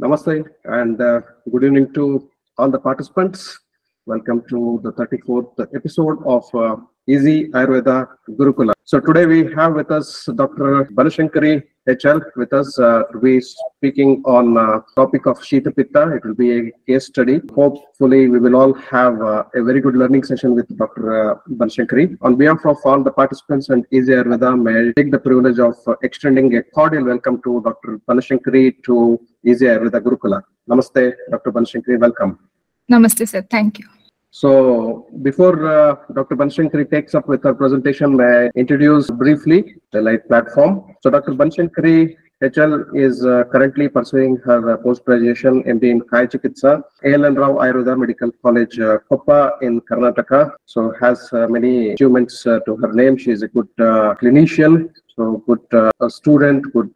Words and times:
Namaste 0.00 0.44
and 0.64 1.00
uh, 1.00 1.20
good 1.50 1.64
evening 1.64 1.92
to 1.92 2.30
all 2.56 2.70
the 2.70 2.78
participants. 2.78 3.58
Welcome 4.06 4.44
to 4.48 4.78
the 4.84 4.92
34th 4.92 5.74
episode 5.74 6.18
of 6.24 6.44
uh, 6.54 6.76
Easy 7.08 7.48
Ayurveda 7.48 8.06
Gurukula. 8.30 8.74
So 8.84 9.00
today 9.00 9.26
we 9.26 9.52
have 9.54 9.74
with 9.74 9.90
us 9.90 10.28
Dr. 10.36 10.84
Banashankari 10.94 11.64
HL 11.88 12.20
with 12.36 12.52
us. 12.52 12.78
Uh, 12.78 13.02
we 13.22 13.40
speaking 13.40 14.22
on 14.26 14.58
uh, 14.58 14.80
topic 14.94 15.26
of 15.26 15.38
Shita 15.38 15.74
Pitta. 15.74 16.02
It 16.16 16.24
will 16.24 16.34
be 16.34 16.50
a 16.58 16.70
case 16.86 17.06
study. 17.06 17.40
Hopefully 17.54 18.28
we 18.28 18.38
will 18.38 18.56
all 18.56 18.74
have 18.74 19.20
uh, 19.22 19.44
a 19.54 19.62
very 19.62 19.80
good 19.80 19.96
learning 19.96 20.24
session 20.24 20.54
with 20.54 20.68
Dr. 20.76 21.04
Uh, 21.18 21.34
Banashankari. 21.50 22.18
On 22.20 22.36
behalf 22.36 22.64
of 22.66 22.76
all 22.84 23.02
the 23.02 23.10
participants 23.10 23.70
and 23.70 23.86
Easy 23.90 24.12
Ayurveda, 24.12 24.50
may 24.60 24.90
I 24.90 24.92
take 24.96 25.10
the 25.10 25.18
privilege 25.18 25.58
of 25.58 25.76
uh, 25.86 25.94
extending 26.02 26.56
a 26.56 26.62
cordial 26.62 27.04
welcome 27.04 27.40
to 27.42 27.62
Dr. 27.62 28.00
Banashankari 28.06 28.82
to 28.84 29.18
Easy 29.44 29.64
Ayurveda 29.64 30.00
Gurukula. 30.00 30.42
Namaste, 30.68 31.14
Dr. 31.30 31.52
Banashankari. 31.52 31.98
Welcome. 31.98 32.38
Namaste, 32.90 33.26
sir. 33.26 33.42
Thank 33.50 33.78
you. 33.78 33.86
So 34.30 35.06
before 35.22 35.56
uh, 35.66 35.96
Dr. 36.12 36.36
Banshankari 36.36 36.90
takes 36.90 37.14
up 37.14 37.28
with 37.28 37.42
her 37.44 37.54
presentation, 37.54 38.16
may 38.16 38.24
I 38.24 38.50
introduce 38.56 39.10
briefly 39.10 39.74
the 39.92 40.02
Light 40.02 40.28
platform. 40.28 40.94
So 41.02 41.10
Dr. 41.10 41.32
Banshankari 41.32 42.16
HL 42.42 42.96
is 42.96 43.26
uh, 43.26 43.42
currently 43.50 43.88
pursuing 43.88 44.36
her 44.44 44.74
uh, 44.74 44.76
post-graduation 44.76 45.64
MD 45.64 45.84
in 45.90 46.00
Kaya 46.02 46.28
Chikitsa, 46.28 46.82
ALN 47.04 47.36
Rao 47.36 47.54
Ayurveda 47.54 47.98
Medical 47.98 48.30
College, 48.42 48.78
uh, 48.78 48.98
Koppa 49.10 49.60
in 49.60 49.80
Karnataka. 49.80 50.52
So 50.66 50.94
has 51.00 51.28
uh, 51.32 51.48
many 51.48 51.90
achievements 51.94 52.46
uh, 52.46 52.60
to 52.60 52.76
her 52.76 52.92
name. 52.92 53.16
She 53.16 53.32
is 53.32 53.42
a 53.42 53.48
good 53.48 53.68
uh, 53.80 54.14
clinician, 54.22 54.90
so 55.16 55.42
good 55.48 55.66
uh, 55.72 56.08
student, 56.08 56.72
good 56.72 56.92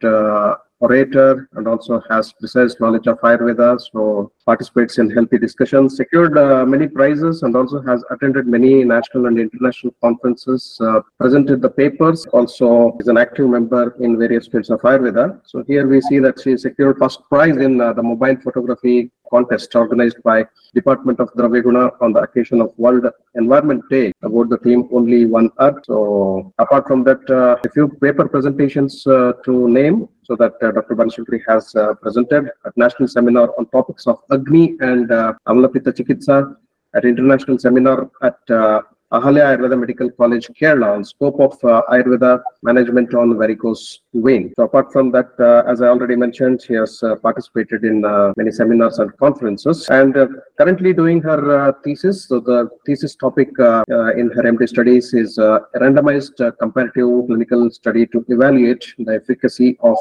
orator 0.85 1.47
and 1.53 1.67
also 1.67 2.01
has 2.09 2.33
precise 2.33 2.73
knowledge 2.81 3.07
of 3.07 3.17
Ayurveda, 3.21 3.69
so 3.79 4.31
participates 4.45 4.97
in 4.97 5.09
healthy 5.09 5.37
discussions, 5.37 5.95
secured 5.95 6.37
uh, 6.37 6.65
many 6.65 6.87
prizes 6.87 7.43
and 7.43 7.55
also 7.55 7.81
has 7.81 8.03
attended 8.11 8.45
many 8.47 8.83
national 8.83 9.27
and 9.27 9.39
international 9.39 9.93
conferences, 10.01 10.77
uh, 10.81 10.99
presented 11.19 11.61
the 11.61 11.69
papers, 11.69 12.25
also 12.37 12.97
is 12.99 13.07
an 13.07 13.17
active 13.17 13.47
member 13.47 13.95
in 14.01 14.19
various 14.19 14.47
fields 14.47 14.69
of 14.69 14.81
Ayurveda. 14.81 15.39
So 15.45 15.63
here 15.67 15.87
we 15.87 16.01
see 16.01 16.19
that 16.19 16.41
she 16.41 16.57
secured 16.57 16.97
first 16.97 17.21
prize 17.29 17.57
in 17.57 17.79
uh, 17.79 17.93
the 17.93 18.03
mobile 18.03 18.37
photography 18.43 19.11
contest 19.33 19.75
organized 19.83 20.19
by 20.23 20.37
Department 20.79 21.19
of 21.19 21.27
Dravyaguna 21.37 21.83
on 22.01 22.13
the 22.13 22.21
occasion 22.27 22.61
of 22.61 22.69
World 22.77 23.05
Environment 23.35 23.83
Day 23.89 24.11
about 24.21 24.49
the 24.49 24.57
theme 24.65 24.83
Only 24.91 25.25
One 25.25 25.49
Earth. 25.59 25.79
So 25.85 26.53
apart 26.59 26.87
from 26.87 27.03
that, 27.09 27.23
uh, 27.29 27.67
a 27.67 27.69
few 27.75 27.87
paper 28.05 28.27
presentations 28.27 29.05
uh, 29.07 29.33
to 29.45 29.53
name 29.79 30.07
so 30.27 30.35
that 30.41 30.53
uh, 30.61 30.71
Dr. 30.71 30.95
Banshankari 30.95 31.41
has 31.47 31.75
uh, 31.75 31.93
presented 31.95 32.49
at 32.65 32.77
national 32.77 33.07
seminar 33.07 33.47
on 33.57 33.65
topics 33.77 34.07
of 34.07 34.19
Agni 34.31 34.75
and 34.79 35.11
uh, 35.11 35.33
Chikitsa 35.47 36.55
at 36.95 37.05
international 37.05 37.57
seminar 37.59 38.09
at 38.21 38.39
uh, 38.49 38.81
Ahalia 39.13 39.45
Ayurveda 39.55 39.79
Medical 39.79 40.09
College, 40.09 40.49
Kerala 40.59 40.95
on 40.95 41.03
scope 41.03 41.39
of 41.39 41.53
uh, 41.63 41.83
Ayurveda 41.91 42.41
management 42.63 43.13
on 43.13 43.37
varicose 43.37 43.99
vein. 44.15 44.51
So 44.57 44.63
apart 44.63 44.91
from 44.91 45.11
that, 45.11 45.29
uh, 45.39 45.69
as 45.71 45.83
I 45.83 45.87
already 45.87 46.15
mentioned, 46.15 46.63
she 46.63 46.73
has 46.73 47.03
uh, 47.03 47.15
participated 47.17 47.83
in 47.83 48.03
uh, 48.03 48.33
many 48.37 48.49
seminars 48.49 48.97
and 48.97 49.15
conferences 49.17 49.87
and 49.89 50.17
uh, 50.17 50.27
currently 50.57 50.93
doing 50.93 51.21
her 51.21 51.41
uh, 51.59 51.73
thesis. 51.83 52.27
So 52.27 52.39
the 52.39 52.69
thesis 52.87 53.15
topic 53.15 53.49
in 53.59 54.31
her 54.35 54.43
MD 54.53 54.67
studies 54.67 55.13
is 55.13 55.37
a 55.37 55.61
randomized 55.75 56.39
comparative 56.57 57.27
clinical 57.27 57.69
study 57.69 58.07
to 58.07 58.25
evaluate 58.29 58.83
the 58.97 59.13
efficacy 59.13 59.77
of 59.81 59.97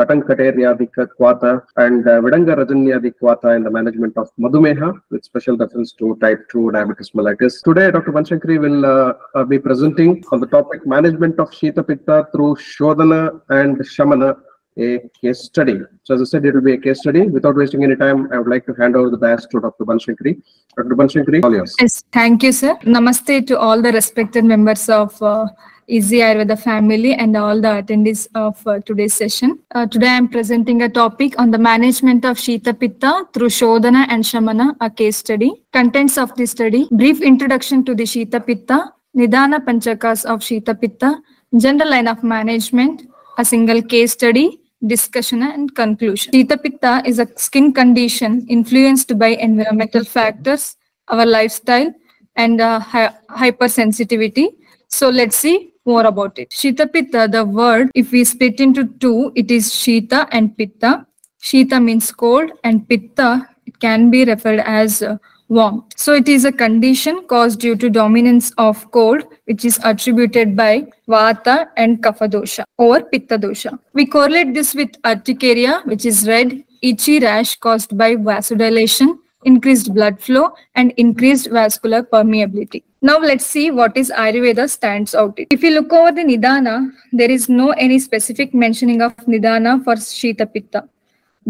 uh, 0.00 0.04
Katankateryadika 0.04 1.08
Kwata 1.18 1.62
and 1.76 2.06
uh, 2.06 2.20
Vidanga 2.20 2.56
Rajanyadi 2.56 3.12
Kwata 3.20 3.56
in 3.56 3.62
the 3.64 3.70
management 3.70 4.16
of 4.16 4.30
Madhumeha 4.38 5.00
with 5.10 5.24
special 5.24 5.56
reference 5.56 5.92
to 5.92 6.16
type 6.20 6.40
2 6.50 6.72
diabetes 6.72 7.10
mellitus. 7.10 7.62
Today, 7.62 7.90
Dr. 7.90 8.12
Banshankari 8.12 8.60
will 8.60 8.86
uh, 8.86 9.12
uh, 9.34 9.44
be 9.44 9.58
presenting 9.58 10.22
on 10.32 10.40
the 10.40 10.46
topic 10.46 10.86
management 10.86 11.38
of 11.38 11.50
Shita 11.50 11.86
Pitta 11.86 12.26
through 12.32 12.56
Shodhana 12.56 13.40
and 13.48 13.76
Shamana, 13.78 14.36
a 14.78 15.00
case 15.20 15.40
study. 15.40 15.80
So 16.04 16.14
as 16.14 16.20
I 16.22 16.24
said, 16.24 16.44
it 16.46 16.54
will 16.54 16.62
be 16.62 16.74
a 16.74 16.78
case 16.78 17.00
study. 17.00 17.22
Without 17.26 17.56
wasting 17.56 17.84
any 17.84 17.96
time, 17.96 18.32
I 18.32 18.38
would 18.38 18.48
like 18.48 18.66
to 18.66 18.74
hand 18.74 18.96
over 18.96 19.10
the 19.10 19.18
badge 19.18 19.42
to 19.50 19.60
Dr. 19.60 19.84
Banshankari. 19.84 20.40
Dr. 20.76 20.96
Banshankari, 20.96 21.44
all 21.44 21.52
yours. 21.52 21.74
Yes, 21.80 22.02
thank 22.12 22.42
you, 22.42 22.52
sir. 22.52 22.76
Namaste 22.82 23.46
to 23.48 23.58
all 23.58 23.82
the 23.82 23.92
respected 23.92 24.44
members 24.44 24.88
of 24.88 25.20
uh, 25.22 25.46
Easy 25.90 26.18
Ayurveda 26.18 26.56
family 26.56 27.14
and 27.14 27.36
all 27.36 27.60
the 27.60 27.70
attendees 27.82 28.28
of 28.36 28.64
uh, 28.64 28.78
today's 28.86 29.12
session. 29.12 29.58
Uh, 29.74 29.86
today 29.86 30.06
I 30.06 30.18
am 30.18 30.28
presenting 30.28 30.82
a 30.82 30.88
topic 30.88 31.36
on 31.36 31.50
the 31.50 31.58
management 31.58 32.24
of 32.24 32.36
Shita 32.36 32.78
Pitta 32.78 33.24
through 33.32 33.48
Shodhana 33.48 34.06
and 34.08 34.22
Shamana, 34.22 34.76
a 34.80 34.88
case 34.88 35.16
study. 35.16 35.50
Contents 35.72 36.16
of 36.16 36.32
the 36.36 36.46
study, 36.46 36.86
brief 36.92 37.20
introduction 37.20 37.84
to 37.86 37.96
the 37.96 38.04
Shita 38.04 38.46
Pitta, 38.46 38.92
Nidana 39.16 39.64
Panchakas 39.64 40.24
of 40.24 40.38
Shita 40.40 40.80
Pitta, 40.80 41.20
general 41.58 41.90
line 41.90 42.06
of 42.06 42.22
management, 42.22 43.02
a 43.38 43.44
single 43.44 43.82
case 43.82 44.12
study, 44.12 44.60
discussion 44.86 45.42
and 45.42 45.74
conclusion. 45.74 46.32
Shita 46.32 46.62
Pitta 46.62 47.02
is 47.04 47.18
a 47.18 47.26
skin 47.36 47.72
condition 47.72 48.46
influenced 48.48 49.18
by 49.18 49.28
environmental 49.28 50.04
factors, 50.04 50.76
our 51.08 51.26
lifestyle, 51.26 51.92
and 52.36 52.60
uh, 52.60 52.78
hy- 52.78 53.12
hypersensitivity. 53.28 54.50
So 54.86 55.08
let's 55.08 55.36
see 55.36 55.69
more 55.86 56.06
about 56.06 56.38
it. 56.38 56.50
Shita 56.50 56.92
Pitta, 56.92 57.28
the 57.28 57.44
word, 57.44 57.90
if 57.94 58.12
we 58.12 58.24
split 58.24 58.60
into 58.60 58.84
two, 58.84 59.32
it 59.34 59.50
is 59.50 59.70
Shita 59.70 60.28
and 60.30 60.56
Pitta. 60.56 61.06
Shita 61.42 61.82
means 61.82 62.12
cold 62.12 62.50
and 62.64 62.88
Pitta, 62.88 63.48
it 63.66 63.78
can 63.80 64.10
be 64.10 64.24
referred 64.24 64.60
as 64.60 65.02
uh, 65.02 65.16
warm. 65.48 65.84
So 65.96 66.14
it 66.14 66.28
is 66.28 66.44
a 66.44 66.52
condition 66.52 67.26
caused 67.26 67.60
due 67.60 67.76
to 67.76 67.90
dominance 67.90 68.52
of 68.58 68.90
cold, 68.90 69.24
which 69.46 69.64
is 69.64 69.80
attributed 69.84 70.56
by 70.56 70.86
Vata 71.08 71.68
and 71.76 72.02
Kapha 72.02 72.28
dosha 72.28 72.64
or 72.78 73.02
Pitta 73.02 73.38
dosha. 73.38 73.78
We 73.94 74.06
correlate 74.06 74.54
this 74.54 74.74
with 74.74 74.90
urticaria, 75.02 75.82
which 75.86 76.04
is 76.04 76.28
red, 76.28 76.62
itchy 76.82 77.20
rash 77.20 77.56
caused 77.56 77.96
by 77.96 78.16
vasodilation, 78.16 79.18
increased 79.44 79.94
blood 79.94 80.20
flow, 80.20 80.54
and 80.74 80.92
increased 80.96 81.50
vascular 81.50 82.02
permeability. 82.02 82.82
Now 83.02 83.18
let's 83.18 83.46
see 83.46 83.70
what 83.70 83.96
is 83.96 84.10
Ayurveda 84.10 84.68
stands 84.68 85.14
out. 85.14 85.38
If 85.50 85.62
you 85.62 85.70
look 85.70 85.92
over 85.92 86.12
the 86.12 86.22
Nidana, 86.22 86.90
there 87.12 87.30
is 87.30 87.48
no 87.48 87.70
any 87.70 87.98
specific 87.98 88.52
mentioning 88.52 89.00
of 89.00 89.16
Nidana 89.16 89.82
for 89.82 89.94
Shita 89.94 90.52
Pitta. 90.52 90.88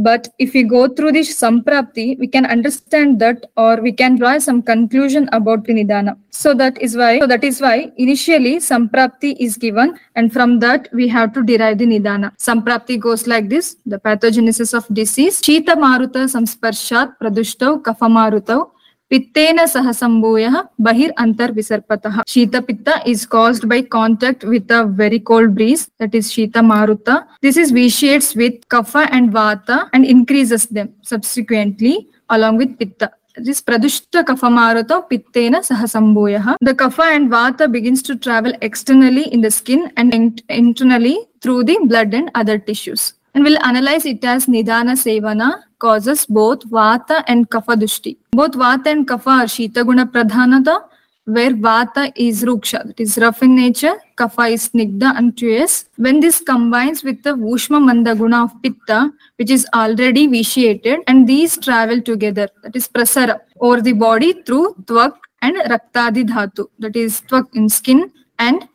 But 0.03 0.29
if 0.39 0.55
we 0.55 0.63
go 0.63 0.89
through 0.89 1.13
this 1.13 1.31
Samprapti, 1.39 2.19
we 2.19 2.27
can 2.27 2.47
understand 2.47 3.21
that 3.21 3.45
or 3.59 3.83
we 3.83 3.93
can 3.93 4.17
draw 4.17 4.39
some 4.39 4.63
conclusion 4.63 5.29
about 5.33 5.65
the 5.65 5.75
Nidana. 5.75 6.17
So 6.31 6.55
that 6.55 6.81
is 6.81 6.97
why, 6.97 7.19
so 7.19 7.27
that 7.27 7.45
is 7.45 7.61
why 7.61 7.93
initially 7.99 8.57
Samprapti 8.57 9.37
is 9.39 9.59
given 9.59 9.99
and 10.17 10.33
from 10.33 10.59
that 10.61 10.89
we 10.95 11.07
have 11.09 11.35
to 11.35 11.43
derive 11.43 11.77
the 11.79 11.87
Nidana. 11.87 12.35
Samprapti 12.39 12.99
goes 12.99 13.27
like 13.27 13.51
this, 13.51 13.77
the 13.85 13.99
pathogenesis 13.99 14.73
of 14.73 14.87
disease. 14.95 15.43
Shita 15.43 15.75
Maruta 15.85 16.25
Samsparshat 16.35 17.17
Pradushtav 17.21 17.83
Kapha 17.83 18.09
Marutav 18.09 18.71
Pittena 19.11 19.67
sahasambhuya 19.67 20.69
bahir 20.79 21.11
antar 21.19 21.49
visarpatah. 21.49 22.23
Shita 22.29 22.65
Pitta 22.65 23.03
is 23.05 23.27
caused 23.27 23.69
by 23.69 23.83
contact 23.83 24.45
with 24.45 24.71
a 24.71 24.85
very 24.85 25.19
cold 25.19 25.53
breeze, 25.53 25.91
that 25.99 26.15
is 26.15 26.31
Shita 26.31 26.63
Maruta. 26.63 27.27
This 27.43 27.57
is 27.57 27.73
vitiates 27.73 28.37
with 28.37 28.69
Kapha 28.69 29.09
and 29.11 29.33
Vata 29.33 29.91
and 29.93 30.05
increases 30.07 30.67
them 30.67 30.95
subsequently 31.03 32.07
along 32.29 32.59
with 32.59 32.79
Pitta. 32.79 33.11
This 33.35 33.61
Pradushta 33.61 34.23
Kapha 34.23 34.49
Maruta 34.49 35.03
Pittena 35.11 35.59
sahasambhuya. 35.59 36.55
The 36.61 36.75
Kapha 36.75 37.13
and 37.13 37.29
Vata 37.29 37.67
begins 37.67 38.03
to 38.05 38.15
travel 38.15 38.53
externally 38.63 39.25
in 39.33 39.41
the 39.41 39.51
skin 39.51 39.91
and 39.97 40.41
internally 40.49 41.19
through 41.41 41.65
the 41.65 41.79
blood 41.83 42.15
and 42.15 42.31
other 42.37 42.59
tissues. 42.59 43.15
And 43.35 43.45
we'll 43.45 43.63
analyze 43.65 44.07
it 44.07 44.25
as 44.25 44.47
Nidana 44.47 44.95
Sevana 44.97 45.63
causes 45.79 46.27
both 46.27 46.69
Vata 46.69 47.23
and 47.27 47.49
Kapha 47.49 47.77
Dushti. 47.77 48.17
Both 48.33 48.53
Vata 48.53 48.87
and 48.87 49.07
Kapha 49.07 49.43
are 49.43 49.45
Shita 49.45 49.85
Guna 49.87 50.07
Pradhanata, 50.07 50.85
where 51.27 51.53
Vata 51.53 52.13
is 52.17 52.43
Ruksha, 52.43 52.85
that 52.87 52.99
is 52.99 53.17
rough 53.19 53.43
in 53.43 53.55
nature, 53.55 53.95
Kapha 54.17 54.53
is 54.53 54.69
Snigdha 54.71 55.17
and 55.17 55.37
Tuyas. 55.37 55.85
When 55.97 56.19
this 56.19 56.41
combines 56.41 57.05
with 57.05 57.23
the 57.23 57.31
Vushma 57.31 57.81
Manda 57.81 58.17
Guna 58.17 58.45
of 58.45 58.63
Pitta, 58.63 59.13
which 59.37 59.51
is 59.51 59.67
already 59.75 60.27
vitiated, 60.27 61.01
and 61.07 61.29
these 61.29 61.57
travel 61.57 62.03
together, 62.03 62.49
that 62.63 62.75
is 62.75 62.89
Prasara, 62.89 63.41
over 63.61 63.81
the 63.81 63.93
body 63.93 64.43
through 64.43 64.75
Tvak 64.85 65.13
and 65.43 65.57
Raktadi 65.57 66.25
Dhatu, 66.27 66.69
that 66.81 66.97
is 66.97 67.21
Tvak 67.23 67.47
in 67.55 67.69
skin 67.69 68.11
and 68.41 68.67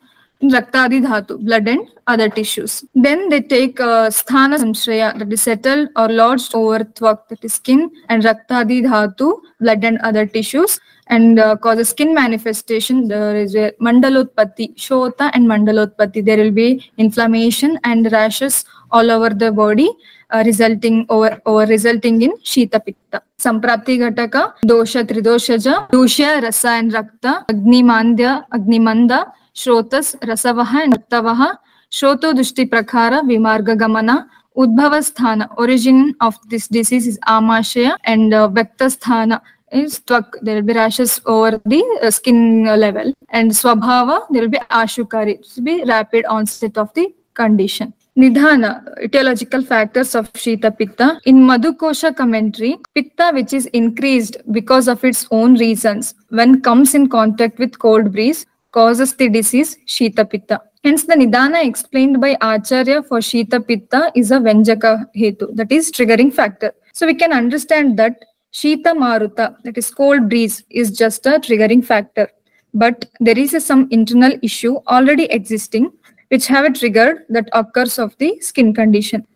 Raktadi 0.42 1.00
Dhatu, 1.02 1.42
blood 1.44 1.66
and 1.66 1.88
other 2.06 2.28
tissues. 2.28 2.84
Then 2.94 3.28
they 3.30 3.40
take 3.40 3.80
uh, 3.80 4.10
Sthana 4.10 4.58
Samshraya, 4.58 5.18
that 5.18 5.32
is 5.32 5.42
settled 5.42 5.88
or 5.96 6.08
lodged 6.08 6.54
over 6.54 6.80
Tvak, 6.80 7.28
that 7.28 7.44
is 7.44 7.54
skin, 7.54 7.90
and 8.08 8.22
Raktadi 8.22 8.82
Dhatu, 8.82 9.40
blood 9.60 9.82
and 9.82 9.98
other 9.98 10.26
tissues, 10.26 10.78
and 11.06 11.38
uh, 11.38 11.56
causes 11.56 11.88
skin 11.88 12.14
manifestation. 12.14 13.08
There 13.08 13.36
is 13.36 13.54
a 13.54 13.72
Mandalotpatti, 13.80 14.76
Shota 14.76 15.30
and 15.32 15.46
Mandalotpatti. 15.46 16.24
There 16.24 16.36
will 16.36 16.50
be 16.50 16.90
inflammation 16.98 17.78
and 17.84 18.12
rashes 18.12 18.64
all 18.90 19.10
over 19.10 19.30
the 19.30 19.50
body, 19.50 19.90
uh, 20.30 20.42
resulting 20.44 21.06
over 21.08 21.40
over 21.46 21.66
resulting 21.66 22.20
in 22.22 22.32
shita 22.38 22.84
pitta 22.84 23.22
samprapti 23.38 23.98
ghataka 24.02 24.54
dosha 24.64 25.04
tridoshaja 25.04 25.88
dusha 25.90 26.42
rasa 26.42 26.70
and 26.80 26.92
rakta 26.92 27.46
agnimandya 27.46 28.44
agnimanda 28.52 29.32
shrotas 29.62 30.08
rasavaha 30.30 30.82
and 30.84 30.94
raktavaha 30.98 31.50
shroto 31.98 32.32
dushti 32.40 32.64
prakhara 32.72 33.20
vimarga 33.32 33.76
gamana 33.84 34.16
udbhava 34.64 35.00
sthana 35.08 35.48
origin 35.64 36.00
of 36.20 36.38
this 36.54 36.66
disease 36.78 37.06
is 37.12 37.18
amashaya 37.36 37.96
and 38.04 38.34
uh, 38.34 39.40
is 39.72 39.98
twak 40.08 40.36
there 40.42 40.56
will 40.56 40.62
be 40.62 40.72
rashes 40.72 41.20
over 41.26 41.60
the 41.64 41.82
uh, 42.02 42.10
skin 42.10 42.64
level 42.64 43.12
and 43.30 43.50
swabhava 43.50 44.18
there 44.30 44.42
will 44.42 44.54
be 44.56 44.64
ashukari 44.70 45.34
it 45.38 45.46
will 45.56 45.64
be 45.64 45.84
rapid 45.84 46.24
onset 46.26 46.78
of 46.78 46.88
the 46.94 47.06
condition 47.34 47.92
nidhana 48.22 48.70
etiological 49.06 49.66
factors 49.72 50.14
of 50.14 50.32
shita 50.44 50.70
pitta 50.78 51.08
in 51.24 51.40
madhukosha 51.50 52.10
commentary 52.20 52.72
pitta 52.94 53.30
which 53.38 53.52
is 53.52 53.66
increased 53.80 54.36
because 54.58 54.88
of 54.94 55.04
its 55.04 55.26
own 55.30 55.56
reasons 55.64 56.14
when 56.28 56.60
comes 56.68 56.94
in 56.94 57.08
contact 57.16 57.58
with 57.58 57.78
cold 57.86 58.12
breeze 58.12 58.46
causes 58.78 59.12
the 59.20 59.28
disease 59.36 59.72
shita 59.96 60.24
pitta 60.32 60.58
hence 60.86 61.04
the 61.10 61.16
nidana 61.22 61.60
explained 61.70 62.16
by 62.24 62.32
acharya 62.52 62.98
for 63.10 63.20
shita 63.30 63.60
pitta 63.68 64.00
is 64.22 64.30
a 64.38 64.40
venjaka 64.48 64.92
hetu 65.22 65.48
that 65.60 65.70
is 65.78 65.92
triggering 65.98 66.32
factor 66.40 66.72
so 66.98 67.06
we 67.06 67.14
can 67.14 67.32
understand 67.42 67.98
that 67.98 68.16
Shita 68.58 68.92
Maruta, 69.00 69.54
that 69.64 69.76
is 69.76 69.90
cold 69.90 70.30
breeze, 70.30 70.64
is 70.70 70.90
just 70.90 71.26
a 71.26 71.32
triggering 71.38 71.84
factor. 71.84 72.26
But 72.72 73.04
there 73.20 73.38
is 73.38 73.52
a, 73.52 73.60
some 73.60 73.86
internal 73.90 74.32
issue 74.42 74.76
already 74.88 75.24
existing 75.24 75.92
which 76.28 76.46
have 76.46 76.64
a 76.64 76.70
trigger 76.70 77.26
that 77.28 77.50
occurs 77.52 77.98
of 77.98 78.16
the 78.16 78.40
skin 78.40 78.72
condition. 78.72 79.26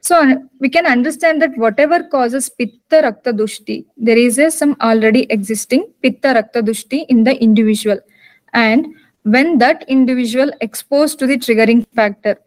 So 0.00 0.46
we 0.60 0.68
can 0.68 0.86
understand 0.86 1.42
that 1.42 1.58
whatever 1.58 2.04
causes 2.04 2.48
Pitta 2.50 3.02
Rakta 3.02 3.32
Dushti, 3.32 3.84
there 3.96 4.16
is 4.16 4.38
a, 4.38 4.48
some 4.48 4.76
already 4.80 5.26
existing 5.28 5.92
Pitta 6.00 6.28
Rakta 6.28 6.62
Dushti 6.62 7.04
in 7.08 7.24
the 7.24 7.36
individual. 7.42 7.98
And 8.54 8.94
when 9.22 9.58
that 9.58 9.84
individual 9.88 10.50
exposed 10.60 11.18
to 11.18 11.26
the 11.26 11.38
triggering 11.38 11.86
factor, 11.94 12.38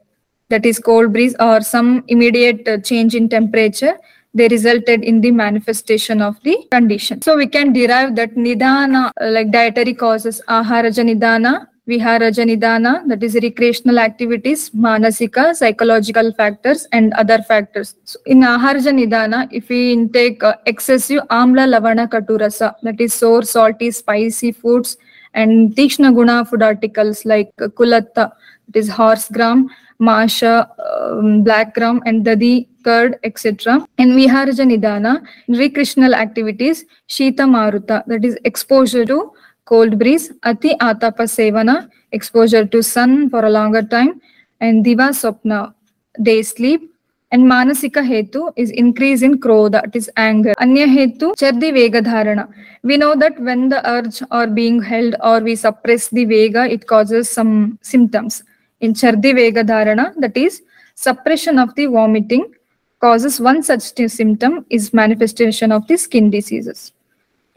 that 0.50 0.66
is 0.66 0.80
cold 0.80 1.14
breeze 1.14 1.36
or 1.40 1.62
some 1.62 2.04
immediate 2.08 2.68
uh, 2.68 2.78
change 2.78 3.16
in 3.16 3.30
temperature, 3.30 3.98
they 4.34 4.48
resulted 4.48 5.04
in 5.04 5.22
the 5.22 5.32
manifestation 5.32 6.22
of 6.22 6.42
the 6.44 6.58
condition. 6.72 7.22
So 7.22 7.36
we 7.38 7.48
can 7.48 7.74
derive 7.74 8.16
that 8.16 8.36
nidana, 8.36 9.12
uh, 9.22 9.30
like 9.30 9.52
dietary 9.52 9.94
causes, 9.94 10.42
aharaja 10.48 11.04
nidana, 11.10 11.68
viharaja 11.88 12.46
nidana, 12.46 13.08
that 13.08 13.24
is 13.24 13.36
recreational 13.36 14.00
activities, 14.00 14.70
manasika, 14.72 15.54
psychological 15.56 16.34
factors, 16.34 16.88
and 16.92 17.14
other 17.14 17.42
factors. 17.44 17.96
So 18.06 18.20
in 18.26 18.42
aharaja 18.42 18.94
nidana, 18.94 19.50
if 19.52 19.70
we 19.70 19.94
intake 19.94 20.44
uh, 20.44 20.56
excessive 20.66 21.24
amla 21.30 21.68
lavana 21.68 22.10
katurasa, 22.10 22.76
that 22.84 23.02
is 23.02 23.14
sour, 23.14 23.44
salty, 23.44 23.92
spicy 23.92 24.52
foods, 24.54 24.98
and 25.34 25.76
tikshna 25.76 26.14
guna 26.14 26.46
food 26.46 26.62
articles 26.62 27.26
like 27.26 27.56
kulatta, 27.58 28.32
it 28.70 28.76
is 28.76 28.90
horse 28.90 29.30
gram, 29.30 29.70
masha, 30.00 30.70
um, 30.80 31.44
black 31.44 31.74
gram, 31.74 32.02
and 32.06 32.26
dadi, 32.26 32.68
curd, 32.84 33.18
etc. 33.24 33.86
And 33.98 34.12
viharaja 34.12 34.66
nidana, 34.72 35.26
recreational 35.48 36.16
activities, 36.16 36.86
shita 37.08 37.48
maruta, 37.56 38.04
that 38.08 38.26
is 38.26 38.38
exposure 38.44 39.06
to 39.06 39.32
cold 39.66 39.98
breeze, 40.00 40.32
ati 40.44 40.76
atapa 40.76 41.28
sevana, 41.36 41.90
exposure 42.12 42.66
to 42.66 42.82
sun 42.82 43.30
for 43.30 43.46
a 43.46 43.50
longer 43.50 43.84
time, 43.84 44.22
and 44.60 44.84
diva 44.84 45.10
sopna, 45.10 45.74
day 46.22 46.42
sleep. 46.42 46.91
And 47.34 47.44
manasika 47.44 48.02
hetu 48.06 48.52
is 48.58 48.72
increase 48.72 49.22
in 49.22 49.40
krodha, 49.40 49.86
it 49.86 49.96
is 49.96 50.10
anger. 50.18 50.54
Anya 50.60 50.86
hetu, 50.86 51.34
chardi 51.38 51.72
vega 51.72 52.02
dharana. 52.02 52.52
We 52.84 52.98
know 52.98 53.16
that 53.16 53.40
when 53.40 53.70
the 53.70 53.80
urge 53.90 54.22
or 54.32 54.48
being 54.48 54.82
held 54.82 55.16
or 55.22 55.40
we 55.40 55.56
suppress 55.56 56.10
the 56.10 56.26
vega, 56.26 56.66
it 56.66 56.88
causes 56.88 57.30
some 57.30 57.80
symptoms. 57.82 58.44
In 58.82 58.94
chardi 58.94 59.32
vega 59.32 59.64
dharana, 59.64 60.14
that 60.18 60.36
is 60.36 60.62
suppression 60.96 61.58
of 61.58 61.74
the 61.76 61.86
vomiting, 61.86 62.54
causes 63.00 63.40
one 63.40 63.64
such 63.64 63.82
symptom 64.10 64.66
is 64.70 64.94
manifestation 64.94 65.72
of 65.72 65.88
the 65.88 65.98
skin 65.98 66.30
diseases. 66.30 66.92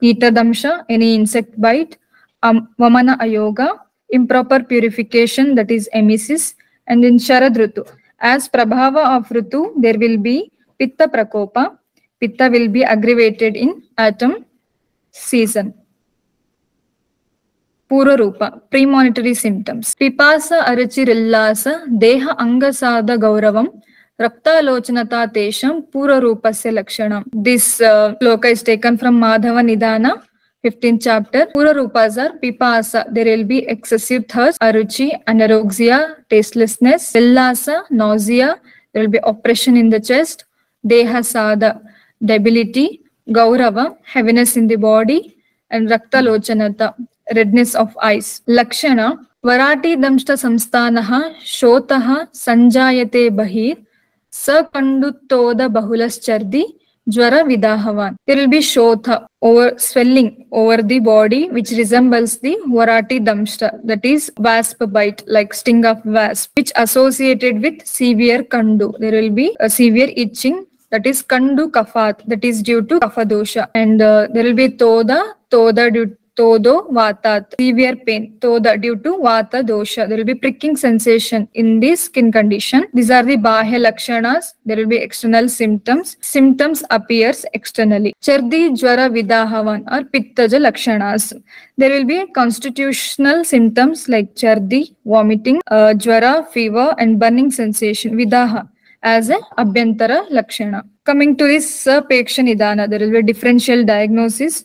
Etadamsha, 0.02 0.84
any 0.88 1.14
insect 1.14 1.60
bite, 1.60 1.98
um, 2.42 2.68
Vamana 2.78 3.18
Ayoga, 3.18 3.78
improper 4.10 4.62
purification, 4.62 5.54
that 5.56 5.70
is 5.70 5.88
emesis, 5.94 6.54
and 6.86 7.04
in 7.04 7.16
Sharad 7.16 7.56
Ritu. 7.56 7.84
As 8.24 8.48
Prabhava 8.48 9.16
of 9.16 9.28
Ritu, 9.28 9.74
there 9.76 9.98
will 9.98 10.16
be 10.16 10.50
Pitta 10.78 11.08
Prakopa. 11.08 11.76
Pitta 12.18 12.48
will 12.50 12.68
be 12.68 12.82
aggravated 12.82 13.54
in 13.54 13.82
autumn 13.98 14.46
season. 15.10 15.74
Purarupa, 17.90 18.62
premonitory 18.70 19.34
symptoms. 19.34 19.94
Pipasa 20.00 20.64
Arachirillasa, 20.64 21.86
Deha 22.00 22.34
Angasada 22.38 23.18
Gauravam, 23.18 23.68
Raktalochanata 24.18 25.30
Tesham, 25.30 25.86
Purarupasya 25.92 26.72
Lakshanam. 26.78 27.24
This 27.30 27.82
uh, 27.82 28.14
is 28.44 28.62
taken 28.62 28.96
from 28.96 29.20
Madhava 29.20 29.62
Nidana, 29.62 30.22
15th 30.64 31.02
chapter. 31.02 31.46
Purarupas 31.54 32.16
are 32.16 32.38
pipasa. 32.38 33.04
There 33.12 33.26
will 33.26 33.44
be 33.44 33.58
excessive 33.68 34.24
thirst, 34.26 34.58
aruchi, 34.60 35.08
anorexia, 35.26 36.16
tastelessness, 36.30 37.12
villasa, 37.12 37.82
nausea. 37.90 38.58
There 38.92 39.02
will 39.02 39.10
be 39.10 39.20
oppression 39.22 39.76
in 39.76 39.90
the 39.90 40.00
chest, 40.00 40.46
deha 40.86 41.22
sada, 41.24 41.82
debility, 42.24 43.02
gaurava, 43.28 43.96
heaviness 44.02 44.56
in 44.56 44.66
the 44.66 44.76
body, 44.76 45.36
and 45.70 45.88
raktalochanata, 45.88 46.94
redness 47.34 47.74
of 47.74 47.94
eyes. 48.00 48.40
Lakshana, 48.46 49.18
varati 49.44 49.96
damshta 49.96 50.38
samstanaha, 50.44 51.34
shotaha, 51.42 52.28
sanjayate 52.32 53.30
bahir, 53.36 53.84
sakanduttoda 54.32 55.68
bahulaschardi, 55.68 56.64
Jwara 57.10 57.44
Vidahavan. 57.44 58.16
There 58.26 58.36
will 58.36 58.48
be 58.48 58.60
Shotha, 58.60 59.26
over 59.42 59.78
swelling 59.78 60.46
over 60.50 60.82
the 60.82 61.00
body, 61.00 61.50
which 61.50 61.70
resembles 61.70 62.38
the 62.38 62.56
Varati 62.66 63.20
Damshta, 63.20 63.78
that 63.84 64.04
is 64.04 64.32
wasp 64.38 64.82
bite, 64.88 65.22
like 65.26 65.52
sting 65.52 65.84
of 65.84 66.04
wasp, 66.06 66.50
which 66.56 66.72
associated 66.76 67.60
with 67.60 67.86
severe 67.86 68.42
Kandu. 68.42 68.98
There 68.98 69.12
will 69.12 69.30
be 69.30 69.54
a 69.60 69.68
severe 69.68 70.10
itching, 70.16 70.66
that 70.90 71.06
is 71.06 71.22
Kandu 71.22 71.70
Kafat, 71.70 72.26
that 72.26 72.42
is 72.42 72.62
due 72.62 72.80
to 72.80 73.00
Kafadosha. 73.00 73.68
And 73.74 74.00
uh, 74.00 74.28
there 74.32 74.44
will 74.44 74.54
be 74.54 74.70
Toda, 74.70 75.34
Toda 75.50 75.90
due 75.90 76.16
Todo 76.36 76.88
Vatat, 76.90 77.54
severe 77.60 77.96
pain, 77.96 78.36
Toda 78.40 78.76
due 78.76 78.96
to 78.96 79.18
Vata 79.18 79.62
dosha. 79.62 80.08
There 80.08 80.18
will 80.18 80.24
be 80.24 80.34
pricking 80.34 80.76
sensation 80.76 81.48
in 81.54 81.78
the 81.78 81.94
skin 81.94 82.32
condition. 82.32 82.86
These 82.92 83.10
are 83.10 83.22
the 83.22 83.36
Bahya 83.36 83.78
Lakshanas. 83.86 84.54
There 84.66 84.76
will 84.76 84.86
be 84.86 84.96
external 84.96 85.48
symptoms. 85.48 86.16
Symptoms 86.20 86.82
appears 86.90 87.46
externally. 87.54 88.14
Chardi 88.20 88.70
Jwara 88.70 89.08
Vidahavan 89.16 89.84
or 89.92 90.02
Pittaja 90.02 90.58
Lakshanas. 90.58 91.32
There 91.76 91.90
will 91.90 92.04
be 92.04 92.26
constitutional 92.32 93.44
symptoms 93.44 94.08
like 94.08 94.34
Chardi, 94.34 94.96
vomiting, 95.04 95.60
uh, 95.68 95.94
Jwara, 95.96 96.48
fever 96.48 96.94
and 96.98 97.20
burning 97.20 97.52
sensation. 97.52 98.16
Vidaha 98.16 98.68
as 99.04 99.28
a 99.28 99.38
Abhyantara 99.58 100.30
Lakshana. 100.30 100.82
Coming 101.04 101.36
to 101.36 101.46
this 101.46 101.84
Sapeksha 101.84 102.42
Nidana, 102.42 102.88
there 102.88 102.98
will 102.98 103.12
be 103.12 103.22
differential 103.22 103.84
diagnosis 103.84 104.64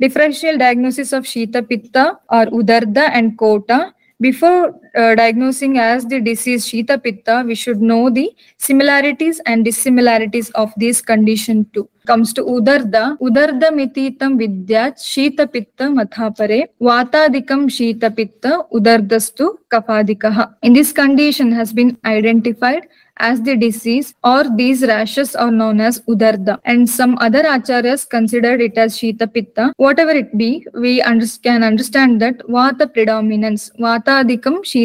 differential 0.00 0.58
diagnosis 0.58 1.12
of 1.12 1.24
Shita 1.24 1.68
Pitta 1.68 2.18
or 2.30 2.46
Udarda 2.46 3.10
and 3.12 3.38
Kota. 3.38 3.94
Before 4.20 4.74
uh, 4.96 5.14
diagnosing 5.14 5.78
as 5.78 6.04
the 6.06 6.20
disease 6.20 6.66
Shita 6.66 7.02
Pitta, 7.02 7.44
we 7.46 7.54
should 7.54 7.80
know 7.80 8.10
the 8.10 8.30
similarities 8.58 9.40
and 9.46 9.64
dissimilarities 9.64 10.50
of 10.50 10.72
this 10.76 11.00
condition 11.00 11.66
too. 11.72 11.88
Comes 12.06 12.32
to 12.32 12.42
Udarda, 12.42 13.18
Udarda 13.18 13.70
mititam 13.70 14.38
vidyat 14.40 14.96
Shita 14.98 15.50
Pitta 15.52 15.84
mathapare, 15.84 16.68
Vatadikam 16.80 17.68
Shita 17.68 18.14
Pitta 18.14 18.64
Udardastu 18.72 19.58
Kafadikaha. 19.70 20.54
In 20.62 20.72
this 20.72 20.92
condition 20.92 21.52
has 21.52 21.72
been 21.72 21.96
identified 22.04 22.88
as 23.20 23.40
the 23.42 23.54
disease 23.56 24.14
or 24.24 24.44
these 24.56 24.82
rashes 24.82 25.36
are 25.36 25.50
known 25.50 25.80
as 25.80 26.00
udarda 26.12 26.58
and 26.64 26.88
some 26.88 27.16
other 27.18 27.42
acharyas 27.42 28.08
considered 28.08 28.60
it 28.60 28.78
as 28.84 28.96
shita 28.98 29.26
pitta 29.34 29.72
whatever 29.76 30.10
it 30.22 30.30
be 30.42 30.66
we 30.74 31.02
under- 31.02 31.26
can 31.42 31.62
understand 31.62 32.20
that 32.20 32.38
vata 32.56 32.86
predominance 32.94 33.64
vatadikam 33.78 34.56
shita 34.72 34.79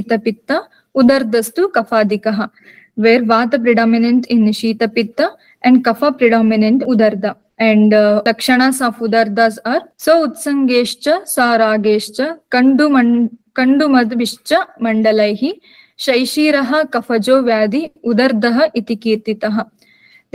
kafadikaha 1.78 2.50
where 2.96 3.22
vata 3.22 3.62
predominant 3.62 4.26
in 4.28 4.46
shita 4.46 4.94
pitta 4.94 5.30
and 5.64 5.84
kapha 5.84 6.18
predominant 6.18 6.82
udarda 6.84 7.36
and 7.58 7.94
uh, 7.94 8.22
lakshanas 8.26 8.82
of 8.86 8.96
udardas 8.98 9.58
are 9.66 9.82
so 9.98 10.28
utsangescha 10.28 11.24
sarageshcha 11.36 12.40
kandu 12.50 12.92
man 12.92 13.30
kandu 13.54 13.88
madvischa 13.88 14.68
mandalaihi 14.82 15.62
शैशीरः 15.98 16.72
कफजो 16.94 17.36
व्याधि 17.42 17.82
उदर्दः 18.04 18.58
इति 18.76 18.96
कीर्तितः 18.96 19.64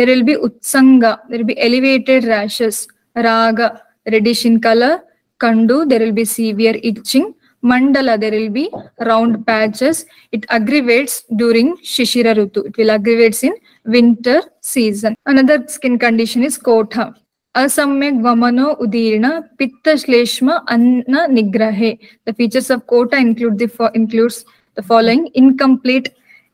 there 0.00 0.06
will 0.06 0.22
be 0.22 0.34
utsanga, 0.34 1.18
there 1.28 1.38
will 1.38 1.44
be 1.44 1.60
elevated 1.60 2.24
rashes, 2.24 2.88
raga, 3.14 3.82
reddish 4.06 4.46
in 4.46 4.58
color, 4.58 5.02
kandu, 5.38 5.86
there 5.86 6.00
will 6.00 6.12
be 6.12 6.24
severe 6.24 6.76
itching, 6.82 7.34
mandala, 7.62 8.18
there 8.18 8.30
will 8.32 8.50
be 8.50 8.70
round 9.00 9.46
patches. 9.46 10.06
It 10.32 10.46
aggravates 10.48 11.24
during 11.36 11.76
shishira 11.78 12.34
rutu. 12.34 12.66
It 12.66 12.76
will 12.76 12.90
aggravates 12.90 13.42
in 13.42 13.54
winter 13.84 14.42
season. 14.60 15.16
Another 15.26 15.66
skin 15.68 15.98
condition 15.98 16.42
is 16.42 16.58
kotha. 16.58 17.14
Asamyak 17.56 18.20
vamano 18.20 18.78
udirna 18.80 19.48
pitta 19.58 19.94
shleshma 19.94 20.62
anna 20.68 21.28
nigrahe. 21.28 21.98
The 22.24 22.34
features 22.34 22.70
of 22.70 22.86
kota 22.86 23.16
include 23.16 23.58
the 23.58 23.90
includes 23.94 24.44
the 24.76 24.82
following 24.82 25.30
incomplete 25.34 26.10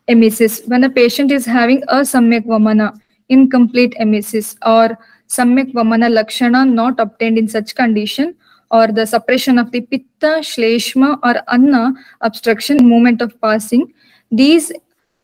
emesis. 0.09 0.67
When 0.67 0.85
a 0.85 0.91
patient 0.91 1.31
is 1.31 1.45
having 1.45 1.83
asamyak 1.83 2.47
vamana, 2.47 2.99
incomplete 3.29 3.95
emesis, 4.01 4.57
or 4.65 4.99
samyak 5.29 5.73
vamana 5.73 6.11
lakshana 6.11 6.65
not 6.65 6.99
obtained 6.99 7.39
in 7.39 7.49
such 7.49 7.75
condition, 7.75 8.35
or 8.71 8.89
the 8.89 9.07
suppression 9.07 9.59
of 9.59 9.71
the 9.71 9.81
pitta, 9.81 10.41
shleshma, 10.41 11.19
or 11.23 11.35
anna 11.53 11.93
obstruction 12.21 12.89
moment 12.89 13.23
of 13.23 13.41
passing, 13.41 13.93
these 14.31 14.73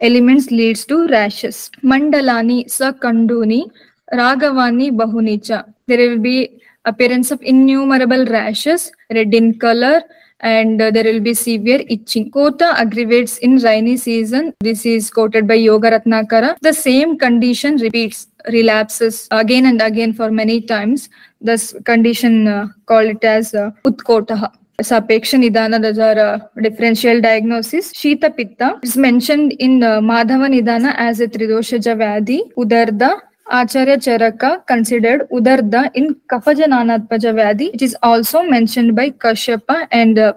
elements 0.00 0.50
leads 0.50 0.84
to 0.86 1.06
rashes. 1.08 1.70
Mandalani, 1.82 2.66
sakanduni, 2.66 3.70
ragavani, 4.12 4.90
bahunicha. 4.90 5.72
There 5.86 6.10
will 6.10 6.18
be 6.18 6.60
appearance 6.84 7.30
of 7.30 7.40
innumerable 7.42 8.26
rashes, 8.26 8.92
red 9.10 9.32
in 9.34 9.58
color, 9.58 10.02
and 10.40 10.82
uh, 10.82 10.90
there 10.90 11.04
will 11.04 11.20
be 11.20 11.34
severe 11.34 11.84
itching. 11.88 12.30
Kota 12.30 12.74
aggravates 12.76 13.38
in 13.38 13.58
rainy 13.58 13.96
season. 13.96 14.52
This 14.60 14.84
is 14.84 15.10
quoted 15.10 15.46
by 15.46 15.54
Yoga 15.54 15.92
Ratnakara. 15.92 16.56
The 16.60 16.72
same 16.72 17.16
condition 17.16 17.76
repeats, 17.76 18.26
relapses 18.52 19.28
again 19.30 19.66
and 19.66 19.80
again 19.80 20.12
for 20.12 20.32
many 20.32 20.60
times. 20.60 21.08
This 21.42 21.74
condition 21.84 22.46
uh, 22.46 22.68
called 22.86 23.08
it 23.16 23.24
as 23.24 23.54
uh, 23.54 23.70
Utkotaha. 23.84 24.52
Sapeksha 24.80 25.38
Nidana, 25.38 25.80
those 25.80 25.98
are 25.98 26.18
uh, 26.18 26.38
differential 26.60 27.20
diagnosis. 27.20 27.92
Shita 27.92 28.34
Pitta 28.36 28.80
is 28.82 28.96
mentioned 28.96 29.52
in 29.58 29.82
uh, 29.82 30.00
Madhava 30.00 30.48
Nidana 30.48 30.94
as 30.96 31.20
a 31.20 31.28
Tridoshaja 31.28 31.94
Vyadi, 31.96 32.52
Udarda, 32.54 33.20
Acharya 33.50 33.96
Charaka 33.98 34.66
considered 34.66 35.28
Udarda 35.30 35.90
in 35.94 36.14
Kafajananatpaja 36.30 37.32
Vyadhi. 37.34 37.70
It 37.74 37.82
is 37.82 37.96
also 38.02 38.42
mentioned 38.42 38.94
by 38.94 39.10
Kashyapa 39.10 39.88
and 39.90 40.18
uh. 40.18 40.32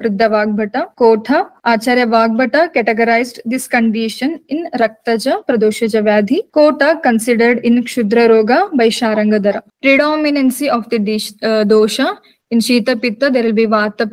Kotha, 0.97 1.49
Acharya 1.63 2.07
Vagbhata 2.07 2.73
categorized 2.73 3.39
this 3.45 3.67
condition 3.67 4.41
in 4.47 4.69
Raktaja 4.75 5.45
Pradoshaja 5.45 6.03
Vyadhi. 6.03 6.51
Kota 6.51 6.99
considered 7.03 7.59
in 7.59 7.83
Kshudra 7.83 8.27
Roga 8.27 8.75
by 8.75 8.87
Sharangadhara. 8.87 9.61
Predominancy 9.81 10.69
of 10.69 10.89
the 10.89 10.99
dish, 10.99 11.31
uh, 11.43 11.63
dosha 11.63 12.17
in 12.51 12.59
Shita 12.59 12.99
Pitta 13.01 13.29
there 13.29 13.43
will 13.43 13.53
be 13.53 13.67
Vata 13.67 14.05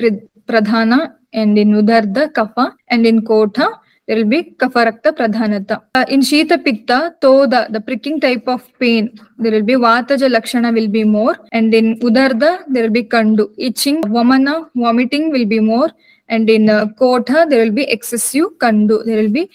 Pradhana 0.47 1.15
and 1.33 1.59
in 1.59 1.73
Udarda 1.73 2.31
Kapha 2.33 2.75
and 2.89 3.07
in 3.07 3.23
Kotha 3.23 3.69
there 4.07 4.17
will 4.17 4.25
be 4.25 4.55
Kafarakta 4.57 5.13
Pradhanata. 5.13 5.83
Uh, 5.95 6.05
in 6.09 6.21
Shita 6.21 6.63
Pitta, 6.63 7.15
Toda, 7.21 7.69
the 7.71 7.81
pricking 7.81 8.21
type 8.21 8.49
of 8.49 8.67
pain, 8.79 9.19
there 9.39 9.53
will 9.53 9.63
be 9.63 9.75
Vataja 9.75 10.29
Lakshana 10.31 10.73
will 10.73 10.89
be 10.89 11.05
more 11.05 11.37
and 11.53 11.73
in 11.73 11.99
Udarda 12.01 12.65
there 12.69 12.85
will 12.85 12.91
be 12.91 13.05
Kandu. 13.05 13.53
Itching, 13.57 14.03
Vamana, 14.03 14.69
vomiting 14.75 15.31
will 15.31 15.47
be 15.47 15.61
more 15.61 15.91
and 16.29 16.51
in 16.51 16.69
uh, 16.69 16.87
Kotha 16.87 17.49
there 17.49 17.65
will 17.65 17.73
be 17.73 17.85
excessive 17.85 18.47
Kandu. 18.59 19.05
There 19.05 19.23
will 19.23 19.31
be 19.31 19.51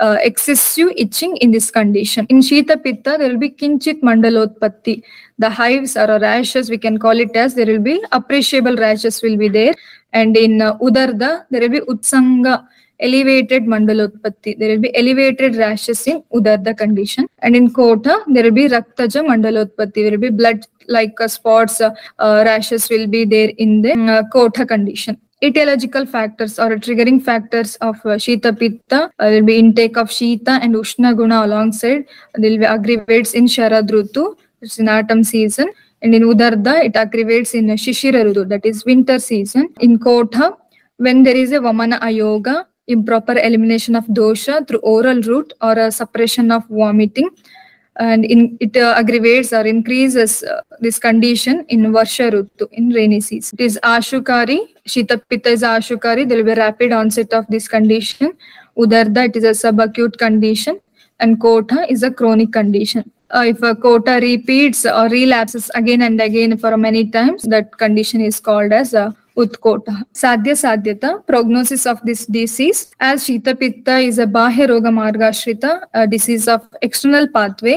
uh, 0.00 0.16
excessive 0.20 0.88
itching 0.96 1.36
in 1.36 1.52
this 1.52 1.70
condition. 1.70 2.26
In 2.28 2.40
Shita 2.40 2.82
Pitta, 2.82 3.16
there 3.18 3.28
will 3.28 3.38
be 3.38 3.50
Kinchit 3.50 4.02
Mandalotpatti. 4.02 5.02
The 5.38 5.50
hives 5.50 5.96
or 5.96 6.18
rashes, 6.18 6.68
we 6.68 6.78
can 6.78 6.98
call 6.98 7.18
it 7.18 7.34
as, 7.36 7.54
there 7.54 7.66
will 7.66 7.80
be 7.80 8.02
appreciable 8.10 8.76
rashes 8.76 9.22
will 9.22 9.36
be 9.36 9.48
there. 9.48 9.74
And 10.12 10.36
in 10.36 10.62
uh, 10.62 10.78
Udarda, 10.78 11.46
there 11.50 11.60
will 11.60 11.68
be 11.68 11.80
Utsanga, 11.80 12.66
elevated 13.06 13.64
Mandalotpatti. 13.64 14.58
There 14.58 14.70
will 14.70 14.84
be 14.86 14.94
elevated 14.96 15.56
rashes 15.56 16.06
in 16.06 16.22
Udarda 16.32 16.76
condition. 16.76 17.28
And 17.40 17.54
in 17.54 17.72
Kota, 17.72 18.22
there 18.26 18.44
will 18.44 18.58
be 18.62 18.68
Raktaja 18.68 19.26
Mandalotpatti. 19.30 19.94
There 19.94 20.10
will 20.12 20.26
be 20.28 20.30
blood 20.30 20.66
like 20.88 21.20
uh, 21.20 21.28
spots, 21.28 21.80
uh, 21.80 21.94
uh, 22.18 22.42
rashes 22.46 22.88
will 22.90 23.06
be 23.06 23.24
there 23.24 23.52
in 23.58 23.82
the 23.82 23.92
uh, 23.92 24.22
Kota 24.32 24.66
condition 24.66 25.18
etiological 25.44 26.08
factors 26.08 26.58
or 26.58 26.70
triggering 26.84 27.22
factors 27.22 27.76
of 27.76 27.96
uh, 28.06 28.16
Shita 28.24 28.58
Pitta 28.58 29.10
uh, 29.18 29.28
will 29.32 29.42
be 29.42 29.58
intake 29.58 29.96
of 29.96 30.08
Shita 30.08 30.58
and 30.62 30.74
Ushna 30.74 31.14
Guna 31.16 31.44
alongside. 31.44 32.06
There 32.34 32.50
will 32.50 32.58
be 32.58 32.64
aggravates 32.64 33.34
in 33.34 33.46
Sharad 33.46 33.90
Rutu, 33.90 34.36
it's 34.62 34.78
in 34.78 34.88
autumn 34.88 35.24
season. 35.24 35.68
And 36.02 36.14
in 36.14 36.22
Udarda, 36.22 36.84
it 36.84 36.96
aggravates 36.96 37.54
in 37.54 37.66
Shishira 37.66 38.24
Rutu, 38.26 38.48
that 38.48 38.64
is 38.64 38.84
winter 38.84 39.18
season. 39.18 39.68
In 39.80 39.98
Kotha, 39.98 40.56
when 40.96 41.22
there 41.22 41.36
is 41.36 41.52
a 41.52 41.58
Vamana 41.58 42.00
Ayoga, 42.00 42.66
improper 42.86 43.38
elimination 43.38 43.96
of 43.96 44.04
dosha 44.06 44.66
through 44.66 44.80
oral 44.80 45.20
route 45.22 45.52
or 45.60 45.72
a 45.72 45.90
suppression 45.90 46.50
of 46.50 46.66
vomiting, 46.68 47.30
and 47.96 48.24
in, 48.24 48.56
it 48.60 48.76
uh, 48.76 48.94
aggravates 48.96 49.52
or 49.52 49.64
increases 49.66 50.42
uh, 50.42 50.60
this 50.80 50.98
condition 50.98 51.64
in 51.68 51.82
Varsha 51.92 52.30
Rutu, 52.30 52.68
in 52.72 52.90
rainy 52.90 53.20
season. 53.20 53.56
It 53.58 53.64
is 53.64 53.78
Ashukari, 53.82 54.58
Shita 54.86 55.22
Pitta 55.28 55.50
is 55.50 55.62
Ashukari, 55.62 56.28
there 56.28 56.38
will 56.38 56.54
be 56.54 56.60
rapid 56.60 56.92
onset 56.92 57.32
of 57.32 57.46
this 57.48 57.68
condition. 57.68 58.32
Udarda, 58.76 59.26
it 59.28 59.36
is 59.36 59.44
a 59.44 59.50
subacute 59.50 60.18
condition. 60.18 60.80
And 61.20 61.40
Kota 61.40 61.86
is 61.88 62.02
a 62.02 62.10
chronic 62.10 62.52
condition. 62.52 63.08
Uh, 63.30 63.44
if 63.46 63.62
a 63.62 63.76
Kota 63.76 64.18
repeats 64.20 64.84
or 64.84 65.08
relapses 65.08 65.70
again 65.76 66.02
and 66.02 66.20
again 66.20 66.58
for 66.58 66.76
many 66.76 67.08
times, 67.08 67.44
that 67.44 67.78
condition 67.78 68.20
is 68.20 68.40
called 68.40 68.72
as 68.72 68.94
a 68.94 69.14
उत्कोट 69.36 69.90
साध्य 70.14 70.54
साध्यता 70.54 71.14
prognosis 71.26 71.86
of 71.86 71.98
this 72.06 72.26
disease 72.30 72.86
as 73.02 73.18
शीतपित्त 73.20 73.88
is 73.90 74.20
a 74.22 74.24
बाह्य 74.34 74.66
रोग 74.66 74.86
मार्गाश्रित 74.94 75.64
disease 76.08 76.48
of 76.48 76.84
external 76.84 77.26
pathway 77.34 77.74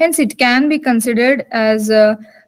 hence 0.00 0.20
it 0.20 0.32
can 0.38 0.68
be 0.68 0.78
considered 0.80 1.42
as 1.56 1.88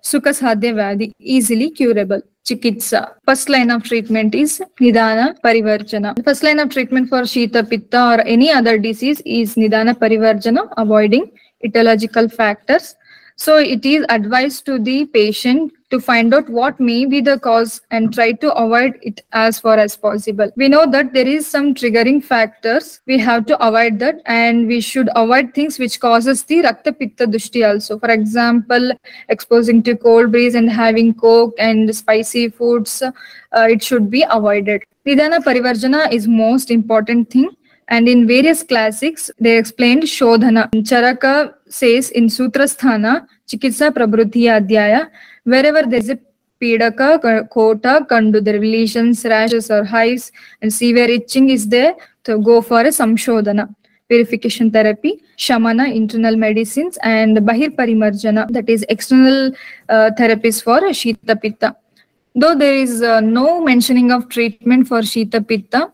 सुख 0.05 0.29
साध्य 0.31 0.73
व्याधि 0.73 1.11
easily 1.29 1.69
curable 1.77 2.23
चिकित्सा 2.47 3.01
first 3.27 3.51
line 3.51 3.73
of 3.73 3.83
treatment 3.89 4.35
is 4.35 4.61
निदान 4.83 5.33
परिवर्जन 5.45 6.13
first 6.21 6.45
line 6.45 6.61
of 6.61 6.69
treatment 6.69 7.09
for 7.11 7.27
शीत 7.27 7.57
पित्त 7.71 7.95
और 7.97 8.21
एनी 8.29 8.49
अदर 8.51 8.77
डिसीज 8.87 9.23
इज़ 9.27 9.55
निदान 9.59 9.93
परिवर्जन 10.01 10.57
avoiding 10.57 11.27
etiological 11.63 12.29
factors 12.31 12.95
so 13.39 13.59
it 13.59 13.87
is 13.87 14.05
advise 14.11 14.63
to 14.65 14.79
the 14.81 15.03
patient 15.13 15.71
to 15.91 16.01
find 16.01 16.33
out 16.33 16.49
what 16.49 16.79
may 16.79 17.05
be 17.05 17.21
the 17.21 17.39
cause 17.39 17.81
and 17.91 18.15
try 18.15 18.33
to 18.33 18.53
avoid 18.55 18.99
it 19.03 19.21
as 19.33 19.59
far 19.59 19.77
as 19.77 19.97
possible. 19.97 20.51
We 20.57 20.69
know 20.69 20.87
that 20.91 21.13
there 21.13 21.27
is 21.27 21.47
some 21.47 21.75
triggering 21.75 22.23
factors. 22.23 23.01
We 23.07 23.19
have 23.19 23.47
to 23.47 23.67
avoid 23.67 23.99
that 23.99 24.23
and 24.27 24.67
we 24.67 24.81
should 24.81 25.09
avoid 25.17 25.53
things 25.53 25.79
which 25.79 25.99
causes 26.01 26.45
the 26.45 26.63
Rakta 26.63 26.97
Pitta 26.99 27.27
Dushti 27.27 27.69
also. 27.69 27.99
For 27.99 28.11
example, 28.11 28.93
exposing 29.29 29.83
to 29.85 29.97
cold 29.97 30.31
breeze 30.31 30.55
and 30.55 30.71
having 30.71 31.15
coke 31.15 31.55
and 31.59 31.95
spicy 31.95 32.49
foods, 32.51 33.03
uh, 33.03 33.67
it 33.69 33.83
should 33.83 34.11
be 34.11 34.25
avoided. 34.31 34.83
Nidana 35.07 35.39
Parivarjana 35.39 36.13
is 36.13 36.29
most 36.29 36.71
important 36.71 37.31
thing 37.31 37.51
and 37.91 38.09
in 38.09 38.27
various 38.27 38.63
classics 38.63 39.31
they 39.41 39.57
explained 39.59 40.05
shodhana 40.05 40.71
charaka 40.91 41.55
says 41.79 42.11
in 42.11 42.27
sutrasthana 42.37 43.27
chikitsa 43.49 43.91
prabhrutiya 43.97 44.61
adhyaya 44.61 45.01
wherever 45.45 45.83
there 45.83 46.01
is 46.01 46.11
a 46.11 46.19
pidaka 46.63 47.21
ka- 47.23 47.45
kota 47.45 48.07
kandu 48.11 48.45
the 48.45 48.55
lesions 48.59 49.25
rashes 49.25 49.71
or 49.71 49.85
hives 49.85 50.31
and 50.63 50.73
severe 50.73 51.11
itching 51.19 51.51
is 51.51 51.69
there 51.69 51.95
to 52.25 52.39
go 52.39 52.61
for 52.61 52.81
a 52.81 52.93
samshodhana 53.01 53.69
purification 54.09 54.71
therapy 54.71 55.13
shamana 55.37 55.87
internal 56.01 56.37
medicines 56.37 56.99
and 57.03 57.39
bahir 57.51 57.71
parimarjana 57.79 58.47
that 58.57 58.69
is 58.69 58.85
external 58.89 59.39
uh, 59.89 60.11
therapies 60.19 60.63
for 60.63 60.81
shita 61.03 61.41
pitta 61.45 61.75
though 62.35 62.55
there 62.55 62.75
is 62.75 63.03
uh, 63.03 63.21
no 63.21 63.61
mentioning 63.71 64.13
of 64.13 64.29
treatment 64.29 64.87
for 64.87 65.01
shita 65.15 65.41
pitta 65.53 65.91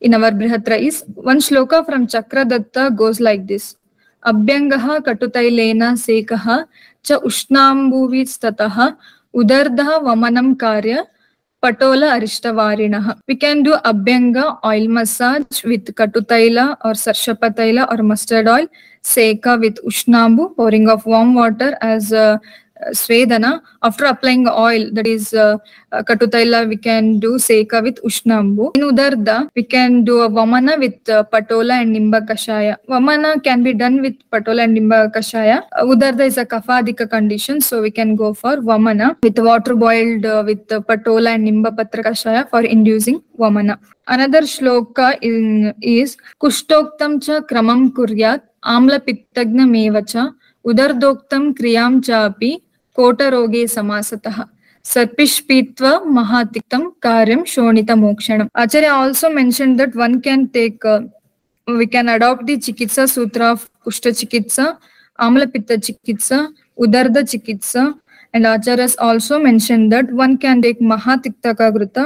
in 0.00 0.14
our 0.14 0.30
Brihatra 0.30 0.78
is 0.78 1.04
one 1.14 1.38
shloka 1.38 1.84
from 1.86 2.06
Chakradatta 2.06 2.94
goes 2.94 3.18
like 3.18 3.46
this. 3.46 3.76
Abhyangaha 4.24 5.00
katutailena 5.00 5.96
sekaha 5.96 6.66
cha 7.06 7.20
ushnambuvistataha 7.28 8.86
udardaha 9.40 9.96
vamanam 10.06 10.48
karya 10.56 11.06
patola 11.62 12.08
arishtavarinah. 12.16 13.18
We 13.28 13.36
can 13.36 13.62
do 13.62 13.72
abhyanga 13.90 14.58
oil 14.64 14.88
massage 14.88 15.64
with 15.64 15.86
katutaila 15.94 16.76
or 16.84 16.92
sarshapataila 16.92 17.90
or 17.92 18.02
mustard 18.02 18.48
oil, 18.48 18.66
seka 19.02 19.60
with 19.60 19.78
ushnambu, 19.84 20.54
pouring 20.56 20.88
of 20.88 21.06
warm 21.06 21.34
water 21.34 21.76
as 21.80 22.12
uh, 22.12 22.38
uh, 22.81 22.89
Svedana. 22.91 23.61
After 23.83 24.05
applying 24.05 24.47
oil, 24.47 24.89
that 24.93 25.07
is 25.07 25.33
uh, 25.33 25.57
uh, 25.91 26.03
Katutaila, 26.03 26.67
we 26.67 26.77
can 26.77 27.19
do 27.19 27.33
Seka 27.35 27.81
with 27.83 28.01
Ushnambu. 28.03 28.75
In 28.75 28.83
Udarda, 28.83 29.49
we 29.55 29.63
can 29.63 30.03
do 30.03 30.21
a 30.21 30.29
Vamana 30.29 30.79
with 30.79 31.07
uh, 31.09 31.23
Patola 31.23 31.81
and 31.81 31.95
Nimba 31.95 32.27
Kashaya. 32.27 32.77
Vamana 32.89 33.43
can 33.43 33.63
be 33.63 33.73
done 33.73 34.01
with 34.01 34.15
Patola 34.31 34.63
and 34.63 34.77
Nimba 34.77 35.13
Kashaya. 35.13 35.63
Uh, 35.77 35.83
Udarda 35.83 36.21
is 36.21 36.37
a 36.37 36.45
Kafadika 36.45 37.09
condition, 37.09 37.61
so 37.61 37.81
we 37.81 37.91
can 37.91 38.15
go 38.15 38.33
for 38.33 38.57
Vamana 38.57 39.15
with 39.23 39.37
water 39.39 39.75
boiled 39.75 40.25
uh, 40.25 40.43
with 40.45 40.71
uh, 40.71 40.79
Patola 40.81 41.35
and 41.35 41.47
Nimba 41.47 41.75
Patra 41.75 42.03
Kashaya 42.03 42.49
for 42.49 42.61
inducing 42.61 43.21
Vamana. 43.37 43.77
Another 44.07 44.41
shloka 44.41 45.17
in, 45.21 45.73
is 45.81 46.17
Kushtoktam 46.41 47.23
cha 47.23 47.41
kramam 47.41 47.91
kuryat 47.91 48.41
amla 48.63 48.99
pittagnamev 48.99 50.07
cha 50.07 50.33
उदर्दोक्तं 50.69 51.51
क्रियां 51.57 51.99
चापि 52.07 52.49
कोटरोगे 52.96 53.66
समासतः। 53.68 54.42
सर्पिश 54.84 55.38
पीत्व 55.48 55.86
महातिक्तम 56.08 56.88
कार्यम 57.02 57.42
शोणित 57.46 57.90
मोक्षण 57.92 58.46
आचार्य 58.54 58.86
also 58.88 59.28
mention 59.28 59.76
that 59.76 59.96
one 59.96 60.18
can 60.24 60.44
take 60.54 60.86
we 61.68 61.86
can 61.86 62.10
adopt 62.10 62.44
the 62.44 62.56
चिकित्सा 62.58 63.06
सूत्र 63.06 63.42
ऑफ़ 63.44 63.66
कुष्ठ 63.84 64.08
चिकित्सा 64.10 64.66
आम्लपित्त 65.18 65.72
चिकित्सा 65.72 66.46
उदर्द 66.78 67.18
चिकित्सा 67.24 67.92
and 68.34 68.46
Acharya 68.46 68.86
also 69.00 69.38
mention 69.38 69.88
that 69.88 70.12
one 70.12 70.36
can 70.36 70.62
take 70.62 70.82
महातिक्त 70.84 71.46
कृत 71.60 71.98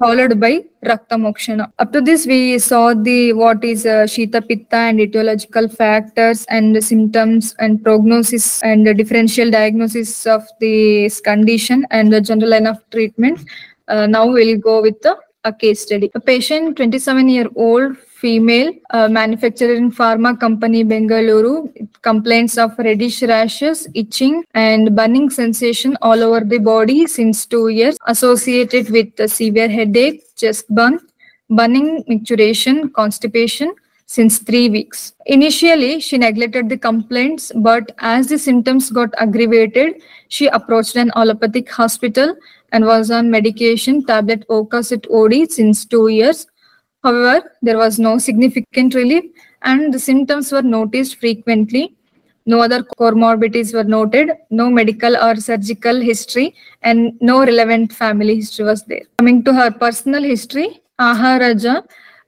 followed 0.00 0.40
by 0.40 0.64
Rakta 0.82 1.16
Mokshana. 1.24 1.70
Up 1.78 1.92
to 1.92 2.00
this, 2.00 2.26
we 2.26 2.58
saw 2.58 2.94
the 2.94 3.34
what 3.34 3.62
is 3.62 3.84
uh, 3.84 4.04
Shita 4.12 4.40
Pitta 4.48 4.76
and 4.76 4.98
etiological 4.98 5.70
factors 5.76 6.46
and 6.48 6.82
symptoms 6.82 7.54
and 7.58 7.84
prognosis 7.84 8.62
and 8.62 8.84
differential 8.96 9.50
diagnosis 9.50 10.26
of 10.26 10.42
this 10.58 11.20
condition 11.20 11.86
and 11.90 12.10
the 12.10 12.20
general 12.20 12.50
line 12.50 12.66
of 12.66 12.78
treatment. 12.90 13.40
Uh, 13.88 14.06
now 14.06 14.26
we'll 14.26 14.58
go 14.58 14.80
with 14.80 15.00
the, 15.02 15.18
a 15.44 15.52
case 15.52 15.82
study. 15.82 16.10
A 16.14 16.20
patient, 16.20 16.76
27 16.76 17.28
year 17.28 17.48
old 17.54 17.96
female, 18.20 18.72
uh, 18.90 19.08
manufacturer 19.08 19.74
in 19.74 19.90
pharma 19.90 20.38
company 20.38 20.84
Bengaluru, 20.84 21.54
complaints 22.02 22.58
of 22.58 22.78
reddish 22.78 23.22
rashes, 23.22 23.86
itching, 23.94 24.44
and 24.54 24.94
burning 24.94 25.30
sensation 25.30 25.96
all 26.02 26.22
over 26.22 26.40
the 26.40 26.58
body 26.58 27.06
since 27.06 27.46
two 27.46 27.68
years, 27.68 27.96
associated 28.06 28.90
with 28.90 29.30
severe 29.30 29.68
headache, 29.68 30.22
chest 30.36 30.68
burn, 30.68 30.98
burning, 31.48 32.04
micturition, 32.08 32.92
constipation 32.92 33.74
since 34.06 34.38
three 34.38 34.68
weeks. 34.68 35.12
Initially, 35.26 36.00
she 36.00 36.18
neglected 36.18 36.68
the 36.68 36.76
complaints, 36.76 37.52
but 37.54 37.92
as 37.98 38.26
the 38.26 38.38
symptoms 38.38 38.90
got 38.90 39.10
aggravated, 39.18 40.02
she 40.28 40.48
approached 40.48 40.96
an 40.96 41.12
allopathic 41.14 41.70
hospital 41.70 42.34
and 42.72 42.84
was 42.84 43.10
on 43.10 43.30
medication 43.30 44.04
tablet 44.04 44.46
Okacet 44.48 45.06
OD 45.10 45.50
since 45.50 45.84
two 45.84 46.08
years. 46.08 46.46
However, 47.02 47.52
there 47.62 47.78
was 47.78 47.98
no 47.98 48.18
significant 48.18 48.94
relief 48.94 49.24
and 49.62 49.92
the 49.92 49.98
symptoms 49.98 50.52
were 50.52 50.62
noticed 50.62 51.16
frequently. 51.16 51.96
No 52.46 52.60
other 52.60 52.82
comorbidities 52.82 53.74
were 53.74 53.84
noted, 53.84 54.32
no 54.50 54.70
medical 54.70 55.16
or 55.16 55.36
surgical 55.36 56.00
history, 56.00 56.54
and 56.82 57.12
no 57.20 57.44
relevant 57.44 57.92
family 57.92 58.36
history 58.36 58.64
was 58.64 58.82
there. 58.84 59.02
Coming 59.18 59.44
to 59.44 59.52
her 59.52 59.70
personal 59.70 60.22
history, 60.22 60.80
Aharaja, 60.98 61.84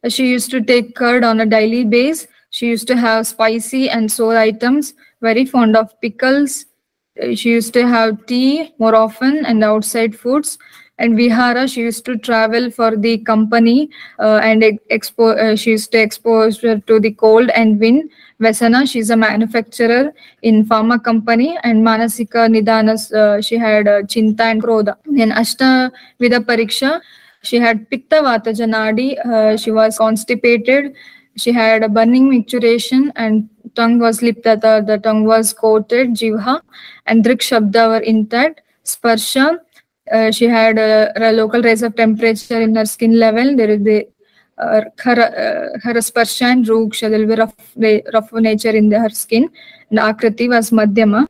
she 0.09 0.29
used 0.29 0.51
to 0.51 0.61
take 0.61 0.95
curd 0.95 1.25
on 1.25 1.41
a 1.41 1.47
daily 1.47 1.85
basis. 1.85 2.29
She 2.51 2.69
used 2.69 2.87
to 2.89 2.97
have 2.97 3.27
spicy 3.27 3.89
and 3.89 4.13
sour 4.13 4.37
items, 4.37 4.95
very 5.23 5.47
fond 5.47 5.77
of 5.77 5.99
pickles. 6.03 6.67
She 7.35 7.51
used 7.51 7.73
to 7.75 7.87
have 7.89 8.27
tea 8.27 8.75
more 8.79 8.95
often 8.95 9.45
and 9.47 9.65
outside 9.65 10.15
foods. 10.15 10.59
And 11.03 11.17
Vihara, 11.17 11.67
she 11.67 11.81
used 11.81 12.05
to 12.05 12.17
travel 12.17 12.71
for 12.71 12.97
the 12.97 13.19
company 13.19 13.91
uh, 14.21 14.39
and 14.43 14.63
ex- 14.63 14.85
expo- 14.89 15.37
uh, 15.37 15.57
she 15.57 15.71
used 15.71 15.91
to 15.93 16.01
expose 16.01 16.59
to 16.59 17.01
the 17.01 17.11
cold 17.23 17.51
and 17.51 17.81
wind. 17.81 18.09
Vesana, 18.41 18.89
she's 18.89 19.11
a 19.11 19.17
manufacturer 19.17 20.13
in 20.43 20.65
pharma 20.65 21.03
company 21.03 21.59
and 21.65 21.85
Manasika 21.85 22.47
Nidanas, 22.55 23.13
uh, 23.13 23.43
she 23.43 23.59
had 23.59 23.89
uh, 23.89 24.03
Chinta 24.03 24.43
and 24.43 24.63
Krodha. 24.63 24.97
Then 25.05 25.33
Ashta 25.33 25.91
Vida 26.21 26.39
Pariksha, 26.39 27.01
she 27.43 27.57
had 27.57 27.91
Pitta 27.91 28.23
Vata 28.29 28.55
Janadi, 28.61 29.09
uh, 29.27 29.57
she 29.57 29.73
was 29.73 29.99
constipated, 29.99 30.95
she 31.37 31.51
had 31.51 31.83
a 31.83 31.89
burning 31.89 32.31
micturition 32.31 33.11
and 33.17 33.49
tongue 33.75 33.99
was 33.99 34.21
liptata, 34.21 34.87
the 34.87 34.99
tongue 34.99 35.25
was 35.25 35.53
coated, 35.53 36.11
jivha 36.11 36.61
and 37.07 37.25
Drik 37.25 37.41
Shabda 37.41 37.89
were 37.89 38.05
intact. 38.15 38.61
Sparsha, 38.85 39.59
she 40.33 40.47
had 40.47 40.79
a, 40.79 41.33
local 41.33 41.63
rise 41.63 41.83
of 41.83 41.95
temperature 41.97 42.61
in 42.61 42.75
her 42.75 42.87
skin 42.87 43.19
level. 43.19 43.57
There 43.57 43.71
is 43.71 43.83
the 43.83 44.09
uh, 44.59 44.83
her, 44.99 45.13
uh, 45.13 45.79
her 45.83 45.95
sparsha 45.95 46.53
and 46.53 46.67
ruksha, 46.67 47.11
there 47.11 47.19
will 47.19 47.27
be 47.27 47.35
rough, 47.35 47.55
rough 48.13 48.33
nature 48.33 48.71
in 48.71 48.89
the, 48.89 48.99
her 48.99 49.09
skin. 49.09 49.51
And 49.91 49.99
Akriti 49.99 50.49
was 50.49 50.71
Madhyama. 50.71 51.27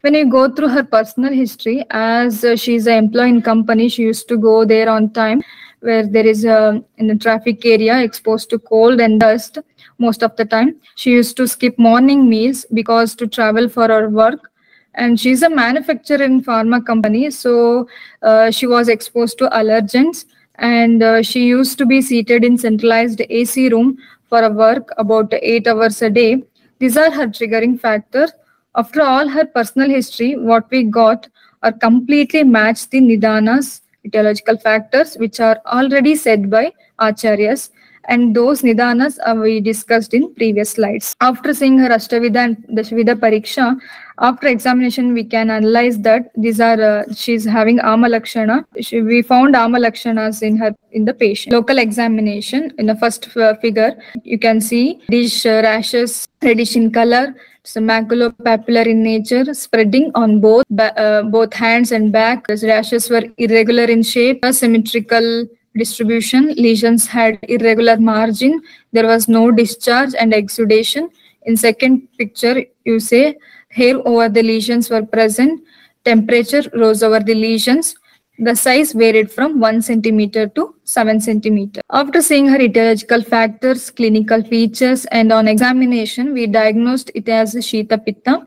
When 0.00 0.14
you 0.14 0.30
go 0.30 0.52
through 0.52 0.68
her 0.68 0.84
personal 0.84 1.32
history, 1.32 1.84
as 1.90 2.44
uh, 2.44 2.56
she's 2.56 2.86
an 2.86 3.04
employee 3.04 3.30
in 3.30 3.42
company, 3.42 3.88
she 3.88 4.02
used 4.02 4.28
to 4.28 4.36
go 4.36 4.64
there 4.64 4.88
on 4.88 5.10
time 5.10 5.42
where 5.80 6.06
there 6.06 6.26
is 6.26 6.44
a 6.44 6.82
in 6.96 7.06
the 7.06 7.16
traffic 7.16 7.64
area 7.64 8.00
exposed 8.00 8.50
to 8.50 8.58
cold 8.58 9.00
and 9.00 9.20
dust 9.20 9.58
most 9.98 10.22
of 10.22 10.34
the 10.36 10.44
time. 10.44 10.76
She 10.96 11.10
used 11.10 11.36
to 11.36 11.46
skip 11.46 11.78
morning 11.78 12.28
meals 12.28 12.66
because 12.72 13.14
to 13.16 13.26
travel 13.26 13.68
for 13.68 13.88
her 13.88 14.08
work 14.08 14.50
and 14.98 15.20
she's 15.20 15.42
a 15.42 15.50
manufacturer 15.50 16.22
in 16.22 16.42
pharma 16.42 16.84
company 16.84 17.30
so 17.30 17.88
uh, 18.22 18.50
she 18.50 18.66
was 18.66 18.88
exposed 18.88 19.38
to 19.38 19.48
allergens. 19.48 20.26
And 20.60 21.04
uh, 21.04 21.22
she 21.22 21.46
used 21.46 21.78
to 21.78 21.86
be 21.86 22.02
seated 22.02 22.44
in 22.44 22.58
centralized 22.58 23.20
ac 23.30 23.68
room 23.68 23.96
for 24.28 24.42
a 24.42 24.50
work 24.50 24.88
about 24.98 25.32
8 25.32 25.68
hours 25.68 26.02
a 26.02 26.10
day. 26.10 26.42
These 26.80 26.96
are 26.96 27.12
her 27.12 27.28
triggering 27.28 27.78
factors 27.78 28.32
after 28.74 29.02
all 29.02 29.28
her 29.28 29.44
personal 29.44 29.88
history 29.88 30.36
what 30.36 30.70
we 30.70 30.82
got 30.82 31.28
are 31.62 31.72
completely 31.72 32.42
matched 32.56 32.90
the 32.90 33.00
nidanas 33.00 33.70
etiological 34.06 34.60
factors 34.66 35.14
which 35.22 35.40
are 35.40 35.56
already 35.78 36.14
said 36.24 36.50
by 36.50 36.64
acharyas 37.06 37.70
and 38.08 38.34
those 38.34 38.62
nidanas 38.62 39.18
uh, 39.26 39.34
we 39.34 39.60
discussed 39.60 40.14
in 40.14 40.34
previous 40.34 40.70
slides. 40.70 41.14
After 41.20 41.54
seeing 41.54 41.78
her 41.78 41.88
Ashtavida 41.88 42.36
and 42.36 42.56
Dashvida 42.76 43.14
Pariksha, 43.14 43.78
after 44.20 44.48
examination 44.48 45.12
we 45.12 45.24
can 45.24 45.50
analyze 45.50 45.98
that 46.00 46.30
these 46.36 46.60
are 46.60 46.80
uh, 46.80 47.04
she's 47.14 47.44
having 47.44 47.78
Ama 47.80 48.08
Lakshana. 48.08 48.66
She, 48.80 49.02
we 49.02 49.22
found 49.22 49.54
Ama 49.54 49.78
Lakshanas 49.78 50.42
in 50.42 50.56
her 50.56 50.74
in 50.92 51.04
the 51.04 51.14
patient. 51.14 51.52
Local 51.52 51.78
examination 51.78 52.72
in 52.78 52.86
the 52.86 52.96
first 52.96 53.36
uh, 53.36 53.54
figure 53.56 53.92
you 54.24 54.38
can 54.38 54.60
see 54.60 55.00
these 55.08 55.44
uh, 55.46 55.60
rashes 55.62 56.26
reddish 56.42 56.74
in 56.76 56.90
color. 56.90 57.34
So 57.64 57.80
maculopapular 57.82 58.86
in 58.86 59.02
nature, 59.02 59.52
spreading 59.52 60.10
on 60.14 60.40
both 60.40 60.64
uh, 60.78 61.22
both 61.24 61.52
hands 61.52 61.92
and 61.92 62.10
back. 62.10 62.46
The 62.46 62.66
rashes 62.66 63.10
were 63.10 63.24
irregular 63.36 63.84
in 63.84 64.02
shape, 64.02 64.42
asymmetrical 64.42 65.46
distribution. 65.76 66.54
Lesions 66.54 67.06
had 67.06 67.38
irregular 67.48 67.98
margin. 67.98 68.60
There 68.92 69.06
was 69.06 69.28
no 69.28 69.50
discharge 69.50 70.14
and 70.18 70.32
exudation. 70.32 71.10
In 71.42 71.56
second 71.56 72.08
picture, 72.18 72.64
you 72.84 73.00
say 73.00 73.36
hair 73.70 73.96
over 74.06 74.28
the 74.28 74.42
lesions 74.42 74.90
were 74.90 75.04
present. 75.04 75.62
Temperature 76.04 76.64
rose 76.74 77.02
over 77.02 77.20
the 77.20 77.34
lesions. 77.34 77.94
The 78.40 78.54
size 78.54 78.92
varied 78.92 79.32
from 79.32 79.58
1 79.58 79.82
centimeter 79.82 80.46
to 80.48 80.76
7 80.84 81.20
centimeter. 81.20 81.80
After 81.90 82.22
seeing 82.22 82.46
her 82.48 82.58
etiological 82.58 83.26
factors, 83.26 83.90
clinical 83.90 84.44
features, 84.44 85.06
and 85.06 85.32
on 85.32 85.48
examination, 85.48 86.32
we 86.32 86.46
diagnosed 86.46 87.10
it 87.16 87.28
as 87.28 87.56
Shita 87.56 88.04
Pitta. 88.04 88.46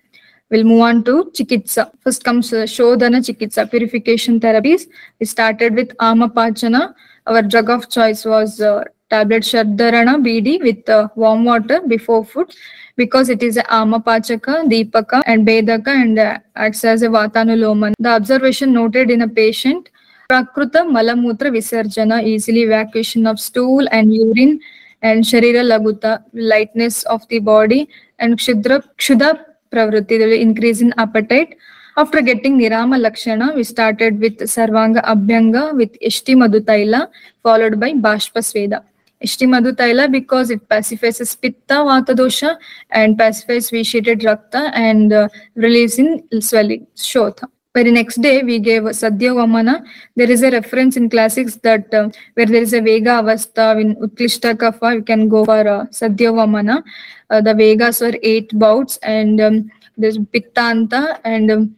We'll 0.50 0.64
move 0.64 0.82
on 0.82 1.04
to 1.04 1.32
Chikitsa. 1.34 1.92
First 2.02 2.24
comes 2.24 2.52
Shodhana 2.52 3.20
Chikitsa, 3.20 3.70
purification 3.70 4.40
therapies. 4.40 4.88
We 5.20 5.26
started 5.26 5.76
with 5.76 5.90
Amapachana. 5.98 6.94
Our 7.28 7.42
drug 7.44 7.70
of 7.70 7.90
choice 7.90 8.26
was 8.26 8.60
uh, 8.62 8.84
tablet 9.10 9.44
Shaddharana 9.44 10.16
BD 10.26 10.62
with 10.62 10.90
uh, 10.90 11.10
warm 11.16 11.46
water 11.46 11.82
before 11.88 12.26
food 12.26 12.56
because 12.96 13.30
it 13.30 13.44
is 13.44 13.58
Amapachaka, 13.58 14.70
Deepaka, 14.72 15.22
and 15.26 15.46
Bedaka 15.48 15.90
and 15.90 16.18
uh, 16.18 16.40
acts 16.56 16.84
as 16.84 17.02
a 17.04 17.08
Vatanuloman. 17.08 17.94
The 18.00 18.10
observation 18.10 18.74
noted 18.74 19.12
in 19.12 19.22
a 19.22 19.28
patient 19.28 19.90
Prakruta 20.32 20.86
Malamutra 20.96 21.52
Visarjana, 21.52 22.24
easily 22.24 22.62
evacuation 22.62 23.28
of 23.28 23.38
stool 23.38 23.86
and 23.92 24.16
urine, 24.16 24.62
and 25.02 25.24
Sharira 25.24 25.64
Laguta, 25.72 26.24
lightness 26.34 27.04
of 27.04 27.28
the 27.28 27.40
body, 27.40 27.90
and 28.20 28.38
Kshudra, 28.38 28.82
Kshuda 28.98 29.44
Pravritti, 29.72 30.18
the 30.20 30.40
increase 30.40 30.80
in 30.80 30.94
appetite. 30.98 31.58
After 31.98 32.22
getting 32.22 32.58
Nirama 32.58 33.00
Lakshana, 33.00 33.54
we 33.54 33.64
started 33.64 34.20
with 34.20 34.38
Sarvanga 34.40 35.04
Abhyanga 35.04 35.76
with 35.76 36.00
Ishti 36.00 36.36
Madhutaila, 36.36 37.10
followed 37.44 37.80
by 37.80 37.92
Bashpa 37.92 38.40
Sveda. 38.40 38.84
Ishtimadu 39.24 39.74
Taila 39.74 40.12
because 40.12 40.50
it 40.50 40.68
pacifies 40.68 41.36
Pitta 41.36 41.76
Vata 41.86 42.16
dosha 42.16 42.58
and 42.90 43.18
pacifies 43.18 43.70
vitiated 43.70 44.22
Rakta 44.22 44.72
and 44.74 45.14
uh, 45.14 45.28
releasing 45.56 46.28
swelling, 46.40 46.88
Shotha. 46.96 47.48
Very 47.74 47.92
next 47.92 48.22
day, 48.22 48.44
we 48.44 48.60
gave 48.60 48.84
Sadhya 48.84 49.34
Vamana. 49.34 49.86
There 50.16 50.30
is 50.30 50.44
a 50.44 50.52
reference 50.52 50.98
in 50.98 51.10
classics 51.10 51.56
that 51.58 51.94
uh, 51.94 52.10
where 52.34 52.46
there 52.46 52.62
is 52.62 52.74
a 52.74 52.82
Vega 52.82 53.22
Avastha 53.22 53.80
in 53.80 53.96
Utklishta 53.96 54.56
Kapha, 54.56 54.96
you 54.96 55.04
can 55.04 55.30
go 55.30 55.46
for 55.46 55.68
uh, 55.68 55.86
Sadhya 55.86 56.34
Vamana. 56.34 56.84
Uh, 57.30 57.42
the 57.42 57.54
Vegas 57.54 58.02
were 58.02 58.18
eight 58.24 58.58
bouts 58.58 58.98
and 59.04 59.40
um, 59.40 59.72
there's 59.98 60.18
Pittanta 60.18 61.20
and 61.24 61.52
um, 61.52 61.76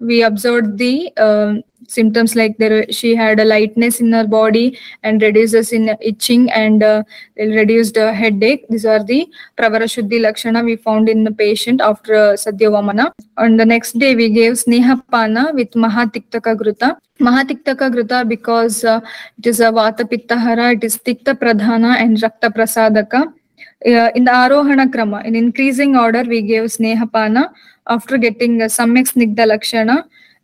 we- 0.00 0.22
observed 0.22 0.78
the 0.78 1.12
um 1.18 1.62
symptoms 1.88 2.36
like 2.36 2.56
there 2.58 2.84
she 2.90 3.14
had 3.16 3.40
a 3.40 3.44
lightness 3.44 3.98
in 4.00 4.12
her 4.12 4.26
body 4.26 4.78
and 5.02 5.22
reduces 5.22 5.72
in 5.72 5.88
itching 6.02 6.50
and 6.50 6.82
uh, 6.82 7.02
reduced 7.38 7.96
uh, 7.96 8.12
headache. 8.12 8.66
These 8.68 8.84
are 8.84 9.02
the 9.02 9.26
pravara 9.56 9.88
shuddhi 9.94 10.20
lakshana 10.20 10.62
we 10.62 10.76
found 10.76 11.08
in 11.08 11.24
the 11.24 11.30
patient 11.30 11.80
after 11.80 12.14
uh, 12.14 12.32
sadhya 12.34 12.70
vamana 12.76 13.10
on 13.38 13.56
the 13.56 13.64
next 13.64 13.98
day 13.98 14.14
we 14.14 14.28
gave 14.28 14.52
snehapana 14.52 15.54
with 15.54 15.70
mahatiktaka 15.70 16.54
gruta. 16.56 16.98
Mahatiktaka 17.20 17.90
gruta 17.94 18.28
because 18.28 18.84
uh, 18.84 19.00
it 19.38 19.46
is 19.46 19.60
a 19.60 19.72
vata 19.72 20.04
pittahara 20.04 20.74
it 20.76 20.84
is 20.84 20.98
tikta 20.98 21.34
pradhana 21.34 21.96
and 22.02 22.18
rakta 22.18 22.50
prasadaka 22.50 23.32
uh, 23.86 24.10
in 24.14 24.24
the 24.24 24.34
arohana 24.44 24.86
krama 24.94 25.24
in 25.24 25.34
increasing 25.34 25.96
order 25.96 26.22
we 26.34 26.40
gave 26.42 26.64
snehapana 26.76 27.44
after 27.86 28.18
getting 28.26 28.62
uh, 28.62 28.70
samyak 28.78 29.06
snigdha 29.12 29.46
lakshana 29.52 29.98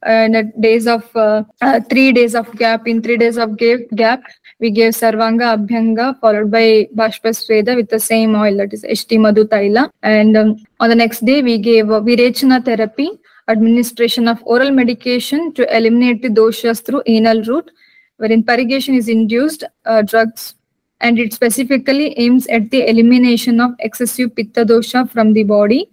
uh, 0.06 0.24
in 0.26 0.32
the 0.32 0.52
days 0.60 0.86
of 0.86 1.04
uh, 1.16 1.42
uh, 1.62 1.80
three 1.90 2.12
days 2.12 2.34
of 2.34 2.50
gap 2.56 2.86
in 2.86 3.02
three 3.02 3.16
days 3.16 3.36
of 3.36 3.56
gap, 3.56 3.80
gap 3.94 4.22
we 4.60 4.70
gave 4.70 4.92
sarvanga 4.92 5.46
abhyanga 5.56 6.18
followed 6.20 6.50
by 6.50 6.86
bashpasveda 6.94 7.76
with 7.76 7.88
the 7.88 7.98
same 7.98 8.34
oil 8.34 8.56
that 8.56 8.72
is 8.72 8.84
ht 8.84 9.18
madhu 9.26 9.44
taila. 9.44 9.90
And 10.02 10.36
um, 10.36 10.56
on 10.80 10.88
the 10.90 10.94
next 10.94 11.24
day 11.24 11.42
we 11.42 11.58
gave 11.58 11.90
uh, 11.90 12.00
virechana 12.00 12.64
therapy 12.64 13.10
administration 13.48 14.28
of 14.28 14.42
oral 14.44 14.70
medication 14.70 15.52
to 15.54 15.76
eliminate 15.76 16.22
the 16.22 16.28
doshas 16.28 16.84
through 16.84 17.02
anal 17.06 17.42
route 17.42 17.70
wherein 18.16 18.42
purgation 18.42 18.94
is 18.94 19.08
induced 19.08 19.64
uh, 19.86 20.02
drugs 20.02 20.54
and 21.00 21.18
it 21.18 21.32
specifically 21.32 22.18
aims 22.18 22.46
at 22.46 22.70
the 22.70 22.88
elimination 22.88 23.60
of 23.60 23.72
excessive 23.80 24.34
pitta 24.34 24.64
dosha 24.64 25.08
from 25.10 25.32
the 25.32 25.42
body 25.44 25.88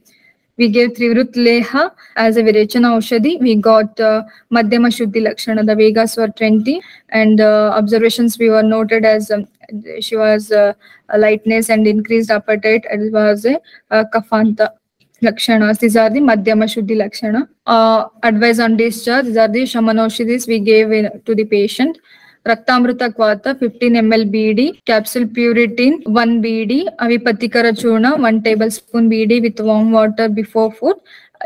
we 0.61 0.69
gave 0.69 0.91
Trivrut 0.93 1.33
Leha 1.33 1.91
as 2.15 2.37
a 2.37 2.43
Virechana 2.43 2.89
Aushadhi. 2.97 3.39
We 3.39 3.55
got 3.55 3.99
uh, 3.99 4.23
Madhyama 4.51 4.89
Shuddhi 4.97 5.23
Lakshana, 5.23 5.63
the 5.63 5.75
Vegas 5.75 6.17
were 6.17 6.27
20, 6.27 6.81
and 7.09 7.41
uh, 7.41 7.71
observations 7.75 8.37
we 8.37 8.49
were 8.49 8.61
noted 8.63 9.05
as 9.05 9.31
um, 9.31 9.47
she 10.01 10.17
was 10.17 10.51
uh, 10.51 10.73
lightness 11.17 11.69
and 11.69 11.87
increased 11.87 12.29
appetite, 12.29 12.85
as 12.91 13.09
was 13.11 13.45
a 13.45 13.59
uh, 13.89 14.03
Kafanta. 14.13 14.69
Lakshanas. 15.23 15.77
These 15.77 15.95
are 15.97 16.09
the 16.09 16.19
Madhyama 16.19 16.65
Shuddhi 16.65 16.97
Lakshana. 16.97 17.47
Uh, 17.67 18.05
advice 18.23 18.59
on 18.59 18.75
discharge. 18.75 19.25
These 19.25 19.37
are 19.37 19.47
the 19.47 19.67
shaman 19.67 19.97
Shamanoshidis 19.97 20.47
we 20.47 20.59
gave 20.59 20.91
in, 20.91 21.21
to 21.25 21.35
the 21.35 21.45
patient. 21.45 21.99
Kvata 22.43 23.59
15 23.59 23.93
ml 23.93 24.31
BD, 24.31 24.83
capsule 24.85 25.25
Puritin 25.25 26.03
1 26.05 26.41
BD, 26.41 26.87
Avipatikara 26.97 27.71
Churna 27.71 28.19
1 28.19 28.41
tablespoon 28.41 29.09
BD 29.09 29.41
with 29.41 29.59
warm 29.59 29.91
water 29.91 30.27
before 30.27 30.71
food. 30.71 30.95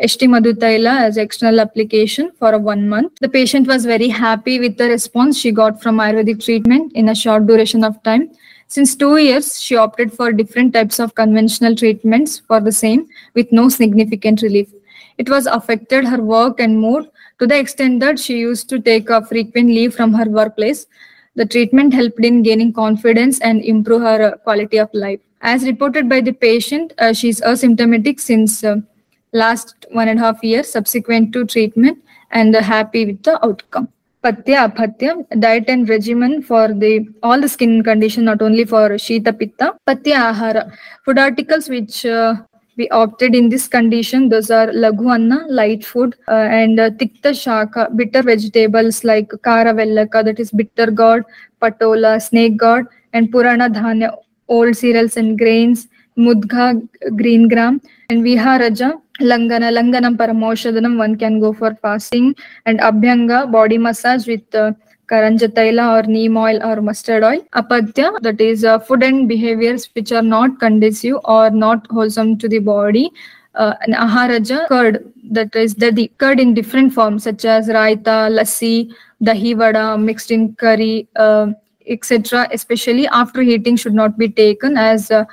HT 0.01 0.27
Madhutaila 0.27 1.01
as 1.01 1.17
external 1.17 1.59
application 1.59 2.31
for 2.39 2.53
a 2.53 2.59
one 2.59 2.87
month. 2.87 3.13
The 3.21 3.29
patient 3.29 3.67
was 3.67 3.85
very 3.85 4.09
happy 4.09 4.59
with 4.59 4.77
the 4.77 4.89
response 4.89 5.37
she 5.37 5.51
got 5.51 5.81
from 5.81 5.97
Ayurvedic 5.97 6.43
treatment 6.43 6.91
in 6.93 7.09
a 7.09 7.15
short 7.15 7.47
duration 7.47 7.83
of 7.83 8.01
time. 8.03 8.31
Since 8.67 8.95
two 8.95 9.17
years, 9.17 9.61
she 9.61 9.75
opted 9.77 10.11
for 10.11 10.33
different 10.33 10.73
types 10.73 10.99
of 10.99 11.15
conventional 11.15 11.75
treatments 11.75 12.39
for 12.39 12.59
the 12.59 12.71
same 12.73 13.07
with 13.35 13.51
no 13.51 13.69
significant 13.69 14.41
relief. 14.41 14.69
It 15.17 15.29
was 15.29 15.45
affected 15.45 16.05
her 16.05 16.21
work 16.21 16.59
and 16.59 16.79
mood 16.79 17.09
to 17.39 17.47
the 17.47 17.57
extent 17.57 17.99
that 17.99 18.19
she 18.19 18.37
used 18.37 18.69
to 18.69 18.79
take 18.79 19.09
a 19.09 19.25
frequent 19.25 19.67
leave 19.67 19.93
from 19.93 20.13
her 20.13 20.25
workplace. 20.25 20.87
The 21.35 21.45
treatment 21.45 21.93
helped 21.93 22.23
in 22.23 22.43
gaining 22.43 22.71
confidence 22.73 23.39
and 23.41 23.61
improve 23.63 24.01
her 24.01 24.33
uh, 24.33 24.37
quality 24.37 24.77
of 24.77 24.89
life. 24.93 25.19
As 25.41 25.65
reported 25.65 26.07
by 26.07 26.21
the 26.21 26.31
patient, 26.31 26.93
uh, 26.97 27.13
she 27.13 27.29
is 27.29 27.41
asymptomatic 27.41 28.19
since 28.19 28.63
uh, 28.63 28.77
last 29.33 29.85
one 29.91 30.07
and 30.07 30.19
a 30.19 30.23
half 30.23 30.43
years 30.43 30.69
subsequent 30.69 31.33
to 31.33 31.45
treatment 31.45 32.01
and 32.31 32.55
uh, 32.55 32.61
happy 32.61 33.05
with 33.05 33.21
the 33.23 33.45
outcome. 33.45 33.89
Patya 34.23 34.71
Apatya, 34.71 35.39
diet 35.39 35.65
and 35.67 35.87
regimen 35.87 36.41
for 36.41 36.73
the 36.73 37.07
all 37.21 37.39
the 37.39 37.47
skin 37.47 37.83
condition, 37.83 38.25
not 38.25 38.41
only 38.41 38.65
for 38.65 38.89
Shita 38.91 39.37
Pitta. 39.37 39.75
Patya 39.87 40.31
Ahara, 40.31 40.71
food 41.03 41.19
articles 41.19 41.69
which 41.69 42.07
uh, 42.07 42.35
we 42.77 42.89
opted 42.89 43.35
in 43.35 43.49
this 43.49 43.67
condition. 43.67 44.29
Those 44.29 44.51
are 44.51 44.67
laghu 44.67 45.13
anna 45.13 45.45
light 45.47 45.85
food 45.85 46.15
uh, 46.27 46.47
and 46.59 46.79
uh, 46.79 46.89
tikta 46.91 47.33
shaka 47.33 47.89
bitter 47.95 48.21
vegetables 48.21 49.03
like 49.03 49.31
kara 49.43 49.73
vellaka 49.73 50.23
that 50.25 50.39
is 50.39 50.51
bitter 50.51 50.91
gourd 50.91 51.25
patola 51.61 52.21
snake 52.21 52.57
gourd 52.57 52.87
and 53.13 53.31
purana 53.31 53.69
dhanya 53.69 54.11
old 54.47 54.75
cereals 54.75 55.17
and 55.17 55.37
grains 55.37 55.87
mudga 56.17 56.65
green 57.21 57.47
gram 57.47 57.81
and 58.09 58.23
viharaja 58.23 58.89
langana 59.31 59.69
langanam 59.77 60.17
paramoshadhanam 60.21 60.97
one 60.97 61.15
can 61.15 61.39
go 61.39 61.53
for 61.53 61.73
fasting 61.75 62.33
and 62.65 62.79
abhyanga 62.79 63.39
body 63.51 63.77
massage 63.77 64.27
with 64.27 64.55
uh, 64.55 64.71
karanja 65.07 65.47
taila 65.47 65.85
or 65.97 66.03
neem 66.07 66.37
oil 66.37 66.61
or 66.63 66.81
mustard 66.81 67.23
oil. 67.23 67.41
Apadya, 67.53 68.19
that 68.21 68.41
is 68.41 68.63
uh, 68.63 68.79
food 68.79 69.03
and 69.03 69.27
behaviors 69.27 69.89
which 69.93 70.11
are 70.11 70.21
not 70.21 70.59
conducive 70.59 71.17
or 71.25 71.49
not 71.49 71.87
wholesome 71.91 72.37
to 72.37 72.47
the 72.49 72.59
body. 72.59 73.11
Uh, 73.55 73.73
aharaja, 73.89 74.67
curd, 74.67 75.11
that 75.31 75.55
is 75.55 75.75
the, 75.75 76.11
curd 76.17 76.39
in 76.39 76.53
different 76.53 76.93
forms 76.93 77.23
such 77.23 77.45
as 77.45 77.67
raita, 77.67 78.29
lassi, 78.29 78.91
dahi 79.23 79.55
vada, 79.57 79.97
mixed 79.97 80.31
in 80.31 80.53
curry, 80.55 81.07
uh, 81.15 81.47
etc. 81.87 82.47
Especially 82.51 83.07
after 83.07 83.41
heating 83.41 83.75
should 83.75 83.93
not 83.93 84.17
be 84.17 84.27
taken 84.27 84.77
as 84.77 85.09
uh, 85.11 85.23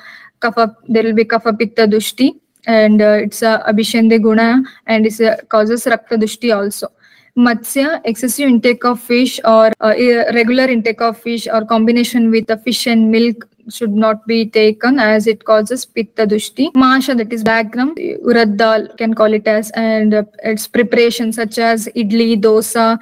kapha, 0.41 0.75
there 0.89 1.03
will 1.03 1.15
be 1.15 1.25
kapha 1.25 1.59
pitta 1.59 1.87
dushti 1.87 2.39
and 2.67 3.03
uh, 3.03 3.19
it's 3.21 3.43
a 3.43 3.65
abhishende 3.67 4.23
guna 4.23 4.63
and 4.87 5.07
it 5.07 5.21
uh, 5.21 5.37
causes 5.49 5.85
rakta 5.85 6.17
dushti 6.17 6.57
also. 6.57 6.89
Matsya, 7.37 8.03
excessive 8.05 8.49
intake 8.49 8.85
of 8.85 9.01
fish 9.01 9.41
or 9.45 9.73
uh, 9.81 9.95
irregular 9.97 10.65
intake 10.65 11.01
of 11.01 11.19
fish 11.19 11.47
or 11.47 11.65
combination 11.65 12.31
with 12.31 12.47
the 12.47 12.59
fish 12.59 12.87
and 12.87 13.11
milk 13.11 13.49
should 13.71 13.93
not 13.93 14.27
be 14.27 14.45
taken 14.45 14.99
as 14.99 15.27
it 15.27 15.45
causes 15.45 15.85
pitta 15.87 16.27
dushti. 16.27 16.75
Masha, 16.75 17.15
that 17.15 17.33
is 17.33 17.43
background, 17.43 17.97
urad 17.97 18.57
dal 18.57 18.87
can 18.99 19.15
call 19.15 19.33
it 19.33 19.47
as, 19.47 19.71
and 19.71 20.13
uh, 20.13 20.25
its 20.43 20.67
preparation 20.67 21.33
such 21.33 21.59
as 21.59 21.89
idli, 21.97 22.39
dosa, 22.39 22.99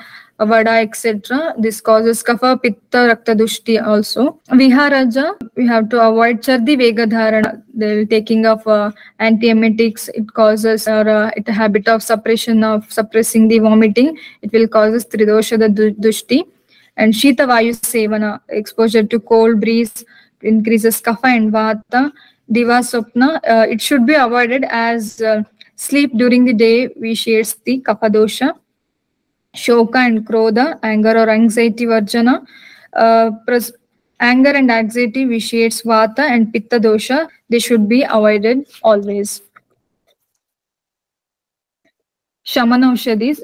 vada, 0.46 0.70
etc. 0.70 1.54
This 1.58 1.80
causes 1.80 2.22
kapha, 2.22 2.60
pitta, 2.62 3.08
rakta 3.08 3.36
dushti 3.36 3.84
also. 3.84 4.40
Viharaja, 4.50 5.34
we 5.56 5.66
have 5.66 5.88
to 5.90 6.00
avoid 6.00 6.42
chardi 6.42 6.76
vega 6.76 7.06
dharana, 7.06 7.62
the 7.74 8.06
taking 8.06 8.46
of 8.46 8.66
uh, 8.66 8.90
antiemetics. 9.20 10.08
It 10.14 10.32
causes 10.32 10.88
or 10.88 11.08
uh, 11.08 11.30
it 11.36 11.48
habit 11.48 11.88
of 11.88 12.02
suppression 12.02 12.64
of 12.64 12.90
suppressing 12.92 13.48
the 13.48 13.58
vomiting. 13.58 14.18
It 14.42 14.52
will 14.52 14.68
causes 14.68 15.04
tridosha 15.04 15.58
the 15.58 15.68
du- 15.68 15.94
dushti. 15.94 16.44
And 16.96 17.12
shita 17.12 17.46
vayu 17.46 17.74
sevana, 17.74 18.40
exposure 18.48 19.04
to 19.04 19.20
cold 19.20 19.60
breeze 19.60 20.04
increases 20.42 21.00
kapha 21.00 21.36
and 21.36 21.52
vata. 21.52 22.12
Diva 22.50 22.80
sopna, 22.80 23.36
uh, 23.48 23.66
it 23.68 23.80
should 23.80 24.04
be 24.06 24.14
avoided 24.14 24.64
as 24.68 25.22
uh, 25.22 25.42
sleep 25.76 26.16
during 26.16 26.44
the 26.44 26.52
day 26.52 26.88
vitiates 26.88 27.54
the 27.64 27.80
kapha 27.80 28.10
dosha. 28.10 28.54
Shoka 29.54 29.96
and 29.96 30.26
Krodha, 30.26 30.78
anger 30.82 31.10
or 31.10 31.28
anxiety 31.28 31.86
varjana. 31.86 32.46
Uh, 32.92 33.30
anger 34.20 34.50
and 34.50 34.70
anxiety 34.70 35.24
vitiates 35.24 35.82
Vata 35.82 36.20
and 36.20 36.52
Pitta 36.52 36.78
dosha. 36.78 37.28
They 37.48 37.58
should 37.58 37.88
be 37.88 38.02
avoided 38.02 38.66
always. 38.82 39.42
Shamana 42.46 42.92
Ushadis. 42.92 43.40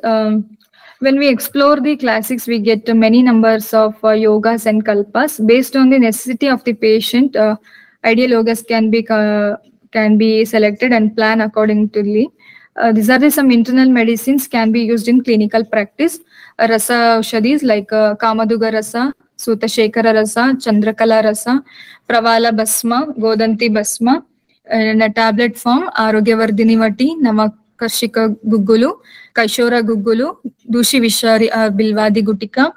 When 1.01 1.19
we 1.19 1.29
explore 1.29 1.79
the 1.79 1.97
classics, 1.97 2.47
we 2.47 2.59
get 2.59 2.88
many 2.88 3.23
numbers 3.23 3.75
of 3.75 3.95
uh, 4.03 4.09
yogas 4.09 4.64
and 4.64 4.83
kalpas. 4.83 5.47
Based 5.47 5.77
on 5.77 5.90
the 5.90 5.99
necessity 5.99 6.47
of 6.49 6.64
the 6.64 6.73
patient, 6.73 7.37
uh, 7.37 7.57
ideal 8.03 8.31
yogas 8.31 8.66
can 8.66 8.90
be 8.90 9.07
uh, 9.11 9.57
can 9.92 10.16
be 10.16 10.47
selected 10.47 10.92
and 10.92 11.14
planned 11.14 11.42
accordingly. 11.42 12.31
Uh, 12.79 12.93
these 12.93 13.09
are 13.09 13.19
the 13.19 13.31
some 13.31 13.51
internal 13.51 13.89
medicines 13.89 14.47
can 14.47 14.71
be 14.71 14.83
used 14.83 15.09
in 15.09 15.25
clinical 15.25 15.65
practice. 15.65 16.21
Uh, 16.59 16.67
rasa 16.69 17.19
ushadis 17.21 17.62
like 17.62 17.91
uh, 17.91 18.15
Kamaduga 18.17 18.71
rasa, 18.71 19.15
Suta 19.37 19.67
Shekara 19.67 20.12
rasa, 20.12 20.55
Chandrakala 20.59 21.25
rasa, 21.25 21.65
Pravala 22.07 22.53
basma, 22.53 23.17
Godanti 23.17 23.71
basma, 23.71 24.23
in 24.71 25.01
a 25.01 25.11
tablet 25.11 25.57
form, 25.57 25.89
Arogyavardhini 25.97 26.77
vati, 26.77 27.17
Navakarshika 27.17 28.37
guggulu, 28.47 28.99
Kaishora 29.35 29.83
guggulu, 29.83 30.37
Dushi 30.71 31.01
Vishari 31.01 31.49
uh, 31.51 31.71
Bilvadi 31.71 32.23
gutika, 32.23 32.73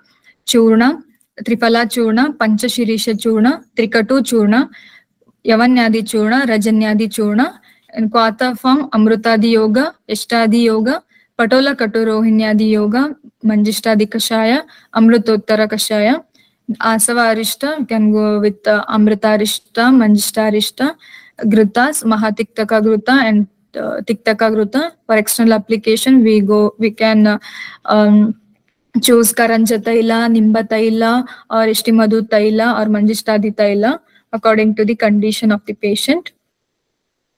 Churna, 0.45 1.03
Triphala 1.43 1.85
Churna, 1.85 2.38
Panchashirisha 2.38 3.15
Churna, 3.19 3.65
Trikatu 3.75 4.21
Churna, 4.21 4.69
Yavanyadi 5.45 6.03
Churna, 6.03 6.45
Rajanyadi 6.45 7.09
Churna, 7.09 7.59
and 7.93 8.12
Kwata 8.12 8.58
form 8.58 8.89
Amrutadi 8.91 9.52
Yoga, 9.52 9.95
Ishtadi 10.10 10.63
Yoga, 10.63 11.04
Patola 11.38 11.75
Katurohinyadi 11.75 12.69
Yoga, 12.69 13.15
Manjishtadi 13.43 14.08
Kashaya, 14.08 14.65
Amrutottara 14.95 15.67
Kashaya, 15.67 16.23
Asava 16.78 17.34
Arishta, 17.34 17.80
you 17.80 17.86
can 17.86 18.12
go 18.12 18.39
with 18.39 18.67
uh, 18.67 18.84
Amrita 18.89 19.28
Arishta, 19.28 19.89
Manjishta 19.89 20.52
Arishta, 20.52 20.95
Grutas, 21.39 22.04
Mahatiktaka 22.04 22.82
Gruta, 22.84 23.23
and 23.23 23.47
uh, 23.75 24.02
Tiktaka 24.02 24.52
Gruta. 24.54 24.91
For 25.06 25.15
external 25.15 25.54
application, 25.54 26.23
we 26.23 26.41
go, 26.41 26.75
we 26.78 26.91
can 26.91 27.25
uh, 27.25 27.39
um, 27.86 28.39
choose 29.02 29.34
Karanja 29.34 29.80
Taila, 29.82 30.30
Nimba 30.30 30.67
Taila, 30.67 31.28
or 31.49 31.65
Ishtimadu 31.65 32.28
Taila, 32.28 32.80
or 32.80 32.86
Manjishtadi 32.89 33.56
Taila, 33.56 33.99
according 34.34 34.75
to 34.75 34.86
the 34.86 34.95
condition 34.95 35.52
of 35.52 35.65
the 35.65 35.73
patient. 35.73 36.34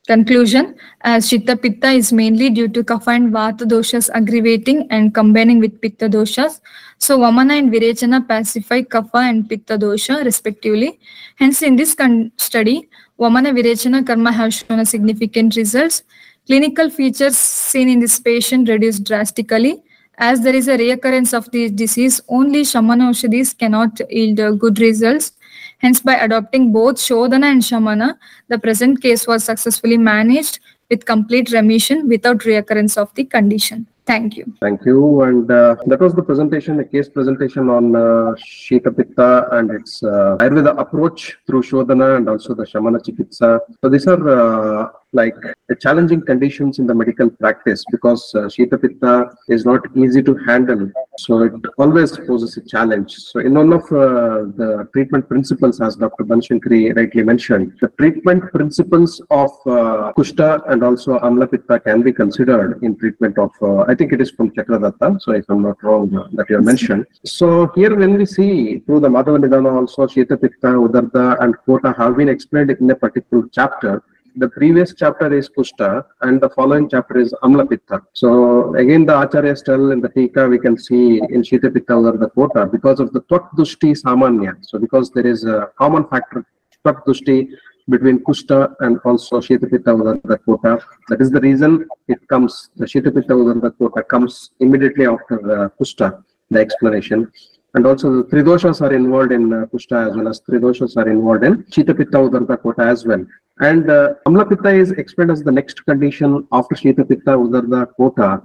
Conclusion 0.08 0.76
As 1.02 1.30
Shita 1.30 1.62
Pitta 1.62 1.90
is 1.92 2.12
mainly 2.12 2.50
due 2.50 2.68
to 2.68 2.84
Kapha 2.84 3.16
and 3.16 3.32
Vata 3.32 3.68
doshas 3.68 4.10
aggravating 4.10 4.88
and 4.90 5.14
combining 5.14 5.60
with 5.60 5.80
Pitta 5.80 6.10
doshas, 6.10 6.60
so 6.98 7.20
Vamana 7.20 7.60
and 7.60 7.72
Virechana 7.72 8.28
pacify 8.28 8.82
Kapha 8.82 9.30
and 9.30 9.48
Pitta 9.48 9.78
dosha 9.78 10.26
respectively. 10.26 11.00
Hence, 11.36 11.62
in 11.62 11.76
this 11.76 11.96
study, 12.38 12.90
Vamana 13.20 13.54
Virechana 13.54 14.04
karma 14.06 14.32
have 14.32 14.52
shown 14.56 14.80
a 14.80 14.86
significant 14.88 15.56
results. 15.56 16.02
Clinical 16.48 16.90
features 16.90 17.38
seen 17.38 17.88
in 17.88 18.00
this 18.00 18.20
patient 18.20 18.70
reduced 18.70 19.04
drastically. 19.04 19.84
As 20.18 20.42
there 20.42 20.56
is 20.56 20.68
a 20.68 20.78
reoccurrence 20.78 21.32
of 21.32 21.52
this 21.52 21.70
disease, 21.70 22.20
only 22.28 22.64
Shamana 22.64 23.58
cannot 23.60 24.02
yield 24.10 24.60
good 24.60 24.80
results. 24.80 25.34
Hence, 25.82 26.00
by 26.00 26.16
adopting 26.16 26.72
both 26.72 26.96
Shodhana 26.96 27.52
and 27.52 27.62
Shamana, 27.62 28.18
the 28.48 28.60
present 28.60 29.02
case 29.02 29.26
was 29.26 29.44
successfully 29.44 29.98
managed 29.98 30.60
with 30.92 31.06
complete 31.06 31.52
remission 31.52 32.08
without 32.08 32.40
reoccurrence 32.40 32.98
of 32.98 33.14
the 33.16 33.24
condition. 33.24 33.88
Thank 34.06 34.36
you. 34.36 34.54
Thank 34.62 34.86
you. 34.86 35.22
And 35.22 35.50
uh, 35.50 35.76
that 35.88 36.00
was 36.00 36.14
the 36.14 36.22
presentation, 36.22 36.80
a 36.80 36.86
case 36.86 37.08
presentation 37.10 37.70
on 37.70 37.96
uh, 37.96 38.36
Shita 38.38 38.96
Pitta 38.96 39.48
and 39.54 39.72
its 39.72 40.04
uh, 40.04 40.38
Ayurveda 40.40 40.78
approach 40.78 41.38
through 41.48 41.64
Shodhana 41.64 42.18
and 42.18 42.28
also 42.28 42.54
the 42.54 42.64
Shamana 42.64 43.00
Chikitsa. 43.00 43.60
So 43.82 43.90
these 43.90 44.08
are 44.08 44.22
uh, 44.30 44.90
like 45.14 45.36
the 45.68 45.76
challenging 45.76 46.22
conditions 46.22 46.80
in 46.80 46.88
the 46.88 46.96
medical 46.96 47.30
practice 47.30 47.84
because 47.92 48.32
uh, 48.36 48.42
Shita 48.54 48.82
Pitta 48.82 49.34
is 49.50 49.66
not 49.66 49.82
easy 49.96 50.22
to 50.24 50.36
handle. 50.48 50.90
So 51.18 51.44
it 51.44 51.54
always 51.78 52.18
poses 52.18 52.58
a 52.58 52.62
challenge. 52.62 53.16
So 53.16 53.40
in 53.40 53.54
one 53.54 53.74
of 53.74 53.84
uh, 53.92 54.52
the 54.62 54.88
treatment 54.94 55.28
principles, 55.28 55.82
as 55.82 55.96
Dr. 55.98 56.24
Banshankari 56.24 56.96
rightly 56.96 57.24
mentioned, 57.24 57.74
the 57.82 57.90
treatment 58.00 58.52
principles 58.54 59.22
of 59.30 59.52
uh, 59.66 60.14
Kushta 60.18 60.62
and 60.72 60.84
also 60.84 61.20
Amla 61.20 61.52
Pitta 61.52 61.80
can 61.80 62.02
be 62.02 62.14
considered 62.14 62.82
in 62.82 62.98
treatment 62.98 63.38
of, 63.38 63.52
uh, 63.62 63.82
I 63.82 63.96
think 63.96 64.14
it 64.14 64.22
is 64.22 64.32
from 64.32 64.52
Chakradatta, 64.52 65.22
so 65.22 65.34
if 65.34 65.46
I'm 65.50 65.62
not 65.62 65.84
wrong, 65.84 66.16
uh, 66.16 66.28
that 66.34 66.50
you 66.50 66.56
have 66.56 66.66
mentioned. 66.66 67.06
So 67.26 67.72
here 67.76 67.96
when 67.96 68.18
we 68.18 68.26
see 68.26 68.80
through 68.80 69.02
the 69.02 69.10
Madhava 69.10 69.38
Nidana 69.44 69.74
also, 69.74 70.08
Shita 70.08 70.40
Pitta, 70.42 70.70
Udarda 70.86 71.42
and 71.42 71.56
Kota 71.66 71.94
have 71.98 72.18
been 72.18 72.30
explained 72.30 72.72
in 72.72 72.90
a 72.90 72.96
particular 72.96 73.48
chapter 73.52 74.04
the 74.36 74.50
previous 74.50 74.94
chapter 74.94 75.34
is 75.34 75.50
Kushta 75.50 76.06
and 76.22 76.40
the 76.42 76.50
following 76.50 76.90
chapter 76.90 77.18
is 77.18 77.34
Amla 77.44 77.70
Pitta. 77.70 78.02
So 78.14 78.76
again 78.76 79.06
the 79.06 79.14
Acharyas 79.14 79.64
tell 79.64 79.92
in 79.92 80.02
the 80.02 80.10
Tika 80.10 80.48
we 80.48 80.60
can 80.60 80.78
see 80.78 81.18
in 81.18 81.42
Shita 81.42 81.74
Pitta 81.74 81.94
or 81.94 82.18
the 82.18 82.30
Kota 82.30 82.66
because 82.66 83.00
of 83.00 83.12
the 83.14 83.22
Twat 83.22 83.50
Dushti 83.58 83.92
Samanya. 84.02 84.54
So 84.62 84.80
because 84.80 85.12
there 85.12 85.28
is 85.28 85.46
a 85.46 85.70
common 85.78 86.06
factor 86.08 86.46
Twat 86.86 87.04
Dushti 87.06 87.50
between 87.90 88.20
Kushta 88.20 88.74
and 88.80 89.00
also 89.04 89.38
or 89.38 89.42
the 89.42 90.40
Kota. 90.46 90.80
That 91.10 91.22
is 91.22 91.32
the 91.32 91.42
reason 91.42 91.88
it 92.08 92.26
comes, 92.28 92.70
the 92.76 92.86
or 92.86 93.54
the 93.56 93.72
Kota 93.72 94.04
comes 94.04 94.52
immediately 94.60 95.08
after 95.08 95.38
the 95.38 95.72
Kushta, 95.80 96.24
the 96.50 96.60
explanation. 96.60 97.32
And 97.74 97.86
also 97.86 98.18
the 98.18 98.24
Tridoshas 98.24 98.82
are 98.82 98.94
involved 98.94 99.32
in 99.32 99.54
uh, 99.54 99.66
Kushta 99.68 100.10
as 100.10 100.16
well 100.16 100.28
as 100.28 100.42
Tridoshas 100.42 100.98
are 100.98 101.10
involved 101.10 101.44
in 101.44 101.64
Shita 101.66 101.96
Pitta 101.96 102.18
Udarda 102.18 102.62
Kota 102.62 102.84
as 102.84 103.06
well. 103.06 103.26
And 103.60 103.90
uh, 103.90 104.16
Amla 104.28 104.50
Pitta 104.50 104.70
is 104.70 104.92
explained 104.92 105.32
as 105.32 105.42
the 105.44 105.52
next 105.52 105.86
condition 105.86 106.48
after 106.52 106.76
Shita 106.76 107.08
Pitta 107.08 107.32
Udarda 107.32 107.88
Kota. 107.96 108.42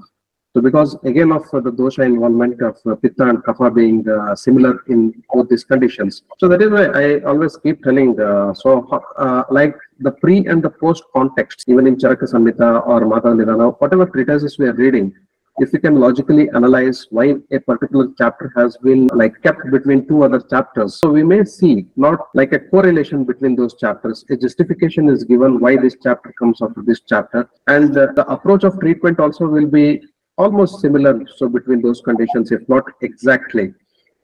So 0.56 0.62
because 0.62 0.96
again 1.04 1.32
of 1.32 1.42
uh, 1.52 1.60
the 1.60 1.70
dosha 1.70 2.06
involvement 2.06 2.62
of 2.62 2.78
uh, 2.86 2.94
Pitta 2.94 3.24
and 3.28 3.44
Kapha 3.44 3.74
being 3.74 4.08
uh, 4.08 4.34
similar 4.34 4.84
in 4.88 5.12
both 5.30 5.50
these 5.50 5.64
conditions. 5.64 6.22
So 6.38 6.48
that 6.48 6.62
is 6.62 6.70
why 6.70 6.86
I 6.86 7.20
always 7.24 7.58
keep 7.58 7.82
telling, 7.82 8.18
uh, 8.18 8.54
so 8.54 8.88
uh, 9.18 9.42
like 9.50 9.76
the 9.98 10.12
pre 10.12 10.46
and 10.46 10.62
the 10.62 10.70
post 10.70 11.02
context, 11.14 11.64
even 11.68 11.86
in 11.86 11.96
Charaka 11.96 12.32
Samhita 12.32 12.86
or 12.86 13.04
Mata 13.04 13.28
Nidana, 13.28 13.78
whatever 13.80 14.06
treatises 14.06 14.56
we 14.58 14.66
are 14.66 14.72
reading, 14.72 15.14
if 15.58 15.72
we 15.72 15.78
can 15.78 15.98
logically 15.98 16.48
analyze 16.50 17.06
why 17.10 17.34
a 17.50 17.58
particular 17.60 18.08
chapter 18.18 18.52
has 18.56 18.76
been 18.78 19.06
like 19.08 19.42
kept 19.42 19.70
between 19.70 20.06
two 20.06 20.22
other 20.22 20.40
chapters. 20.40 20.98
So 21.00 21.10
we 21.10 21.22
may 21.22 21.44
see 21.44 21.86
not 21.96 22.28
like 22.34 22.52
a 22.52 22.58
correlation 22.58 23.24
between 23.24 23.56
those 23.56 23.74
chapters 23.76 24.24
a 24.30 24.36
justification 24.36 25.08
is 25.08 25.24
given 25.24 25.58
why 25.60 25.76
this 25.76 25.96
chapter 26.02 26.32
comes 26.38 26.60
after 26.60 26.82
this 26.82 27.00
chapter. 27.06 27.48
And 27.66 27.96
uh, 27.96 28.08
the 28.14 28.26
approach 28.30 28.64
of 28.64 28.78
treatment 28.80 29.18
also 29.18 29.46
will 29.46 29.66
be 29.66 30.02
almost 30.38 30.80
similar 30.80 31.18
so 31.36 31.48
between 31.48 31.80
those 31.80 32.02
conditions 32.02 32.52
if 32.52 32.68
not 32.68 32.84
exactly 33.00 33.72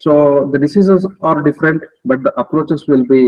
so 0.04 0.12
the 0.52 0.58
diseases 0.64 1.06
are 1.20 1.38
different 1.48 1.82
but 2.04 2.22
the 2.26 2.32
approaches 2.42 2.86
will 2.90 3.04
be 3.14 3.24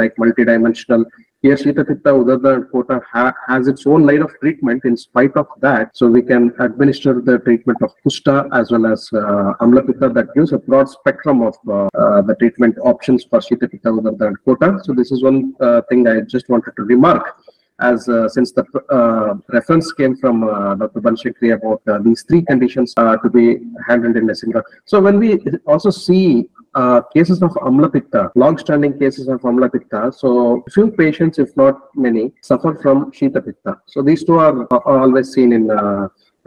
like 0.00 0.14
multidimensional 0.16 1.04
here, 1.40 1.54
Shita 1.54 1.86
Pitta, 1.86 2.10
Udarda 2.10 2.54
and 2.56 2.72
Kota 2.72 3.00
ha 3.12 3.32
has 3.46 3.68
its 3.68 3.86
own 3.86 4.04
line 4.04 4.22
of 4.22 4.32
treatment. 4.40 4.84
In 4.84 4.96
spite 4.96 5.36
of 5.36 5.46
that, 5.60 5.96
so 5.96 6.08
we 6.08 6.20
can 6.20 6.52
administer 6.58 7.20
the 7.20 7.38
treatment 7.38 7.80
of 7.80 7.92
Kusta 8.04 8.48
as 8.52 8.72
well 8.72 8.86
as 8.86 9.08
uh, 9.12 9.54
Amla 9.60 9.86
Pitta 9.86 10.08
that 10.08 10.34
gives 10.34 10.52
a 10.52 10.58
broad 10.58 10.88
spectrum 10.88 11.42
of 11.42 11.54
uh, 11.68 11.88
uh, 11.96 12.22
the 12.22 12.34
treatment 12.40 12.76
options 12.82 13.22
for 13.22 13.38
Shita 13.38 13.70
Pitta, 13.70 13.88
Udarda 13.88 14.26
and 14.26 14.36
Kota. 14.44 14.80
So 14.82 14.92
this 14.92 15.12
is 15.12 15.22
one 15.22 15.54
uh, 15.60 15.82
thing 15.88 16.08
I 16.08 16.22
just 16.22 16.48
wanted 16.48 16.72
to 16.74 16.82
remark 16.82 17.36
as 17.80 18.08
uh, 18.08 18.28
since 18.28 18.52
the 18.52 18.64
uh, 18.90 19.34
reference 19.48 19.92
came 19.92 20.16
from 20.16 20.44
uh, 20.44 20.74
Dr. 20.74 21.00
Banshikri 21.00 21.54
about 21.54 21.82
uh, 21.86 21.98
these 21.98 22.22
three 22.22 22.42
conditions 22.42 22.92
uh, 22.96 23.16
to 23.18 23.30
be 23.30 23.58
handled 23.86 24.16
in 24.16 24.28
a 24.30 24.34
single. 24.34 24.62
So 24.84 25.00
when 25.00 25.18
we 25.18 25.38
also 25.66 25.90
see 25.90 26.48
uh, 26.74 27.02
cases 27.14 27.42
of 27.42 27.50
Amla 27.52 27.92
Pitta, 27.92 28.30
long-standing 28.34 28.98
cases 28.98 29.28
of 29.28 29.40
Amla 29.42 29.72
Pitta, 29.72 30.12
so 30.12 30.64
few 30.72 30.90
patients, 30.90 31.38
if 31.38 31.56
not 31.56 31.94
many, 31.94 32.32
suffer 32.42 32.74
from 32.82 33.10
Shita 33.12 33.44
Pitta. 33.44 33.80
So 33.86 34.02
these 34.02 34.24
two 34.24 34.38
are, 34.38 34.66
are 34.72 35.00
always 35.02 35.32
seen 35.32 35.52
in 35.52 35.70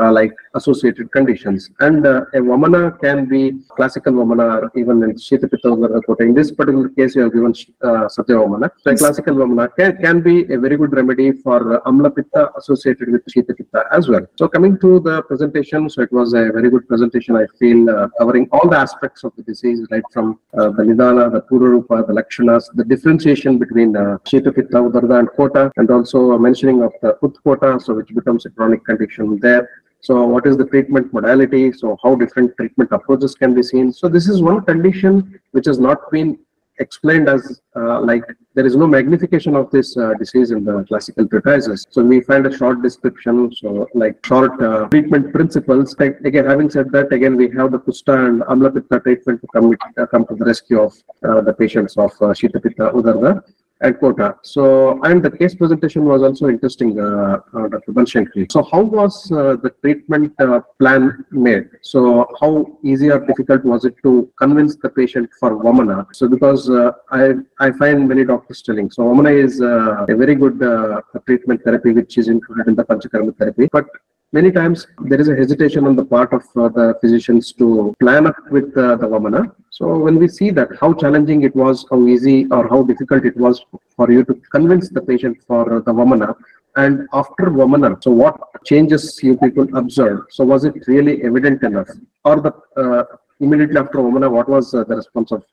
uh, 0.01 0.11
like 0.11 0.33
associated 0.55 1.11
conditions. 1.11 1.69
And 1.79 2.05
uh, 2.05 2.25
a 2.33 2.39
Vamana 2.39 2.99
can 2.99 3.25
be 3.25 3.43
classical 3.77 4.13
Vamana 4.13 4.63
or 4.63 4.71
even 4.75 5.03
in 5.03 5.13
Shita 5.15 5.49
Pitta 5.51 5.67
Udarata. 5.67 6.21
In 6.21 6.33
this 6.33 6.51
particular 6.51 6.89
case, 6.89 7.15
you 7.15 7.23
have 7.23 7.33
given 7.33 7.53
uh, 7.83 8.07
Sadhya 8.15 8.35
Vamana. 8.41 8.69
So 8.83 8.91
a 8.91 8.97
classical 8.97 9.35
Vamana 9.35 9.69
can, 9.77 9.97
can 9.97 10.21
be 10.21 10.51
a 10.53 10.59
very 10.59 10.77
good 10.77 10.93
remedy 10.93 11.31
for 11.31 11.75
uh, 11.75 11.89
Amla 11.89 12.15
Pitta 12.15 12.51
associated 12.57 13.11
with 13.11 13.23
Shita 13.25 13.55
Pitta 13.57 13.85
as 13.91 14.09
well. 14.09 14.25
So 14.37 14.47
coming 14.47 14.79
to 14.79 14.99
the 14.99 15.21
presentation, 15.23 15.89
so 15.89 16.01
it 16.01 16.11
was 16.11 16.33
a 16.33 16.51
very 16.57 16.69
good 16.69 16.87
presentation, 16.87 17.35
I 17.35 17.45
feel, 17.59 17.89
uh, 17.89 18.07
covering 18.17 18.47
all 18.51 18.67
the 18.69 18.77
aspects 18.77 19.23
of 19.23 19.33
the 19.35 19.43
disease, 19.43 19.85
right 19.91 20.03
from 20.11 20.39
uh, 20.57 20.69
the 20.69 20.83
Nidana, 20.83 21.31
the 21.31 21.41
Pururupa, 21.41 22.07
the 22.07 22.13
Lakshanas, 22.13 22.63
the 22.73 22.83
differentiation 22.83 23.57
between 23.57 23.95
uh, 23.95 24.17
Shita 24.25 24.53
Pitta, 24.55 24.77
Udarda 24.87 25.19
and 25.19 25.29
Kota, 25.37 25.71
and 25.77 25.89
also 25.89 26.37
mentioning 26.37 26.81
of 26.83 26.93
the 27.01 27.17
Utkota, 27.21 27.81
so 27.81 27.93
which 27.93 28.13
becomes 28.13 28.45
a 28.45 28.49
chronic 28.49 28.83
condition 28.85 29.39
there. 29.39 29.69
So 30.01 30.25
what 30.25 30.47
is 30.47 30.57
the 30.57 30.65
treatment 30.65 31.13
modality? 31.13 31.71
So 31.71 31.97
how 32.03 32.15
different 32.15 32.55
treatment 32.57 32.91
approaches 32.91 33.35
can 33.35 33.53
be 33.53 33.63
seen? 33.63 33.93
So 33.93 34.07
this 34.07 34.27
is 34.27 34.41
one 34.41 34.63
condition 34.65 35.39
which 35.51 35.65
has 35.65 35.79
not 35.79 36.11
been 36.11 36.39
explained 36.79 37.29
as 37.29 37.61
uh, 37.75 38.01
like 38.01 38.23
there 38.55 38.65
is 38.65 38.75
no 38.75 38.87
magnification 38.87 39.55
of 39.55 39.69
this 39.69 39.95
uh, 39.95 40.13
disease 40.15 40.49
in 40.51 40.63
the 40.63 40.83
classical 40.85 41.27
treatises. 41.27 41.85
So 41.91 42.03
we 42.03 42.21
find 42.21 42.47
a 42.47 42.57
short 42.57 42.81
description, 42.81 43.53
so 43.53 43.87
like 43.93 44.25
short 44.25 44.59
uh, 44.61 44.87
treatment 44.87 45.31
principles. 45.33 45.95
Again, 45.99 46.45
having 46.45 46.69
said 46.69 46.91
that, 46.91 47.13
again 47.13 47.35
we 47.35 47.49
have 47.51 47.71
the 47.71 47.79
Kusta 47.79 48.27
and 48.27 48.41
Amla 48.41 48.73
Pitta 48.73 48.99
treatment 49.01 49.41
to 49.41 49.47
come, 49.53 49.75
uh, 49.97 50.05
come 50.07 50.25
to 50.27 50.35
the 50.35 50.45
rescue 50.45 50.81
of 50.81 50.93
uh, 51.23 51.41
the 51.41 51.53
patients 51.53 51.95
of 51.97 52.11
uh, 52.21 52.33
Shita 52.39 52.61
Pitta 52.61 52.91
Udarda 52.93 53.43
at 53.81 53.99
quota. 53.99 54.35
So, 54.43 55.01
and 55.03 55.23
the 55.23 55.31
case 55.31 55.55
presentation 55.55 56.05
was 56.05 56.21
also 56.21 56.47
interesting, 56.47 56.99
uh, 56.99 57.39
uh, 57.53 57.67
Dr. 57.67 57.91
Banshankri. 57.91 58.51
So, 58.51 58.63
how 58.63 58.81
was 58.81 59.31
uh, 59.31 59.57
the 59.63 59.71
treatment 59.81 60.33
uh, 60.39 60.61
plan 60.79 61.25
made? 61.31 61.69
So, 61.81 62.27
how 62.39 62.77
easy 62.83 63.09
or 63.09 63.19
difficult 63.25 63.65
was 63.65 63.85
it 63.85 63.95
to 64.03 64.29
convince 64.37 64.75
the 64.75 64.89
patient 64.89 65.29
for 65.39 65.51
Vamana? 65.63 66.05
So, 66.13 66.27
because 66.27 66.69
uh, 66.69 66.91
I 67.11 67.33
I 67.59 67.71
find 67.71 68.07
many 68.07 68.23
doctors 68.23 68.61
telling, 68.61 68.91
so 68.91 69.03
Vamana 69.03 69.33
is 69.45 69.61
uh, 69.61 70.05
a 70.07 70.15
very 70.15 70.35
good 70.35 70.61
uh, 70.61 71.01
treatment 71.25 71.63
therapy 71.63 71.91
which 71.91 72.17
is 72.17 72.27
included 72.27 72.67
in 72.67 72.75
the 72.75 72.83
Panchakarma 72.83 73.37
therapy, 73.37 73.67
but 73.71 73.87
many 74.31 74.51
times 74.51 74.87
there 75.05 75.19
is 75.19 75.27
a 75.27 75.35
hesitation 75.35 75.85
on 75.87 75.95
the 75.95 76.05
part 76.05 76.31
of 76.33 76.43
the 76.53 76.97
physicians 77.01 77.51
to 77.53 77.93
plan 77.99 78.27
up 78.27 78.35
with 78.51 78.73
the 78.75 78.97
Vamana. 78.97 79.51
So 79.81 79.97
when 79.97 80.19
we 80.19 80.27
see 80.27 80.51
that, 80.51 80.69
how 80.79 80.93
challenging 80.93 81.41
it 81.41 81.55
was, 81.55 81.87
how 81.89 82.05
easy 82.05 82.45
or 82.51 82.69
how 82.69 82.83
difficult 82.83 83.25
it 83.25 83.35
was 83.35 83.65
for 83.95 84.11
you 84.11 84.23
to 84.25 84.35
convince 84.51 84.89
the 84.89 85.01
patient 85.01 85.39
for 85.47 85.81
the 85.85 85.91
Vamana, 85.91 86.35
and 86.75 87.07
after 87.13 87.45
Vamana, 87.45 88.01
so 88.03 88.11
what 88.11 88.35
changes 88.63 89.19
you 89.23 89.35
people 89.37 89.67
observed? 89.75 90.31
So 90.33 90.43
was 90.43 90.65
it 90.65 90.75
really 90.85 91.23
evident 91.23 91.63
enough, 91.63 91.89
or 92.23 92.35
the 92.41 92.53
uh, 92.77 93.05
immediately 93.39 93.79
after 93.79 93.97
Vamana, 93.97 94.29
what 94.29 94.47
was 94.47 94.71
uh, 94.75 94.83
the 94.83 94.97
response 94.97 95.31
of 95.31 95.43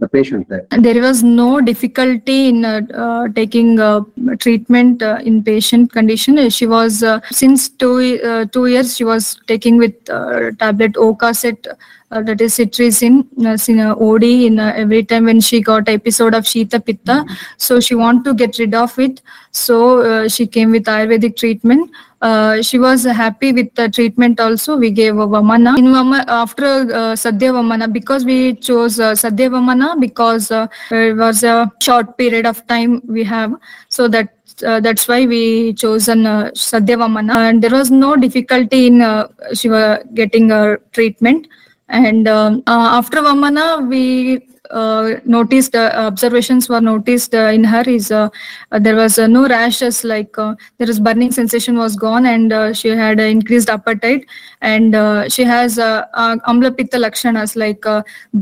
the 0.00 0.08
patient 0.08 0.48
there? 0.50 0.66
There 0.70 1.00
was 1.00 1.22
no 1.22 1.62
difficulty 1.62 2.50
in 2.50 2.66
uh, 2.66 2.82
uh, 2.94 3.28
taking 3.28 3.80
uh, 3.80 4.02
treatment 4.38 5.02
uh, 5.02 5.18
in 5.24 5.42
patient 5.42 5.92
condition. 5.92 6.50
She 6.50 6.66
was 6.66 7.02
since 7.30 7.70
two 7.70 8.46
two 8.52 8.66
years 8.66 8.96
she 8.98 9.04
was 9.04 9.40
taking 9.46 9.78
with 9.78 10.04
tablet 10.04 10.92
Okacet, 10.92 11.66
uh, 12.10 12.22
that 12.22 12.40
is 12.40 12.56
cetirizine, 12.58 13.26
uh, 13.44 13.72
in 13.72 13.80
uh, 13.80 13.94
OD 13.94 14.24
in 14.24 14.58
uh, 14.58 14.72
every 14.76 15.04
time 15.04 15.24
when 15.24 15.40
she 15.40 15.60
got 15.60 15.88
episode 15.88 16.34
of 16.34 16.44
Shita 16.44 16.84
Pitta. 16.84 17.24
So 17.56 17.80
she 17.80 17.94
want 17.94 18.24
to 18.24 18.34
get 18.34 18.58
rid 18.58 18.74
of 18.74 18.98
it. 18.98 19.20
So 19.50 20.00
uh, 20.00 20.28
she 20.28 20.46
came 20.46 20.70
with 20.70 20.84
Ayurvedic 20.84 21.36
treatment. 21.36 21.90
Uh, 22.20 22.60
she 22.62 22.78
was 22.78 23.04
happy 23.04 23.52
with 23.52 23.72
the 23.74 23.88
treatment 23.88 24.40
also. 24.40 24.76
We 24.76 24.90
gave 24.90 25.16
a 25.18 25.26
Vamana. 25.26 25.78
In 25.78 25.86
Vama, 25.86 26.24
after 26.26 26.64
uh, 26.64 27.14
Sadhya 27.14 27.52
Vamana, 27.52 27.92
because 27.92 28.24
we 28.24 28.54
chose 28.54 28.98
uh, 28.98 29.12
Sadhya 29.12 29.50
Vamana 29.50 30.00
because 30.00 30.50
uh, 30.50 30.66
it 30.90 31.16
was 31.16 31.44
a 31.44 31.70
short 31.80 32.18
period 32.18 32.46
of 32.46 32.66
time 32.66 33.02
we 33.06 33.22
have. 33.22 33.54
So 33.88 34.08
that 34.08 34.34
uh, 34.66 34.80
that's 34.80 35.06
why 35.06 35.26
we 35.26 35.72
chosen 35.74 36.26
uh, 36.26 36.50
Sadhya 36.54 36.96
Vamana. 36.96 37.36
And 37.36 37.62
there 37.62 37.70
was 37.70 37.90
no 37.90 38.16
difficulty 38.16 38.88
in 38.88 39.00
uh, 39.00 39.28
she 39.54 39.68
was 39.68 40.02
getting 40.14 40.50
a 40.50 40.78
treatment. 40.92 41.46
And 41.88 42.28
um, 42.28 42.62
uh, 42.66 42.98
after 42.98 43.18
Vamana, 43.18 43.88
we 43.88 44.46
uh, 44.70 45.14
noticed 45.24 45.74
uh, 45.74 45.90
observations 45.94 46.68
were 46.68 46.80
noticed 46.80 47.32
in 47.32 47.64
her 47.64 47.82
is 47.88 48.08
there 48.08 48.96
was 48.96 49.16
no 49.18 49.48
rashes 49.48 50.04
like 50.04 50.36
uh, 50.36 50.54
was 50.78 51.00
burning 51.00 51.32
sensation 51.32 51.78
was 51.78 51.96
gone 51.96 52.26
and 52.26 52.76
she 52.76 52.88
had 52.88 53.18
increased 53.18 53.70
appetite 53.70 54.26
and 54.60 54.94
she 55.32 55.42
has 55.42 55.78
uh, 55.78 56.04
uh, 56.12 56.36
amla 56.46 56.76
pitta 56.76 56.98
lakshanas 56.98 57.56
like 57.56 57.82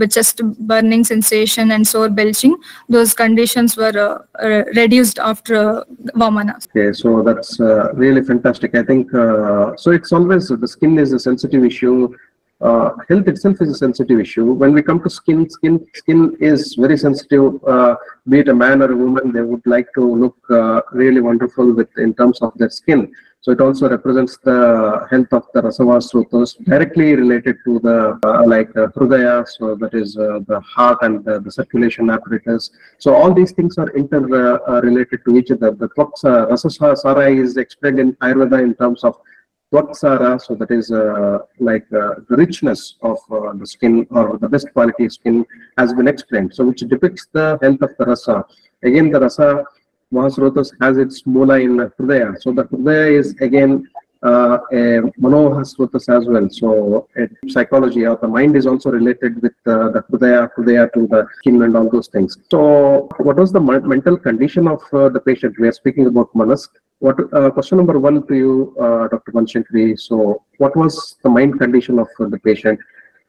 just 0.09 0.43
burning 0.67 1.05
sensation 1.05 1.71
and 1.71 1.87
sore 1.87 2.09
belching 2.09 2.57
those 2.89 3.15
conditions 3.15 3.77
were 3.77 4.27
reduced 4.75 5.21
after 5.21 5.85
vamana 6.17 6.57
Okay, 6.75 6.93
so 6.93 7.23
that's 7.23 7.61
really 7.95 8.23
fantastic. 8.23 8.75
I 8.75 8.83
think 8.83 9.11
so. 9.13 9.91
It's 9.93 10.13
always 10.13 10.49
the 10.49 10.67
skin 10.67 10.99
is 10.99 11.13
a 11.13 11.21
sensitive 11.21 11.65
issue. 11.65 12.13
Uh, 12.61 12.91
health 13.09 13.29
itself 13.29 13.61
is 13.61 13.71
a 13.71 13.75
sensitive 13.75 14.19
issue. 14.19 14.53
When 14.53 14.73
we 14.73 14.83
come 14.83 15.03
to 15.03 15.11
skin, 15.11 15.49
skin 15.51 15.87
skin 15.95 16.37
is 16.41 16.75
very 16.75 16.97
sensitive. 16.97 17.63
Uh, 17.65 17.97
be 18.29 18.39
it 18.39 18.49
a 18.49 18.55
man 18.55 18.83
or 18.83 18.91
a 18.91 18.97
woman, 18.97 19.31
they 19.31 19.43
would 19.43 19.67
like 19.67 19.89
to 19.95 20.03
look 20.03 20.37
uh, 20.51 20.81
really 20.93 21.21
wonderful 21.21 21.71
with 21.75 21.91
in 21.99 22.15
terms 22.15 22.41
of 22.41 22.53
their 22.57 22.71
skin. 22.71 23.13
So 23.43 23.53
it 23.53 23.61
also 23.61 23.89
represents 23.89 24.39
the 24.39 25.07
health 25.09 25.33
of 25.33 25.45
the 25.55 25.63
rasavasrutas 25.63 26.65
directly 26.65 27.15
related 27.15 27.57
to 27.65 27.79
the 27.79 28.19
uh, 28.25 28.45
like 28.45 28.71
uh, 28.71 28.89
hrudaya, 28.89 29.47
so 29.47 29.77
that 29.77 29.95
is 29.95 30.17
uh, 30.17 30.41
the 30.49 30.59
heart 30.61 30.99
and 31.03 31.25
the, 31.25 31.39
the 31.41 31.53
circulation 31.53 32.11
apparatus. 32.11 32.71
So 32.99 33.15
all 33.15 33.33
these 33.33 33.53
things 33.53 33.79
are 33.79 33.91
interrelated 33.91 34.59
uh, 34.67 35.29
uh, 35.29 35.31
to 35.31 35.39
each 35.39 35.51
other. 35.53 35.71
The 35.73 35.89
tvaksa, 35.91 36.51
rasasara 36.51 37.39
is 37.39 37.57
explained 37.57 38.01
in 38.01 38.15
Ayurveda 38.15 38.61
in 38.63 38.75
terms 38.75 39.05
of 39.05 39.15
tvaksara, 39.73 40.41
so 40.41 40.55
that 40.55 40.71
is 40.71 40.91
uh, 40.91 41.39
like 41.59 41.87
uh, 41.93 42.15
the 42.29 42.37
richness 42.37 42.97
of 43.03 43.19
uh, 43.31 43.53
the 43.55 43.67
skin 43.67 44.07
or 44.11 44.39
the 44.39 44.49
best 44.49 44.73
quality 44.73 45.09
skin 45.09 45.45
has 45.77 45.93
been 45.93 46.09
explained. 46.09 46.55
So 46.55 46.65
which 46.67 46.81
depicts 46.81 47.27
the 47.33 47.59
health 47.63 47.83
of 47.83 47.91
the 47.99 48.05
rasa. 48.05 48.45
Again, 48.83 49.11
the 49.11 49.21
rasa 49.21 49.65
Mahasrotas 50.13 50.71
has 50.81 50.99
its 50.99 51.27
mula 51.27 51.59
in 51.59 51.77
Hrudaya. 51.79 52.41
So 52.41 52.53
the 52.53 52.65
Hrudaya 52.65 53.19
is 53.19 53.35
again 53.41 53.89
uh, 54.23 54.59
a 54.73 55.03
Manohasrotas 55.21 56.09
as 56.17 56.27
well. 56.27 56.49
So 56.51 57.09
uh, 57.21 57.27
psychology 57.49 58.07
or 58.07 58.17
the 58.17 58.29
mind 58.29 58.57
is 58.57 58.67
also 58.67 58.91
related 58.91 59.43
with 59.43 59.53
uh, 59.67 59.91
the 59.91 60.05
Hrudaya, 60.11 60.51
Hrudaya 60.57 60.93
to 60.95 61.07
the 61.07 61.27
skin 61.39 61.63
and 61.63 61.77
all 61.77 61.89
those 61.91 62.09
things. 62.09 62.39
So 62.51 63.09
what 63.19 63.37
was 63.37 63.53
the 63.53 63.61
men- 63.61 63.87
mental 63.87 64.17
condition 64.17 64.69
of 64.69 64.83
uh, 64.93 65.09
the 65.09 65.21
patient? 65.21 65.57
We 65.59 65.69
are 65.69 65.73
speaking 65.73 66.07
about 66.07 66.35
Manas. 66.35 66.69
What 66.99 67.17
uh, 67.35 67.51
question 67.51 67.77
number 67.77 67.99
one 67.99 68.27
to 68.27 68.35
you, 68.35 68.77
uh, 68.81 69.09
Dr. 69.09 69.33
Banshankari. 69.33 69.99
So 69.99 70.43
what 70.59 70.75
was 70.77 71.17
the 71.23 71.29
mind 71.29 71.59
condition 71.59 71.99
of 71.99 72.09
uh, 72.19 72.27
the 72.27 72.39
patient? 72.39 72.81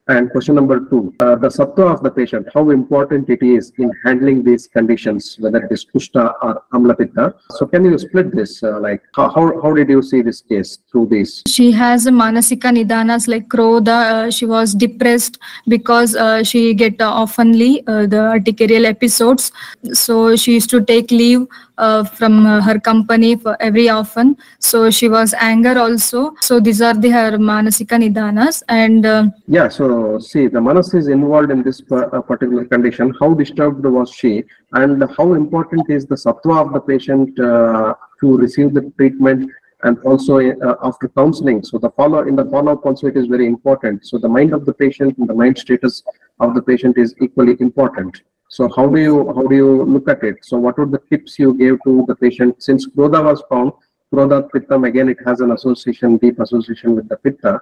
And 0.09 0.31
question 0.31 0.55
number 0.55 0.79
two, 0.79 1.13
uh, 1.19 1.35
the 1.35 1.49
sattva 1.49 1.93
of 1.93 2.01
the 2.03 2.11
patient, 2.11 2.47
how 2.53 2.69
important 2.69 3.29
it 3.29 3.43
is 3.43 3.73
in 3.77 3.91
handling 4.05 4.43
these 4.43 4.67
conditions, 4.67 5.35
whether 5.39 5.59
it 5.59 5.71
is 5.71 5.85
kushta 5.85 6.33
or 6.41 6.63
amlapitta. 6.73 7.33
So 7.51 7.65
can 7.65 7.83
you 7.85 7.97
split 7.97 8.33
this? 8.33 8.63
Uh, 8.63 8.79
like 8.79 9.03
how, 9.15 9.29
how, 9.29 9.73
did 9.73 9.89
you 9.89 10.01
see 10.01 10.21
this 10.21 10.41
case 10.41 10.79
through 10.89 11.07
this? 11.07 11.43
she 11.47 11.71
has 11.71 12.05
a 12.05 12.11
manasika 12.11 12.71
nidanas 12.77 13.27
like 13.27 13.47
krodha 13.53 13.97
uh, 14.15 14.31
she 14.37 14.45
was 14.45 14.73
depressed 14.83 15.39
because 15.67 16.15
uh, 16.15 16.43
she 16.43 16.61
get 16.81 16.97
oftenly 16.97 17.71
uh, 17.87 18.05
the 18.13 18.21
urticarial 18.35 18.85
episodes 18.85 19.51
so 19.93 20.35
she 20.35 20.53
used 20.53 20.69
to 20.69 20.83
take 20.91 21.11
leave 21.11 21.47
uh, 21.77 22.03
from 22.03 22.45
uh, 22.45 22.61
her 22.61 22.79
company 22.79 23.35
for 23.35 23.55
every 23.59 23.89
often 23.89 24.35
so 24.59 24.89
she 24.89 25.07
was 25.09 25.33
anger 25.39 25.77
also. 25.77 26.33
So 26.41 26.59
these 26.59 26.81
are 26.81 26.93
the 26.93 27.09
her 27.09 27.31
manasika 27.37 27.97
nidanas 28.03 28.63
and 28.69 29.05
uh, 29.05 29.25
Yeah, 29.47 29.69
so 29.69 30.19
see, 30.19 30.47
the 30.47 30.61
manas 30.61 30.93
is 30.93 31.07
involved 31.07 31.51
in 31.51 31.63
this 31.63 31.81
uh, 31.91 32.21
particular 32.21 32.65
condition. 32.65 33.13
How 33.19 33.33
disturbed 33.33 33.85
was 33.85 34.09
she, 34.11 34.43
and 34.73 35.03
how 35.17 35.33
important 35.33 35.89
is 35.89 36.05
the 36.05 36.15
sattva 36.15 36.65
of 36.65 36.73
the 36.73 36.79
patient 36.79 37.35
to 37.35 38.37
receive 38.37 38.73
the 38.73 38.91
treatment, 38.97 39.51
and 39.83 39.99
also 39.99 40.39
uh, 40.39 40.75
after 40.83 41.07
counseling. 41.09 41.63
So 41.63 41.77
the 41.77 41.91
follow 41.91 42.27
in 42.27 42.35
the 42.35 42.45
follow-up 42.45 42.85
also 42.85 43.07
it 43.07 43.17
is 43.17 43.27
very 43.27 43.45
important. 43.45 44.05
So 44.05 44.17
the 44.17 44.29
mind 44.29 44.53
of 44.53 44.65
the 44.65 44.73
patient 44.73 45.17
and 45.17 45.29
the 45.29 45.33
mind 45.33 45.57
status 45.57 46.03
of 46.39 46.55
the 46.55 46.61
patient 46.61 46.97
is 46.97 47.13
equally 47.21 47.55
important. 47.59 48.21
So 48.49 48.69
how 48.75 48.87
do 48.87 48.99
you 48.99 49.33
how 49.33 49.43
do 49.43 49.55
you 49.55 49.83
look 49.83 50.07
at 50.09 50.23
it? 50.23 50.37
So 50.43 50.57
what 50.57 50.77
were 50.77 50.85
the 50.85 51.01
tips 51.09 51.37
you 51.37 51.53
gave 51.53 51.77
to 51.83 52.05
the 52.07 52.15
patient 52.15 52.63
since 52.63 52.87
Krodha 52.87 53.23
was 53.23 53.43
found? 53.49 53.73
Krodha 54.13 54.49
Pittam 54.49 54.87
again 54.87 55.09
it 55.09 55.17
has 55.25 55.41
an 55.41 55.51
association, 55.51 56.17
deep 56.17 56.39
association 56.39 56.95
with 56.95 57.09
the 57.09 57.17
Pitta. 57.17 57.59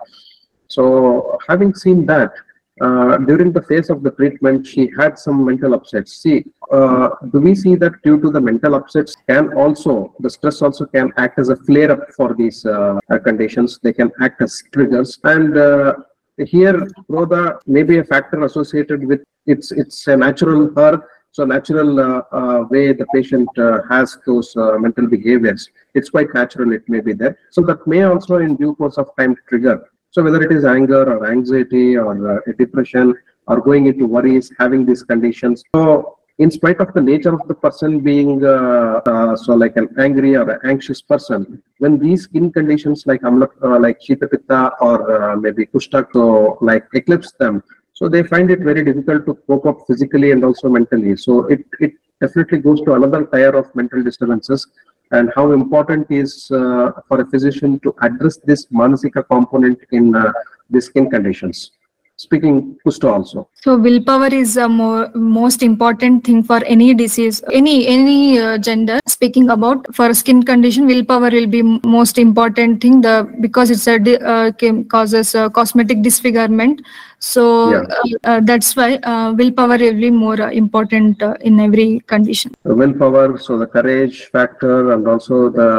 So 0.68 1.38
having 1.48 1.74
seen 1.74 2.06
that, 2.06 2.32
uh, 2.82 3.18
during 3.20 3.54
the 3.54 3.62
phase 3.62 3.90
of 3.90 4.04
the 4.04 4.12
treatment, 4.12 4.68
she 4.68 4.92
had 5.00 5.18
some 5.18 5.46
mental 5.46 5.74
upsets. 5.74 6.18
See, 6.18 6.44
uh, 6.72 7.10
do 7.32 7.40
we 7.40 7.56
see 7.56 7.76
that 7.76 8.02
due 8.04 8.20
to 8.20 8.30
the 8.30 8.42
mental 8.42 8.76
upsets 8.76 9.16
can 9.30 9.54
also, 9.54 10.14
the 10.20 10.30
stress 10.30 10.62
also 10.62 10.86
can 10.86 11.14
act 11.18 11.40
as 11.40 11.50
a 11.50 11.56
flare 11.56 11.92
up 11.92 12.12
for 12.18 12.34
these 12.34 12.66
uh, 12.66 13.00
conditions. 13.24 13.80
They 13.82 13.94
can 13.94 14.12
act 14.22 14.42
as 14.42 14.62
triggers. 14.74 15.18
And 15.24 15.58
uh, 15.58 15.94
here, 16.38 16.86
Krodha 17.10 17.60
may 17.66 17.84
be 17.84 18.00
a 18.00 18.04
factor 18.04 18.44
associated 18.44 19.06
with 19.06 19.22
it's, 19.46 19.72
it's 19.72 20.08
a 20.08 20.18
natural 20.18 20.74
her 20.76 21.02
so 21.32 21.44
natural 21.44 22.00
uh, 22.00 22.64
way 22.70 22.94
the 22.94 23.06
patient 23.14 23.50
has 23.90 24.18
those 24.26 24.54
mental 24.80 25.06
behaviors, 25.06 25.70
it's 25.94 26.10
quite 26.10 26.34
natural 26.34 26.72
it 26.72 26.88
may 26.88 27.02
be 27.02 27.12
there. 27.12 27.38
So 27.52 27.62
that 27.64 27.86
may 27.86 28.04
also 28.04 28.38
in 28.38 28.56
due 28.56 28.74
course 28.76 28.98
of 28.98 29.10
time 29.20 29.36
trigger. 29.50 29.86
So 30.16 30.24
whether 30.24 30.42
it 30.42 30.54
is 30.54 30.64
anger 30.64 31.04
or 31.14 31.30
anxiety 31.30 31.98
or 31.98 32.14
uh, 32.38 32.40
depression 32.58 33.14
or 33.48 33.60
going 33.60 33.88
into 33.88 34.06
worries, 34.06 34.50
having 34.58 34.86
these 34.86 35.04
conditions. 35.04 35.62
So 35.76 36.20
in 36.38 36.50
spite 36.50 36.80
of 36.80 36.94
the 36.94 37.02
nature 37.02 37.34
of 37.34 37.46
the 37.50 37.54
person 37.54 38.00
being 38.00 38.46
uh, 38.46 39.02
uh, 39.06 39.36
so 39.36 39.56
like 39.56 39.76
an 39.76 39.90
angry 40.00 40.38
or 40.38 40.50
an 40.50 40.62
anxious 40.64 41.02
person, 41.02 41.62
when 41.80 42.00
these 42.00 42.24
skin 42.24 42.50
conditions 42.50 43.04
like 43.06 43.24
amla, 43.24 43.50
uh, 43.62 43.78
like 43.78 44.00
Shita 44.00 44.32
Pitta 44.32 44.72
or 44.80 45.00
uh, 45.16 45.36
maybe 45.36 45.66
Kushta 45.66 46.08
so 46.14 46.60
like 46.62 46.86
eclipse 46.94 47.34
them, 47.34 47.62
so 47.92 48.08
they 48.08 48.24
find 48.24 48.50
it 48.50 48.62
very 48.62 48.86
difficult 48.86 49.26
to 49.26 49.34
cope 49.48 49.66
up 49.66 49.80
physically 49.86 50.32
and 50.32 50.46
also 50.46 50.70
mentally. 50.70 51.18
So 51.18 51.44
it, 51.48 51.66
it 51.82 51.92
definitely 52.22 52.60
goes 52.60 52.80
to 52.84 52.94
another 52.94 53.26
tier 53.26 53.50
of 53.50 53.76
mental 53.76 54.02
disturbances 54.02 54.66
and 55.12 55.32
how 55.36 55.52
important 55.52 56.10
is 56.10 56.50
uh, 56.52 56.92
for 57.08 57.22
a 57.22 57.26
physician 57.28 57.80
to 57.80 57.96
address 58.02 58.38
this 58.38 58.66
manasika 58.68 59.28
component 59.28 59.80
in 59.92 60.16
uh, 60.16 60.32
the 60.70 60.82
skin 60.82 61.10
conditions. 61.10 61.72
Speaking 62.18 62.78
Kushta 62.86 63.12
also. 63.12 63.50
So 63.56 63.78
willpower 63.78 64.28
is 64.28 64.56
a 64.56 64.70
more 64.70 65.12
most 65.14 65.62
important 65.62 66.24
thing 66.24 66.44
for 66.44 66.64
any 66.64 66.94
disease, 66.94 67.44
any 67.52 67.88
any 67.88 68.40
uh, 68.40 68.58
gender. 68.58 69.00
Speaking 69.06 69.50
about 69.50 69.94
for 69.94 70.14
skin 70.14 70.42
condition, 70.44 70.88
willpower 70.88 71.30
will 71.30 71.48
be 71.48 71.62
most 71.62 72.18
important 72.18 72.82
thing. 72.82 73.02
The 73.02 73.30
because 73.42 73.70
it's 73.70 73.86
a 73.86 73.98
uh, 74.26 74.52
causes 74.88 75.36
uh, 75.36 75.50
cosmetic 75.50 76.04
disfigurement. 76.04 76.84
So 77.26 77.44
Yeah. 77.72 77.84
uh, 77.98 78.32
uh, 78.32 78.40
that's 78.50 78.70
why 78.80 78.88
uh, 79.12 79.34
willpower 79.38 79.78
will 79.84 80.00
be 80.06 80.10
more 80.12 80.40
uh, 80.48 80.50
important 80.52 81.24
uh, 81.28 81.34
in 81.42 81.60
every 81.60 81.88
condition. 82.14 82.52
Willpower, 82.82 83.40
so 83.46 83.58
the 83.58 83.66
courage 83.66 84.18
factor 84.36 84.92
and 84.94 85.08
also 85.08 85.50
the 85.50 85.70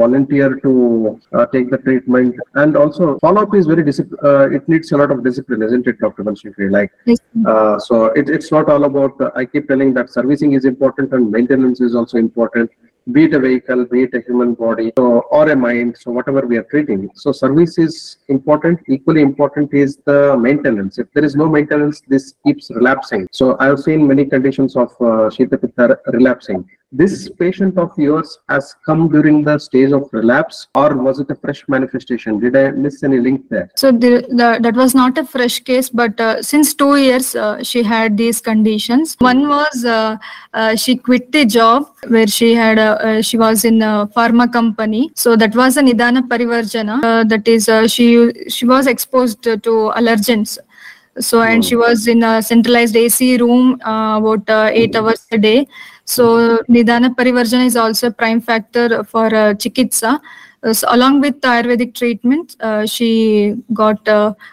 volunteer 0.00 0.48
to 0.64 0.72
uh, 1.32 1.46
take 1.54 1.70
the 1.70 1.78
treatment 1.78 2.34
and 2.54 2.76
also 2.76 3.16
follow-up 3.18 3.54
is 3.54 3.66
very 3.66 3.84
discipline, 3.84 4.18
uh, 4.24 4.48
it 4.50 4.68
needs 4.68 4.90
a 4.90 4.96
lot 4.96 5.12
of 5.12 5.22
discipline, 5.22 5.62
isn't 5.62 5.86
it, 5.86 6.00
Dr. 6.00 6.24
Banshikri? 6.24 6.68
Like, 6.78 6.90
Yes. 7.06 7.20
uh, 7.46 7.78
so 7.78 8.06
it, 8.20 8.28
it's 8.28 8.50
not 8.50 8.68
all 8.68 8.84
about, 8.90 9.20
uh, 9.20 9.30
I 9.36 9.44
keep 9.44 9.68
telling 9.68 9.94
that 9.94 10.10
servicing 10.10 10.52
is 10.54 10.64
important 10.64 11.12
and 11.12 11.30
maintenance 11.30 11.80
is 11.80 11.94
also 11.94 12.18
important. 12.18 12.70
Be 13.12 13.24
it 13.24 13.34
a 13.34 13.38
vehicle, 13.38 13.86
be 13.86 14.02
it 14.02 14.14
a 14.14 14.20
human 14.20 14.54
body, 14.54 14.92
so, 14.98 15.20
or 15.30 15.48
a 15.50 15.56
mind, 15.56 15.96
so 15.98 16.10
whatever 16.10 16.46
we 16.46 16.58
are 16.58 16.64
treating. 16.64 17.10
So 17.14 17.32
service 17.32 17.78
is 17.78 18.18
important. 18.28 18.80
Equally 18.88 19.22
important 19.22 19.72
is 19.72 19.98
the 20.04 20.36
maintenance. 20.36 20.98
If 20.98 21.10
there 21.14 21.24
is 21.24 21.34
no 21.34 21.48
maintenance, 21.48 22.02
this 22.06 22.34
keeps 22.44 22.70
relapsing. 22.70 23.26
So 23.32 23.56
I 23.60 23.66
have 23.66 23.80
seen 23.80 24.06
many 24.06 24.26
conditions 24.26 24.76
of 24.76 24.90
uh, 25.00 25.30
Shita 25.34 25.58
Pitta 25.60 25.98
relapsing. 26.12 26.68
This 26.90 27.28
patient 27.28 27.76
of 27.76 27.92
yours 27.98 28.38
has 28.48 28.74
come 28.86 29.10
during 29.10 29.44
the 29.44 29.58
stage 29.58 29.92
of 29.92 30.08
relapse, 30.10 30.68
or 30.74 30.96
was 30.96 31.20
it 31.20 31.30
a 31.30 31.34
fresh 31.34 31.62
manifestation? 31.68 32.40
Did 32.40 32.56
I 32.56 32.70
miss 32.70 33.02
any 33.02 33.18
link 33.18 33.46
there? 33.50 33.68
So 33.76 33.92
the, 33.92 34.26
the, 34.30 34.58
that 34.62 34.74
was 34.74 34.94
not 34.94 35.18
a 35.18 35.24
fresh 35.26 35.60
case, 35.60 35.90
but 35.90 36.18
uh, 36.18 36.42
since 36.42 36.72
two 36.72 36.96
years 36.96 37.34
uh, 37.34 37.62
she 37.62 37.82
had 37.82 38.16
these 38.16 38.40
conditions. 38.40 39.16
One 39.18 39.48
was 39.48 39.84
uh, 39.84 40.16
uh, 40.54 40.76
she 40.76 40.96
quit 40.96 41.30
the 41.30 41.44
job 41.44 41.94
where 42.08 42.26
she 42.26 42.54
had 42.54 42.78
uh, 42.78 43.20
she 43.20 43.36
was 43.36 43.66
in 43.66 43.82
a 43.82 44.08
pharma 44.16 44.50
company. 44.50 45.10
So 45.14 45.36
that 45.36 45.54
was 45.54 45.76
a 45.76 45.82
nidana 45.82 46.26
parivarjana. 46.26 47.04
Uh, 47.04 47.24
that 47.24 47.46
is 47.46 47.68
uh, 47.68 47.86
she 47.86 48.32
she 48.48 48.64
was 48.64 48.86
exposed 48.86 49.42
to 49.42 49.58
allergens. 49.60 50.58
So 51.20 51.42
and 51.42 51.64
she 51.64 51.76
was 51.76 52.06
in 52.06 52.22
a 52.22 52.40
centralized 52.40 52.96
AC 52.96 53.38
room 53.38 53.80
uh, 53.84 54.18
about 54.18 54.48
uh, 54.48 54.70
eight 54.72 54.94
hours 54.94 55.26
a 55.32 55.38
day. 55.38 55.66
So 56.14 56.24
nidana 56.74 57.14
parivarjana 57.14 57.66
is 57.66 57.76
also 57.76 58.06
a 58.06 58.10
prime 58.10 58.40
factor 58.40 59.04
for 59.04 59.26
uh, 59.26 59.52
chikitsa. 59.62 60.18
Uh, 60.62 60.72
so 60.72 60.88
along 60.90 61.20
with 61.20 61.38
Ayurvedic 61.42 61.94
treatment, 61.94 62.56
uh, 62.60 62.86
she 62.86 63.54
got 63.74 64.08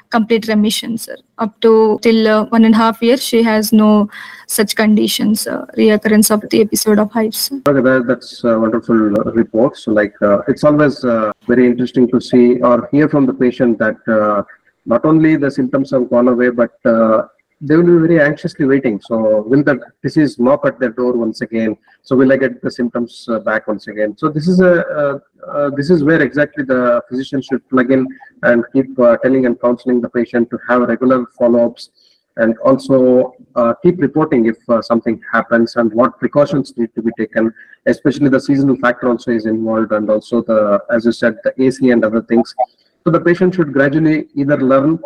complete 0.09 0.49
remission, 0.49 0.97
sir. 0.97 1.15
Up 1.37 1.59
to 1.61 1.97
till 2.01 2.27
uh, 2.27 2.45
one 2.47 2.65
and 2.65 2.75
a 2.75 2.77
half 2.77 3.01
years, 3.01 3.23
she 3.23 3.41
has 3.41 3.71
no 3.71 4.09
such 4.47 4.75
conditions, 4.75 5.47
uh, 5.47 5.65
reoccurrence 5.77 6.29
of 6.29 6.43
the 6.49 6.59
episode 6.59 6.99
of 6.99 7.09
hives. 7.11 7.49
Okay, 7.69 7.81
that, 7.81 8.03
that's 8.05 8.43
a 8.43 8.59
wonderful 8.59 8.95
report. 9.41 9.77
So, 9.77 9.93
like, 9.93 10.13
it's 10.49 10.65
always 10.65 10.99
very 11.47 11.65
interesting 11.65 12.09
to 12.11 12.19
see 12.19 12.61
or 12.61 12.89
hear 12.91 13.07
from 13.07 13.25
the 13.25 13.33
patient 13.33 13.79
that 13.79 13.95
not 14.85 15.05
only 15.05 15.37
the 15.37 15.49
symptoms 15.49 15.91
have 15.91 16.09
gone 16.09 16.27
away, 16.27 16.49
but 16.49 16.73
they 17.67 17.75
will 17.75 17.83
be 17.83 18.07
very 18.07 18.21
anxiously 18.21 18.65
waiting. 18.65 18.99
So, 19.01 19.41
will 19.41 19.63
the 19.63 19.79
disease 20.03 20.37
knock 20.37 20.65
at 20.65 20.79
their 20.79 20.89
door 20.89 21.13
once 21.13 21.41
again? 21.41 21.77
So, 22.03 22.15
will 22.15 22.31
I 22.31 22.37
get 22.37 22.61
the 22.61 22.71
symptoms 22.71 23.27
uh, 23.29 23.39
back 23.39 23.67
once 23.67 23.87
again? 23.87 24.15
So, 24.17 24.29
this 24.29 24.47
is 24.47 24.59
a 24.61 24.73
uh, 25.47 25.69
this 25.77 25.89
is 25.89 26.03
where 26.03 26.21
exactly 26.21 26.63
the 26.63 27.01
physician 27.09 27.41
should 27.41 27.67
plug 27.69 27.91
in 27.91 28.07
and 28.43 28.63
keep 28.73 28.99
uh, 28.99 29.17
telling 29.23 29.45
and 29.45 29.59
counseling 29.59 30.01
the 30.01 30.09
patient 30.09 30.49
to 30.51 30.59
have 30.67 30.81
regular 30.81 31.25
follow-ups 31.37 31.89
and 32.37 32.57
also 32.59 33.33
uh, 33.55 33.73
keep 33.81 33.99
reporting 33.99 34.45
if 34.45 34.57
uh, 34.69 34.81
something 34.81 35.21
happens 35.31 35.75
and 35.77 35.93
what 35.93 36.19
precautions 36.19 36.75
need 36.77 36.93
to 36.93 37.01
be 37.01 37.11
taken 37.17 37.53
especially 37.85 38.27
the 38.27 38.39
seasonal 38.39 38.75
factor 38.77 39.07
also 39.07 39.31
is 39.31 39.45
involved 39.45 39.93
and 39.93 40.09
also 40.09 40.41
the 40.41 40.83
as 40.89 41.05
you 41.05 41.13
said 41.13 41.37
the 41.45 41.53
ac 41.63 41.91
and 41.91 42.03
other 42.03 42.21
things 42.23 42.53
so 43.05 43.11
the 43.11 43.21
patient 43.21 43.55
should 43.55 43.71
gradually 43.71 44.27
either 44.35 44.57
learn 44.57 44.99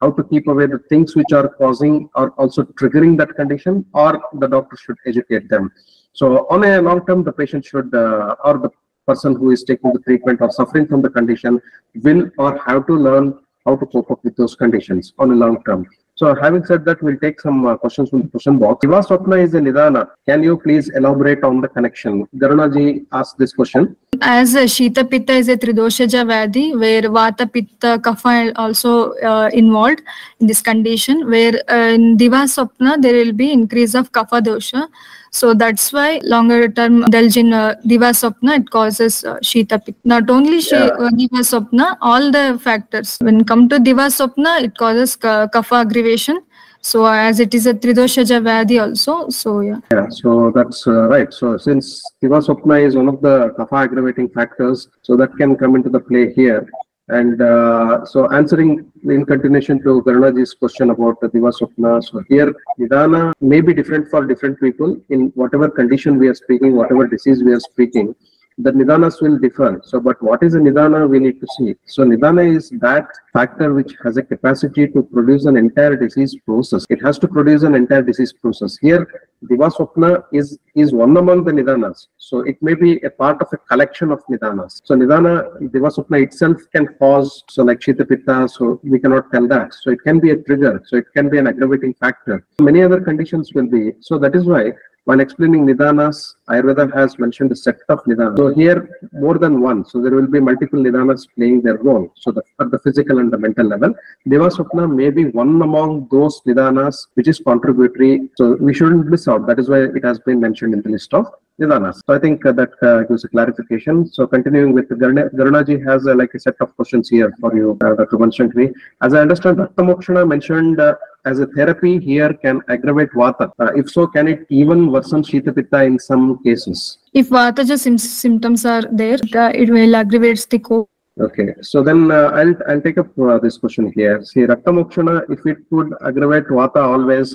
how 0.00 0.10
to 0.10 0.22
keep 0.24 0.46
away 0.46 0.66
the 0.66 0.78
things 0.90 1.16
which 1.16 1.32
are 1.32 1.48
causing 1.48 2.08
or 2.14 2.30
also 2.32 2.62
triggering 2.62 3.16
that 3.18 3.34
condition 3.34 3.84
or 3.94 4.20
the 4.34 4.46
doctor 4.46 4.76
should 4.76 4.96
educate 5.06 5.48
them. 5.48 5.72
So 6.12 6.46
on 6.50 6.64
a 6.64 6.80
long 6.80 7.04
term 7.06 7.24
the 7.24 7.32
patient 7.32 7.64
should 7.64 7.94
uh, 7.94 8.36
or 8.44 8.58
the 8.58 8.70
person 9.06 9.36
who 9.36 9.50
is 9.50 9.62
taking 9.64 9.92
the 9.92 10.00
treatment 10.00 10.40
or 10.40 10.50
suffering 10.50 10.86
from 10.86 11.00
the 11.02 11.10
condition 11.10 11.60
will 11.94 12.30
or 12.38 12.58
have 12.66 12.86
to 12.88 12.94
learn 12.94 13.38
how 13.64 13.76
to 13.76 13.86
cope 13.86 14.10
up 14.10 14.22
with 14.24 14.36
those 14.36 14.54
conditions 14.54 15.12
on 15.18 15.30
a 15.30 15.34
long 15.34 15.62
term 15.64 15.86
so 16.16 16.34
having 16.34 16.64
said 16.64 16.86
that, 16.86 17.02
we'll 17.02 17.18
take 17.18 17.42
some 17.42 17.66
uh, 17.66 17.76
questions 17.76 18.08
from 18.08 18.22
the 18.22 18.28
question 18.28 18.58
box. 18.58 18.80
Diva 18.80 19.00
Swapna 19.00 19.42
is 19.42 19.52
a 19.52 19.60
Nidana. 19.60 20.08
Can 20.26 20.42
you 20.42 20.56
please 20.56 20.88
elaborate 20.88 21.44
on 21.44 21.60
the 21.60 21.68
connection? 21.68 22.26
Garunaji 22.36 23.04
asked 23.12 23.36
this 23.36 23.52
question. 23.52 23.94
As 24.22 24.54
a 24.54 24.64
Shita 24.64 25.10
Pitta 25.10 25.34
is 25.34 25.48
a 25.48 25.58
Tridoshaja 25.58 26.24
Vyadhi, 26.24 26.80
where 26.80 27.02
Vata 27.02 27.52
Pitta 27.52 27.98
Kapha 27.98 28.50
also 28.56 29.12
uh, 29.16 29.50
involved 29.52 30.00
in 30.40 30.46
this 30.46 30.62
condition, 30.62 31.28
where 31.28 31.60
uh, 31.68 31.92
in 31.92 32.16
Diva 32.16 32.44
Swapna 32.44 33.00
there 33.00 33.12
will 33.12 33.34
be 33.34 33.52
increase 33.52 33.94
of 33.94 34.10
Kapha 34.10 34.40
dosha. 34.40 34.88
So 35.36 35.52
that's 35.52 35.92
why 35.92 36.20
longer 36.32 36.66
term 36.76 37.02
indulge 37.04 37.36
uh, 37.36 37.74
Diva 37.86 38.10
Swapna, 38.20 38.52
it 38.60 38.70
causes 38.70 39.22
uh, 39.22 39.34
Shita 39.48 39.78
Pitta. 39.84 39.98
Not 40.12 40.30
only 40.30 40.60
she, 40.62 40.76
Yeah. 40.76 40.86
uh, 41.06 41.10
Diva 41.10 41.42
Swapna, 41.50 41.88
all 42.00 42.30
the 42.36 42.44
factors. 42.66 43.18
When 43.20 43.44
come 43.50 43.68
to 43.72 43.78
Diva 43.78 44.06
Swapna, 44.18 44.52
it 44.68 44.78
causes 44.84 45.14
ka- 45.24 45.48
Kapha 45.56 45.80
aggravation. 45.82 46.40
So 46.80 47.04
as 47.04 47.40
it 47.40 47.52
is 47.58 47.66
a 47.66 47.74
Tridoshaja 47.74 48.38
Vyadhi 48.48 48.80
also, 48.80 49.28
so 49.28 49.60
yeah. 49.60 49.80
Yeah, 49.92 50.06
so 50.08 50.52
that's 50.54 50.86
uh, 50.86 51.08
right. 51.14 51.30
So 51.40 51.56
since 51.58 52.02
Diva 52.22 52.38
Swapna 52.48 52.76
is 52.86 52.96
one 52.96 53.08
of 53.08 53.20
the 53.20 53.36
kapha 53.58 53.82
aggravating 53.84 54.28
factors, 54.40 54.88
so 55.02 55.16
that 55.16 55.36
can 55.36 55.56
come 55.56 55.74
into 55.74 55.90
the 55.90 56.00
play 56.10 56.32
here. 56.32 56.66
And 57.08 57.40
uh, 57.40 58.04
so 58.04 58.28
answering 58.32 58.90
in 59.04 59.24
continuation 59.24 59.80
to 59.84 60.02
Garunaji's 60.02 60.54
question 60.54 60.90
about 60.90 61.20
the 61.20 61.28
Diva 61.28 61.52
Swapna, 61.52 62.02
so 62.02 62.24
here 62.28 62.52
Nidana 62.80 63.32
may 63.40 63.60
be 63.60 63.72
different 63.72 64.10
for 64.10 64.26
different 64.26 64.58
people 64.58 65.00
in 65.08 65.28
whatever 65.36 65.70
condition 65.70 66.18
we 66.18 66.26
are 66.26 66.34
speaking, 66.34 66.74
whatever 66.74 67.06
disease 67.06 67.44
we 67.44 67.52
are 67.52 67.60
speaking. 67.60 68.14
The 68.58 68.72
Nidanas 68.72 69.20
will 69.20 69.38
differ. 69.38 69.82
So, 69.84 70.00
but 70.00 70.22
what 70.22 70.42
is 70.42 70.54
a 70.54 70.58
Nidana 70.58 71.06
we 71.06 71.18
need 71.18 71.40
to 71.40 71.46
see. 71.58 71.74
So, 71.84 72.04
Nidana 72.04 72.56
is 72.56 72.70
that 72.80 73.06
factor 73.30 73.74
which 73.74 73.94
has 74.02 74.16
a 74.16 74.22
capacity 74.22 74.88
to 74.88 75.02
produce 75.02 75.44
an 75.44 75.58
entire 75.58 75.94
disease 75.94 76.34
process. 76.46 76.86
It 76.88 77.02
has 77.04 77.18
to 77.18 77.28
produce 77.28 77.64
an 77.64 77.74
entire 77.74 78.00
disease 78.00 78.32
process. 78.32 78.78
Here, 78.78 79.06
Divaswapna 79.44 80.24
is, 80.32 80.58
is 80.74 80.94
one 80.94 81.14
among 81.18 81.44
the 81.44 81.52
Nidanas. 81.52 82.06
So, 82.16 82.40
it 82.40 82.56
may 82.62 82.72
be 82.72 82.98
a 83.02 83.10
part 83.10 83.42
of 83.42 83.48
a 83.52 83.58
collection 83.58 84.10
of 84.10 84.24
Nidanas. 84.30 84.80
So, 84.84 84.94
Nidana, 84.94 85.60
Divaswapna 85.60 86.22
itself 86.22 86.56
can 86.74 86.86
cause, 86.98 87.44
so 87.50 87.62
like 87.62 87.80
Shita 87.80 88.08
Pitta, 88.08 88.48
so 88.48 88.80
we 88.82 88.98
cannot 88.98 89.30
tell 89.32 89.46
that. 89.48 89.74
So, 89.74 89.90
it 89.90 89.98
can 90.02 90.18
be 90.18 90.30
a 90.30 90.36
trigger. 90.36 90.82
So, 90.86 90.96
it 90.96 91.12
can 91.14 91.28
be 91.28 91.36
an 91.36 91.46
aggravating 91.46 91.92
factor. 91.92 92.46
Many 92.58 92.82
other 92.82 93.02
conditions 93.02 93.52
will 93.52 93.66
be. 93.68 93.92
So, 94.00 94.18
that 94.18 94.34
is 94.34 94.44
why 94.44 94.72
when 95.06 95.20
explaining 95.20 95.64
Nidanas, 95.66 96.34
Ayurveda 96.50 96.92
has 96.92 97.16
mentioned 97.18 97.52
a 97.52 97.56
set 97.56 97.78
of 97.88 98.00
Nidanas. 98.04 98.36
So 98.36 98.48
here, 98.52 98.78
more 99.12 99.38
than 99.38 99.60
one. 99.60 99.84
So 99.84 100.02
there 100.02 100.10
will 100.10 100.26
be 100.26 100.40
multiple 100.40 100.80
Nidanas 100.80 101.26
playing 101.36 101.62
their 101.62 101.76
role. 101.76 102.12
So 102.16 102.32
the, 102.32 102.42
at 102.60 102.72
the 102.72 102.80
physical 102.80 103.20
and 103.20 103.32
the 103.32 103.38
mental 103.38 103.66
level, 103.66 103.94
Divaswapna 104.28 104.92
may 104.92 105.10
be 105.10 105.26
one 105.26 105.62
among 105.62 106.08
those 106.10 106.40
Nidanas 106.44 107.06
which 107.14 107.28
is 107.28 107.38
contributory. 107.38 108.28
So 108.36 108.56
we 108.56 108.74
shouldn't 108.74 109.06
miss 109.06 109.28
out. 109.28 109.46
That 109.46 109.60
is 109.60 109.68
why 109.68 109.84
it 109.84 110.04
has 110.04 110.18
been 110.18 110.40
mentioned 110.40 110.74
in 110.74 110.82
the 110.82 110.88
list 110.88 111.14
of 111.14 111.26
Nidanas. 111.60 112.02
So 112.06 112.14
I 112.14 112.18
think 112.18 112.44
uh, 112.44 112.52
that 112.52 112.72
uh, 112.82 113.02
gives 113.04 113.24
a 113.24 113.28
clarification. 113.28 114.06
So 114.06 114.26
continuing 114.26 114.72
with 114.74 114.88
Garuna, 114.88 115.32
Garunaji 115.32 115.84
has 115.88 116.06
uh, 116.06 116.14
like 116.14 116.34
a 116.34 116.38
set 116.38 116.56
of 116.60 116.74
questions 116.76 117.08
here 117.08 117.32
for 117.40 117.56
you, 117.56 117.78
uh, 117.82 117.94
Dr. 117.94 118.18
Banshankari. 118.18 118.72
As 119.00 119.14
I 119.14 119.20
understand, 119.20 119.58
Rakta 119.58 119.82
Mokshana 119.90 120.28
mentioned 120.28 120.80
uh, 120.80 120.94
as 121.24 121.40
a 121.40 121.46
therapy 121.46 121.98
here 121.98 122.34
can 122.34 122.60
aggravate 122.68 123.10
Vata. 123.12 123.50
Uh, 123.58 123.72
if 123.74 123.90
so, 123.90 124.06
can 124.06 124.28
it 124.28 124.46
even 124.50 124.92
worsen 124.92 125.22
Shita 125.22 125.54
Pitta 125.54 125.84
in 125.84 125.98
some 125.98 126.42
cases? 126.42 126.98
If 127.14 127.30
Vataja 127.30 127.78
sym- 127.78 127.98
symptoms 127.98 128.66
are 128.66 128.82
there, 128.92 129.18
uh, 129.34 129.50
it 129.54 129.70
will 129.70 129.96
aggravate 129.96 130.46
the 130.50 130.58
co. 130.58 130.88
Okay, 131.18 131.54
so 131.62 131.82
then 131.82 132.10
uh, 132.10 132.30
I'll 132.34 132.54
I'll 132.68 132.82
take 132.82 132.98
up 132.98 133.18
uh, 133.18 133.38
this 133.38 133.56
question 133.56 133.90
here. 133.96 134.22
See, 134.22 134.40
Rakta 134.40 134.70
Mokshana, 134.78 135.22
if 135.30 135.46
it 135.46 135.58
would 135.70 135.94
aggravate 136.04 136.48
Vata 136.48 136.82
always, 136.82 137.34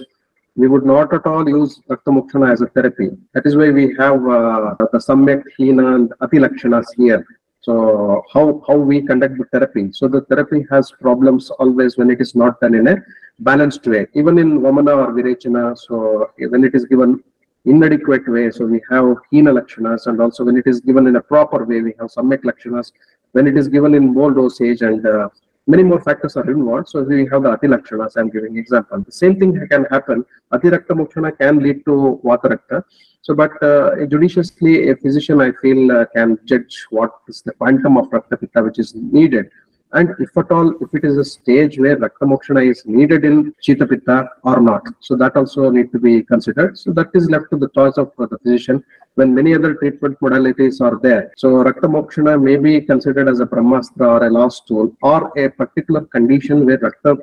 we 0.55 0.67
would 0.67 0.85
not 0.85 1.13
at 1.13 1.25
all 1.25 1.47
use 1.47 1.81
Rakta 1.89 2.07
Mokshana 2.07 2.51
as 2.51 2.61
a 2.61 2.67
therapy. 2.67 3.09
That 3.33 3.45
is 3.45 3.55
why 3.55 3.69
we 3.69 3.95
have 3.97 4.25
uh, 4.27 4.75
the 4.91 4.99
Samyak, 4.99 5.43
Hina, 5.57 5.95
and 5.95 6.13
Ati 6.21 6.37
Lakshanas 6.37 6.85
here. 6.97 7.25
So 7.61 8.23
how 8.33 8.63
how 8.67 8.75
we 8.75 9.01
conduct 9.01 9.37
the 9.37 9.45
therapy? 9.45 9.89
So 9.93 10.07
the 10.07 10.21
therapy 10.21 10.65
has 10.71 10.91
problems 10.91 11.51
always 11.51 11.97
when 11.97 12.09
it 12.09 12.19
is 12.19 12.35
not 12.35 12.59
done 12.59 12.73
in 12.73 12.87
a 12.87 12.97
balanced 13.39 13.85
way. 13.85 14.07
Even 14.13 14.39
in 14.39 14.59
Vamana 14.61 14.95
or 14.97 15.13
Virechana, 15.13 15.77
so 15.77 16.31
when 16.49 16.63
it 16.63 16.73
is 16.73 16.85
given 16.85 17.23
inadequate 17.65 18.27
way, 18.27 18.49
so 18.49 18.65
we 18.65 18.81
have 18.89 19.15
Hina 19.31 19.51
Lakshanas, 19.53 20.07
and 20.07 20.19
also 20.19 20.43
when 20.43 20.57
it 20.57 20.65
is 20.65 20.81
given 20.81 21.05
in 21.07 21.15
a 21.17 21.21
proper 21.21 21.63
way, 21.63 21.81
we 21.81 21.93
have 21.99 22.09
Samyak 22.09 22.41
Lakshanas. 22.41 22.91
When 23.33 23.47
it 23.47 23.55
is 23.55 23.67
given 23.67 23.93
in 23.93 24.13
more 24.13 24.31
dosage 24.31 24.81
and 24.81 25.05
uh, 25.05 25.29
many 25.68 25.84
more 25.84 26.01
factors 26.01 26.36
are 26.38 26.49
involved. 26.49 26.89
So 26.89 27.03
we 27.03 27.28
have 27.32 27.43
the 27.43 27.51
Ati 27.51 27.68
Lakshanas, 27.68 28.18
I'm 28.18 28.30
giving 28.30 28.57
example. 28.57 29.01
The 29.01 29.12
same 29.12 29.39
thing 29.39 29.68
can 29.70 29.86
happen. 29.86 30.26
Ati 30.51 30.70
Rakta 30.70 30.89
Mokshana 30.89 31.38
can 31.38 31.59
lead 31.59 31.86
to 31.86 32.20
Vata 32.24 32.57
Rakta. 32.57 32.84
So, 33.22 33.36
but 33.36 33.62
uh, 33.62 34.05
judiciously, 34.07 34.89
a 34.89 34.95
physician, 34.95 35.41
I 35.41 35.51
feel, 35.62 35.91
uh, 35.91 36.05
can 36.16 36.39
judge 36.45 36.86
what 36.89 37.12
is 37.28 37.43
the 37.43 37.53
quantum 37.53 37.97
of 37.97 38.09
Rakta 38.09 38.39
Pitta 38.39 38.64
which 38.64 38.80
is 38.80 38.95
needed. 38.95 39.49
And 39.93 40.09
if 40.19 40.37
at 40.37 40.51
all, 40.51 40.73
if 40.81 40.93
it 40.93 41.03
is 41.03 41.17
a 41.17 41.25
stage 41.25 41.77
where 41.77 41.97
Rakta 41.97 42.23
Mokshana 42.23 42.69
is 42.69 42.83
needed 42.85 43.25
in 43.25 43.53
Shita 43.65 43.87
Pitta 43.89 44.29
or 44.43 44.61
not. 44.61 44.83
So 45.01 45.15
that 45.17 45.35
also 45.35 45.69
need 45.69 45.91
to 45.91 45.99
be 45.99 46.23
considered. 46.23 46.77
So 46.77 46.91
that 46.93 47.09
is 47.13 47.29
left 47.29 47.45
to 47.51 47.57
the 47.57 47.69
choice 47.69 47.97
of 47.97 48.11
the 48.17 48.37
physician 48.39 48.83
when 49.15 49.35
many 49.35 49.53
other 49.53 49.73
treatment 49.75 50.17
modalities 50.21 50.79
are 50.79 50.97
there. 51.01 51.33
So 51.35 51.49
Rakta 51.63 51.87
Mokshana 51.95 52.41
may 52.41 52.55
be 52.55 52.81
considered 52.81 53.27
as 53.27 53.41
a 53.41 53.45
Brahmastra 53.45 54.07
or 54.07 54.27
a 54.27 54.29
lost 54.29 54.67
tool 54.67 54.95
or 55.01 55.31
a 55.37 55.49
particular 55.49 56.01
condition 56.01 56.65
where 56.65 56.77
Rakta 56.77 57.17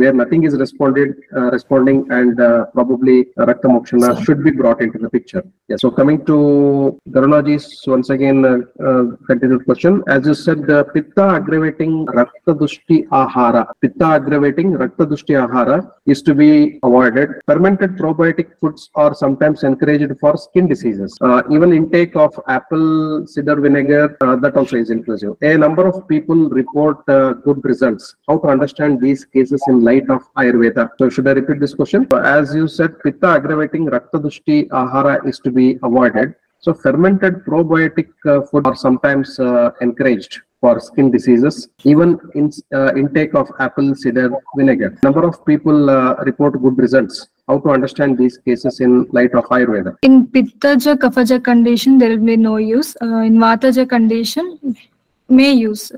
where 0.00 0.12
nothing 0.22 0.42
is 0.48 0.54
responded 0.64 1.10
uh, 1.36 1.48
responding 1.56 1.98
and 2.18 2.40
uh, 2.40 2.64
probably 2.76 3.16
Rakta 3.48 3.68
Mokshana 3.74 4.10
should 4.24 4.42
be 4.48 4.52
brought 4.60 4.80
into 4.80 4.98
the 5.04 5.10
picture. 5.16 5.42
Yeah. 5.68 5.76
So 5.82 5.90
coming 5.90 6.18
to 6.30 6.36
Garunaji's 7.14 7.66
once 7.94 8.10
again 8.16 8.38
uh, 8.44 8.58
uh, 8.88 9.04
continued 9.26 9.64
question. 9.64 10.02
As 10.08 10.26
you 10.26 10.34
said, 10.34 10.70
uh, 10.70 10.84
Pitta 10.94 11.24
aggravating 11.38 12.06
Rakta 12.06 12.52
Dushti 12.62 12.98
Ahara. 13.08 13.66
Pitta 13.82 14.06
aggravating 14.18 14.72
Rakta 14.82 15.04
Dushti 15.12 15.34
Ahara 15.44 15.90
is 16.06 16.22
to 16.22 16.34
be 16.34 16.78
avoided. 16.82 17.30
Fermented 17.46 17.96
probiotic 18.02 18.48
foods 18.60 18.90
are 18.94 19.14
sometimes 19.14 19.64
encouraged 19.64 20.12
for 20.20 20.36
skin 20.36 20.68
diseases. 20.68 21.18
Uh, 21.20 21.42
even 21.50 21.72
intake 21.72 22.14
of 22.16 22.32
apple 22.46 23.26
cider 23.26 23.56
vinegar 23.66 24.16
uh, 24.20 24.36
that 24.36 24.56
also 24.56 24.76
is 24.76 24.90
inclusive. 24.90 25.34
A 25.42 25.56
number 25.56 25.86
of 25.86 26.06
people 26.08 26.48
report 26.60 26.98
uh, 27.08 27.32
good 27.46 27.64
results. 27.64 28.14
How 28.28 28.38
to 28.38 28.48
understand 28.48 29.00
these 29.00 29.24
cases 29.24 29.62
in 29.68 29.84
light 29.88 30.08
of 30.16 30.22
Ayurveda? 30.40 30.90
So 30.98 31.08
should 31.08 31.28
I 31.28 31.34
repeat 31.40 31.60
this 31.60 31.74
question? 31.74 32.06
So 32.12 32.18
as 32.18 32.54
you 32.54 32.66
said, 32.68 33.00
Pitta 33.04 33.28
aggravating 33.38 33.86
Rakta 33.86 34.18
Dushti 34.26 34.58
Ahara 34.68 35.14
is 35.30 35.38
to 35.40 35.50
be 35.50 35.78
avoided. 35.82 36.34
So 36.60 36.74
fermented 36.74 37.34
probiotic 37.48 38.08
uh, 38.26 38.40
food 38.48 38.66
are 38.66 38.74
sometimes 38.74 39.38
uh, 39.38 39.70
encouraged 39.80 40.40
for 40.60 40.80
skin 40.80 41.10
diseases, 41.10 41.68
even 41.84 42.18
in 42.34 42.50
uh, 42.74 42.92
intake 42.96 43.34
of 43.34 43.48
apple 43.60 43.94
cider 43.94 44.30
vinegar. 44.56 44.98
Number 45.04 45.24
of 45.24 45.44
people 45.46 45.88
uh, 45.88 46.16
report 46.30 46.60
good 46.60 46.78
results. 46.78 47.28
How 47.46 47.58
to 47.60 47.70
understand 47.70 48.18
these 48.18 48.36
cases 48.38 48.80
in 48.80 49.06
light 49.12 49.34
of 49.34 49.44
Ayurveda? 49.44 49.96
In 50.02 50.26
Pittaja 50.26 50.96
Kaphaja 50.96 51.42
condition, 51.42 51.96
there 51.98 52.10
will 52.10 52.26
be 52.32 52.36
no 52.36 52.56
use. 52.56 52.96
Uh, 53.00 53.22
in 53.28 53.38
Vataja 53.44 53.88
condition, 53.88 54.76
may 55.28 55.52
use. 55.52 55.92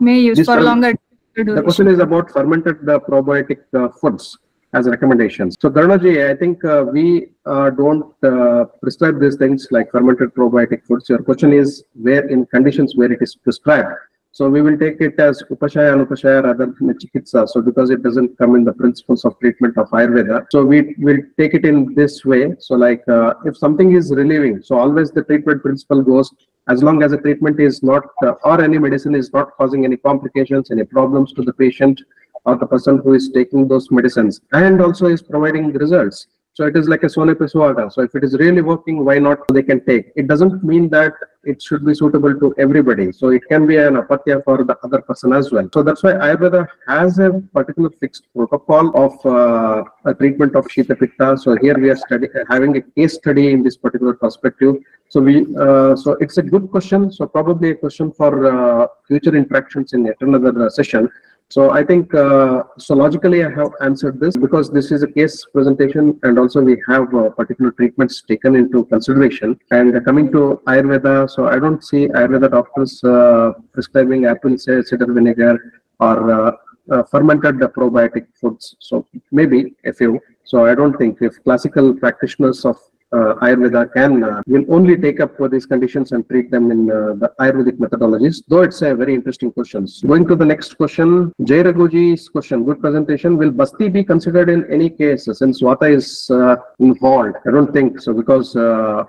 May 0.00 0.18
use 0.20 0.38
This 0.38 0.46
for 0.46 0.60
longer 0.60 0.92
The 1.34 1.62
question 1.62 1.88
is 1.88 1.98
about 1.98 2.30
fermented 2.30 2.80
probiotic 2.80 3.60
uh, 3.74 3.88
foods 3.88 4.38
as 4.74 4.86
recommendations. 4.86 5.56
So 5.60 5.70
Garunaji, 5.70 6.30
I 6.30 6.36
think 6.36 6.64
uh, 6.64 6.84
we 6.90 7.28
uh, 7.46 7.70
don't 7.70 8.14
uh, 8.22 8.64
prescribe 8.82 9.20
these 9.20 9.36
things 9.36 9.68
like 9.70 9.90
fermented 9.90 10.34
probiotic 10.34 10.84
foods. 10.84 11.08
Your 11.08 11.22
question 11.22 11.52
is 11.52 11.84
where 11.94 12.26
in 12.28 12.46
conditions 12.46 12.96
where 12.96 13.12
it 13.12 13.22
is 13.22 13.34
prescribed. 13.34 13.94
So 14.34 14.48
we 14.48 14.62
will 14.62 14.78
take 14.78 14.98
it 15.00 15.20
as 15.20 15.42
upashaya 15.50 15.92
and 15.92 16.06
upashaya 16.06 16.42
rather 16.42 16.66
than 16.66 16.98
chikitsa. 16.98 17.48
So 17.48 17.60
because 17.60 17.90
it 17.90 18.02
doesn't 18.02 18.38
come 18.38 18.54
in 18.56 18.64
the 18.64 18.72
principles 18.72 19.26
of 19.26 19.38
treatment 19.40 19.76
of 19.76 19.90
Ayurveda. 19.90 20.46
So 20.50 20.64
we 20.64 20.94
will 20.98 21.18
take 21.38 21.52
it 21.52 21.66
in 21.66 21.94
this 21.94 22.24
way. 22.24 22.54
So 22.58 22.74
like 22.74 23.06
uh, 23.08 23.34
if 23.44 23.58
something 23.58 23.92
is 23.92 24.10
relieving, 24.10 24.62
so 24.62 24.78
always 24.78 25.10
the 25.10 25.22
treatment 25.22 25.62
principle 25.62 26.02
goes 26.02 26.32
as 26.68 26.82
long 26.82 27.02
as 27.02 27.10
the 27.10 27.18
treatment 27.18 27.58
is 27.60 27.82
not 27.82 28.04
uh, 28.24 28.32
or 28.44 28.60
any 28.60 28.78
medicine 28.78 29.14
is 29.14 29.32
not 29.32 29.56
causing 29.56 29.84
any 29.84 29.96
complications, 29.96 30.70
any 30.70 30.84
problems 30.84 31.32
to 31.32 31.42
the 31.42 31.52
patient 31.52 32.00
or 32.44 32.56
the 32.56 32.66
person 32.66 32.98
who 32.98 33.14
is 33.14 33.30
taking 33.30 33.66
those 33.68 33.90
medicines 33.90 34.40
and 34.52 34.80
also 34.80 35.06
is 35.06 35.22
providing 35.22 35.72
results. 35.72 36.26
So 36.54 36.66
it 36.66 36.76
is 36.76 36.86
like 36.86 37.02
a 37.02 37.08
sone 37.08 37.34
pe 37.34 37.46
suhaga. 37.46 37.90
So 37.90 38.02
if 38.02 38.14
it 38.14 38.22
is 38.24 38.34
really 38.34 38.60
working, 38.60 39.04
why 39.06 39.18
not 39.18 39.38
they 39.48 39.62
can 39.62 39.82
take? 39.86 40.12
It 40.16 40.28
doesn't 40.28 40.62
mean 40.62 40.90
that 40.90 41.14
it 41.44 41.62
should 41.62 41.84
be 41.84 41.94
suitable 41.94 42.38
to 42.40 42.54
everybody. 42.58 43.10
So 43.10 43.28
it 43.28 43.42
can 43.48 43.66
be 43.66 43.78
an 43.78 43.94
apathya 43.94 44.44
for 44.44 44.62
the 44.62 44.76
other 44.84 45.00
person 45.00 45.32
as 45.32 45.50
well. 45.50 45.66
So 45.72 45.82
that's 45.82 46.02
why 46.02 46.12
Ayurveda 46.12 46.68
has 46.88 47.18
a 47.18 47.42
particular 47.54 47.88
fixed 47.88 48.24
protocol 48.36 48.92
of 48.94 49.14
uh, 49.24 49.84
a 50.04 50.14
treatment 50.14 50.54
of 50.54 50.66
Shita 50.66 50.98
Pitta. 50.98 51.38
So 51.38 51.56
here 51.56 51.78
we 51.78 51.88
are 51.88 51.96
study, 51.96 52.28
having 52.50 52.76
a 52.76 52.82
case 52.82 53.14
study 53.14 53.52
in 53.52 53.62
this 53.62 53.78
particular 53.78 54.12
perspective. 54.12 54.76
So 55.08 55.20
we, 55.20 55.46
uh, 55.58 55.96
so 55.96 56.12
it's 56.20 56.36
a 56.36 56.42
good 56.42 56.70
question. 56.70 57.10
So 57.10 57.26
probably 57.26 57.70
a 57.70 57.74
question 57.74 58.12
for 58.12 58.32
uh, 58.46 58.88
future 59.08 59.34
interactions 59.34 59.94
in 59.94 60.04
yet 60.04 60.16
another 60.20 60.66
uh, 60.66 60.68
session. 60.68 61.08
So 61.54 61.70
I 61.70 61.84
think, 61.84 62.14
uh, 62.14 62.62
so 62.78 62.94
logically 62.94 63.44
I 63.44 63.50
have 63.50 63.72
answered 63.82 64.18
this 64.18 64.34
because 64.38 64.70
this 64.70 64.90
is 64.90 65.02
a 65.02 65.06
case 65.06 65.44
presentation 65.52 66.18
and 66.22 66.38
also 66.38 66.62
we 66.62 66.82
have 66.88 67.14
uh, 67.14 67.28
particular 67.28 67.72
treatments 67.72 68.22
taken 68.22 68.56
into 68.56 68.86
consideration. 68.86 69.60
And 69.70 70.02
coming 70.06 70.32
to 70.32 70.62
Ayurveda, 70.66 71.28
so 71.28 71.48
I 71.48 71.58
don't 71.58 71.84
see 71.84 72.08
Ayurveda 72.08 72.50
doctors 72.50 73.04
uh, 73.04 73.52
prescribing 73.74 74.24
apple 74.24 74.56
ci- 74.56 74.82
cider 74.88 75.12
vinegar 75.12 75.82
or 76.00 76.16
uh, 76.32 76.52
uh, 76.90 77.02
fermented 77.02 77.56
probiotic 77.56 78.28
foods. 78.40 78.74
So 78.78 79.06
maybe 79.30 79.74
a 79.84 79.92
few. 79.92 80.20
So 80.44 80.64
I 80.64 80.74
don't 80.74 80.96
think 80.96 81.18
if 81.20 81.34
classical 81.44 81.92
practitioners 81.92 82.64
of 82.64 82.78
uh, 83.12 83.34
Ayurveda 83.46 83.92
can 83.92 84.24
uh, 84.24 84.42
will 84.46 84.64
only 84.68 84.96
take 84.96 85.20
up 85.20 85.36
for 85.36 85.48
these 85.48 85.66
conditions 85.66 86.12
and 86.12 86.28
treat 86.28 86.50
them 86.50 86.70
in 86.70 86.90
uh, 86.90 87.14
the 87.14 87.32
Ayurvedic 87.40 87.78
methodologies. 87.78 88.42
Though 88.48 88.62
it's 88.62 88.82
a 88.82 88.94
very 88.94 89.14
interesting 89.14 89.52
question. 89.52 89.86
Going 90.06 90.26
to 90.28 90.36
the 90.36 90.44
next 90.44 90.76
question, 90.76 91.32
Jay 91.44 91.62
Raghuji's 91.62 92.28
question. 92.28 92.64
Good 92.64 92.80
presentation. 92.80 93.36
Will 93.36 93.50
Basti 93.50 93.88
be 93.88 94.04
considered 94.04 94.48
in 94.48 94.70
any 94.70 94.90
case 94.90 95.28
since 95.32 95.62
Vata 95.62 95.92
is 95.92 96.30
uh, 96.30 96.56
involved? 96.78 97.36
I 97.46 97.50
don't 97.50 97.72
think 97.72 98.00
so 98.00 98.12
because. 98.12 98.56
Uh, 98.56 99.04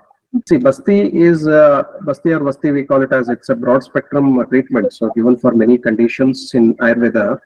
See, 0.48 0.56
Basti 0.56 1.14
is 1.14 1.46
uh, 1.46 1.84
Basti 2.02 2.32
or 2.32 2.40
Basti, 2.40 2.72
we 2.72 2.82
call 2.82 3.02
it 3.02 3.12
as 3.12 3.28
it's 3.28 3.50
a 3.50 3.54
broad 3.54 3.84
spectrum 3.84 4.44
treatment. 4.48 4.92
So 4.92 5.08
given 5.14 5.36
for 5.36 5.52
many 5.52 5.78
conditions 5.78 6.54
in 6.54 6.74
Ayurveda. 6.78 7.38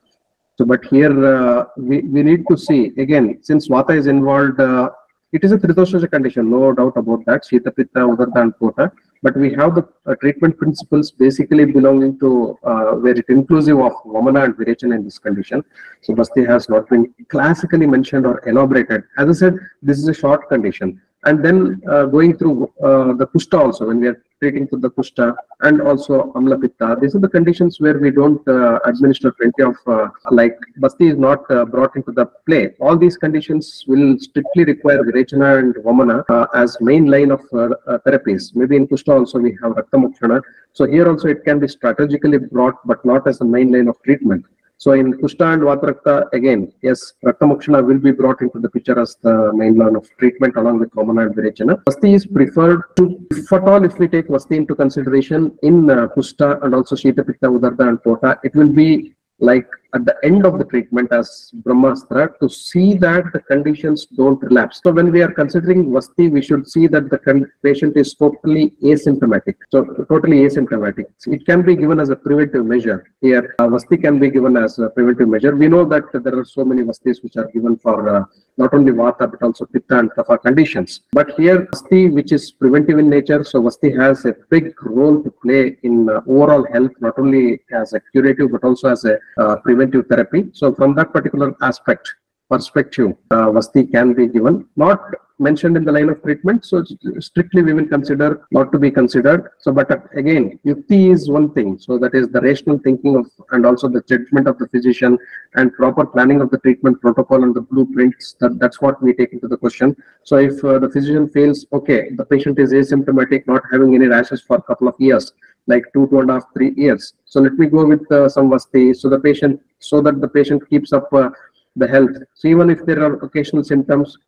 So, 0.56 0.64
but 0.64 0.82
here 0.86 1.12
uh, 1.26 1.66
we, 1.76 2.00
we 2.00 2.22
need 2.22 2.46
to 2.50 2.56
see 2.56 2.92
again, 2.96 3.40
since 3.42 3.68
Vata 3.68 3.94
is 3.94 4.06
involved, 4.06 4.58
uh, 4.58 4.88
it 5.32 5.44
is 5.44 5.52
a 5.52 5.58
Tridosha 5.58 6.10
condition, 6.10 6.50
no 6.50 6.72
doubt 6.72 6.96
about 6.96 7.24
that, 7.26 7.44
Shita, 7.44 7.74
Pitta, 7.74 8.00
Udarda 8.00 8.40
and 8.40 8.54
Kotha. 8.54 8.90
But 9.22 9.36
we 9.36 9.52
have 9.54 9.74
the 9.74 9.86
uh, 10.06 10.14
treatment 10.16 10.56
principles 10.56 11.10
basically 11.10 11.64
belonging 11.64 12.18
to 12.20 12.56
uh, 12.62 12.92
where 12.92 13.18
it 13.18 13.24
inclusive 13.28 13.78
of 13.78 13.92
Vamana 14.06 14.44
and 14.44 14.54
Virechana 14.54 14.94
in 14.94 15.04
this 15.04 15.18
condition. 15.18 15.64
So 16.02 16.14
Basti 16.14 16.44
has 16.44 16.68
not 16.68 16.88
been 16.88 17.12
classically 17.28 17.86
mentioned 17.86 18.26
or 18.26 18.48
elaborated. 18.48 19.02
As 19.18 19.28
I 19.28 19.32
said, 19.32 19.58
this 19.82 19.98
is 19.98 20.06
a 20.08 20.14
short 20.14 20.48
condition. 20.48 21.00
And 21.24 21.44
then 21.44 21.82
uh, 21.90 22.06
going 22.06 22.38
through 22.38 22.72
uh, 22.82 23.12
the 23.14 23.26
Kushta 23.26 23.58
also, 23.58 23.88
when 23.88 24.00
we 24.00 24.06
are 24.06 24.22
treating 24.40 24.68
to 24.68 24.76
the 24.76 24.90
Kushta 24.90 25.34
and 25.60 25.80
also 25.80 26.32
Amla 26.34 26.60
Pitta, 26.60 26.96
these 27.00 27.14
are 27.14 27.18
the 27.18 27.28
conditions 27.28 27.80
where 27.80 27.98
we 27.98 28.10
don't 28.10 28.46
uh, 28.48 28.78
administer 28.84 29.32
plenty 29.32 29.62
of, 29.62 29.76
uh, 29.86 30.08
like 30.30 30.56
Basti 30.76 31.08
is 31.08 31.16
not 31.16 31.50
uh, 31.50 31.64
brought 31.64 31.96
into 31.96 32.12
the 32.12 32.26
play. 32.46 32.74
All 32.80 32.96
these 32.96 33.16
conditions 33.16 33.84
will 33.86 34.18
strictly 34.18 34.64
require 34.64 35.02
Virechana 35.02 35.58
and 35.58 35.74
Vamana 35.76 36.24
uh, 36.28 36.46
as 36.54 36.76
main 36.80 37.06
line 37.06 37.30
of 37.30 37.40
uh, 37.52 37.98
therapies. 38.06 38.54
Maybe 38.54 38.76
in 38.76 38.86
Kushta 38.86 39.18
also 39.18 39.38
we 39.38 39.56
have 39.62 39.72
Rakta 39.72 39.96
Mokshana. 40.02 40.42
So 40.72 40.86
here 40.86 41.08
also 41.08 41.28
it 41.28 41.44
can 41.44 41.58
be 41.58 41.68
strategically 41.68 42.38
brought, 42.38 42.86
but 42.86 43.04
not 43.04 43.26
as 43.26 43.40
a 43.40 43.44
main 43.44 43.72
line 43.72 43.88
of 43.88 44.00
treatment. 44.02 44.44
So 44.80 44.92
in 44.92 45.14
Kushta 45.14 45.54
and 45.54 45.62
Vatarakta, 45.62 46.32
again, 46.32 46.72
yes, 46.82 47.14
Raktamokshana 47.24 47.84
will 47.84 47.98
be 47.98 48.12
brought 48.12 48.40
into 48.42 48.60
the 48.60 48.70
picture 48.70 48.96
as 49.00 49.16
the 49.22 49.52
main 49.52 49.76
line 49.76 49.96
of 49.96 50.08
treatment 50.18 50.54
along 50.56 50.78
with 50.78 50.90
Vamana 50.92 51.26
and 51.26 51.34
Virechana. 51.34 51.82
Vasti 51.82 52.14
is 52.14 52.24
preferred 52.24 52.82
to, 52.96 53.18
if 53.32 53.52
at 53.52 53.64
all, 53.64 53.84
if 53.84 53.98
we 53.98 54.06
take 54.06 54.28
Vasti 54.28 54.56
into 54.56 54.76
consideration 54.76 55.58
in 55.64 55.90
uh, 55.90 56.06
Kushta 56.16 56.62
and 56.62 56.76
also 56.76 56.94
Shita, 56.94 57.26
Pitta, 57.26 57.48
Udarda 57.48 57.88
and 57.88 57.98
Kotha, 57.98 58.38
it 58.44 58.54
will 58.54 58.72
be 58.72 59.16
like 59.40 59.66
at 59.94 60.04
the 60.04 60.16
end 60.22 60.44
of 60.44 60.58
the 60.58 60.64
treatment 60.64 61.12
as 61.12 61.50
Brahmastra 61.62 62.38
to 62.40 62.48
see 62.48 62.94
that 62.94 63.24
the 63.32 63.40
conditions 63.40 64.06
don't 64.06 64.42
relapse. 64.42 64.80
So 64.82 64.92
when 64.92 65.10
we 65.10 65.22
are 65.22 65.32
considering 65.32 65.86
Vasti, 65.86 66.30
we 66.30 66.42
should 66.42 66.68
see 66.68 66.86
that 66.88 67.08
the 67.10 67.18
patient 67.62 67.96
is 67.96 68.14
totally 68.14 68.74
asymptomatic. 68.82 69.56
So 69.70 69.84
totally 70.08 70.38
asymptomatic. 70.48 71.06
It 71.26 71.46
can 71.46 71.62
be 71.62 71.74
given 71.76 72.00
as 72.00 72.10
a 72.10 72.16
preventive 72.16 72.66
measure. 72.66 73.10
Here, 73.20 73.54
uh, 73.58 73.68
Vasti 73.68 74.00
can 74.00 74.18
be 74.18 74.30
given 74.30 74.56
as 74.56 74.78
a 74.78 74.90
preventive 74.90 75.28
measure. 75.28 75.54
We 75.56 75.68
know 75.68 75.84
that 75.86 76.04
there 76.12 76.38
are 76.38 76.44
so 76.44 76.64
many 76.64 76.82
Vastis 76.82 77.22
which 77.22 77.36
are 77.36 77.48
given 77.52 77.76
for 77.78 78.08
uh, 78.08 78.24
not 78.56 78.74
only 78.74 78.92
Vata 78.92 79.30
but 79.30 79.42
also 79.42 79.64
Pitta 79.64 79.98
and 79.98 80.10
Kapha 80.10 80.42
conditions. 80.42 81.00
But 81.12 81.38
here, 81.38 81.66
Vasti, 81.66 82.12
which 82.12 82.32
is 82.32 82.50
preventive 82.50 82.98
in 82.98 83.08
nature, 83.08 83.44
so 83.44 83.62
Vasti 83.62 83.90
has 83.98 84.24
a 84.24 84.34
big 84.50 84.74
role 84.82 85.22
to 85.22 85.30
play 85.30 85.78
in 85.82 86.08
uh, 86.08 86.20
overall 86.26 86.66
health, 86.72 86.92
not 87.00 87.18
only 87.18 87.60
as 87.72 87.92
a 87.92 88.00
curative 88.12 88.52
but 88.52 88.64
also 88.64 88.88
as 88.88 89.04
a 89.04 89.18
uh, 89.38 89.56
preventive 89.78 90.08
therapy. 90.08 90.50
So 90.52 90.74
from 90.74 90.94
that 90.96 91.12
particular 91.12 91.54
aspect, 91.62 92.14
perspective, 92.50 93.12
uh, 93.30 93.50
Vasti 93.50 93.90
can 93.90 94.14
be 94.14 94.26
given, 94.26 94.66
not 94.76 95.00
mentioned 95.38 95.76
in 95.76 95.84
the 95.84 95.92
line 95.92 96.08
of 96.08 96.22
treatment. 96.22 96.64
So 96.64 96.84
strictly 97.20 97.62
we 97.62 97.72
will 97.72 97.86
consider 97.86 98.46
not 98.50 98.72
to 98.72 98.78
be 98.78 98.90
considered. 98.90 99.50
So, 99.58 99.72
but 99.72 99.90
again, 100.16 100.58
yukti 100.64 101.12
is 101.12 101.30
one 101.30 101.52
thing. 101.52 101.78
So 101.78 101.98
that 101.98 102.14
is 102.14 102.28
the 102.28 102.40
rational 102.40 102.78
thinking 102.78 103.16
of 103.16 103.30
and 103.52 103.64
also 103.64 103.88
the 103.88 104.02
judgment 104.02 104.48
of 104.48 104.58
the 104.58 104.68
physician 104.68 105.18
and 105.54 105.72
proper 105.72 106.04
planning 106.06 106.40
of 106.40 106.50
the 106.50 106.58
treatment 106.58 107.00
protocol 107.00 107.44
and 107.44 107.54
the 107.54 107.60
blueprints. 107.60 108.36
That, 108.40 108.58
that's 108.58 108.80
what 108.80 109.02
we 109.02 109.14
take 109.14 109.32
into 109.32 109.48
the 109.48 109.56
question. 109.56 109.96
So 110.24 110.36
if 110.36 110.64
uh, 110.64 110.78
the 110.78 110.90
physician 110.90 111.28
feels, 111.28 111.66
okay, 111.72 112.10
the 112.10 112.24
patient 112.24 112.58
is 112.58 112.72
asymptomatic, 112.72 113.46
not 113.46 113.62
having 113.70 113.94
any 113.94 114.06
rashes 114.06 114.42
for 114.42 114.56
a 114.56 114.62
couple 114.62 114.88
of 114.88 114.94
years, 114.98 115.32
like 115.66 115.84
two, 115.92 116.08
two 116.08 116.20
and 116.20 116.30
a 116.30 116.34
half, 116.34 116.44
three 116.54 116.72
years. 116.76 117.14
So 117.24 117.40
let 117.40 117.54
me 117.54 117.66
go 117.66 117.86
with 117.86 118.10
uh, 118.10 118.28
some 118.28 118.50
vasti. 118.50 118.96
So 118.96 119.08
the 119.08 119.20
patient, 119.20 119.60
so 119.78 120.00
that 120.02 120.20
the 120.20 120.28
patient 120.28 120.68
keeps 120.68 120.92
up 120.92 121.12
uh, 121.12 121.30
the 121.76 121.86
health. 121.86 122.16
So 122.34 122.48
even 122.48 122.70
if 122.70 122.84
there 122.84 123.02
are 123.04 123.14
occasional 123.24 123.64
symptoms, 123.64 124.18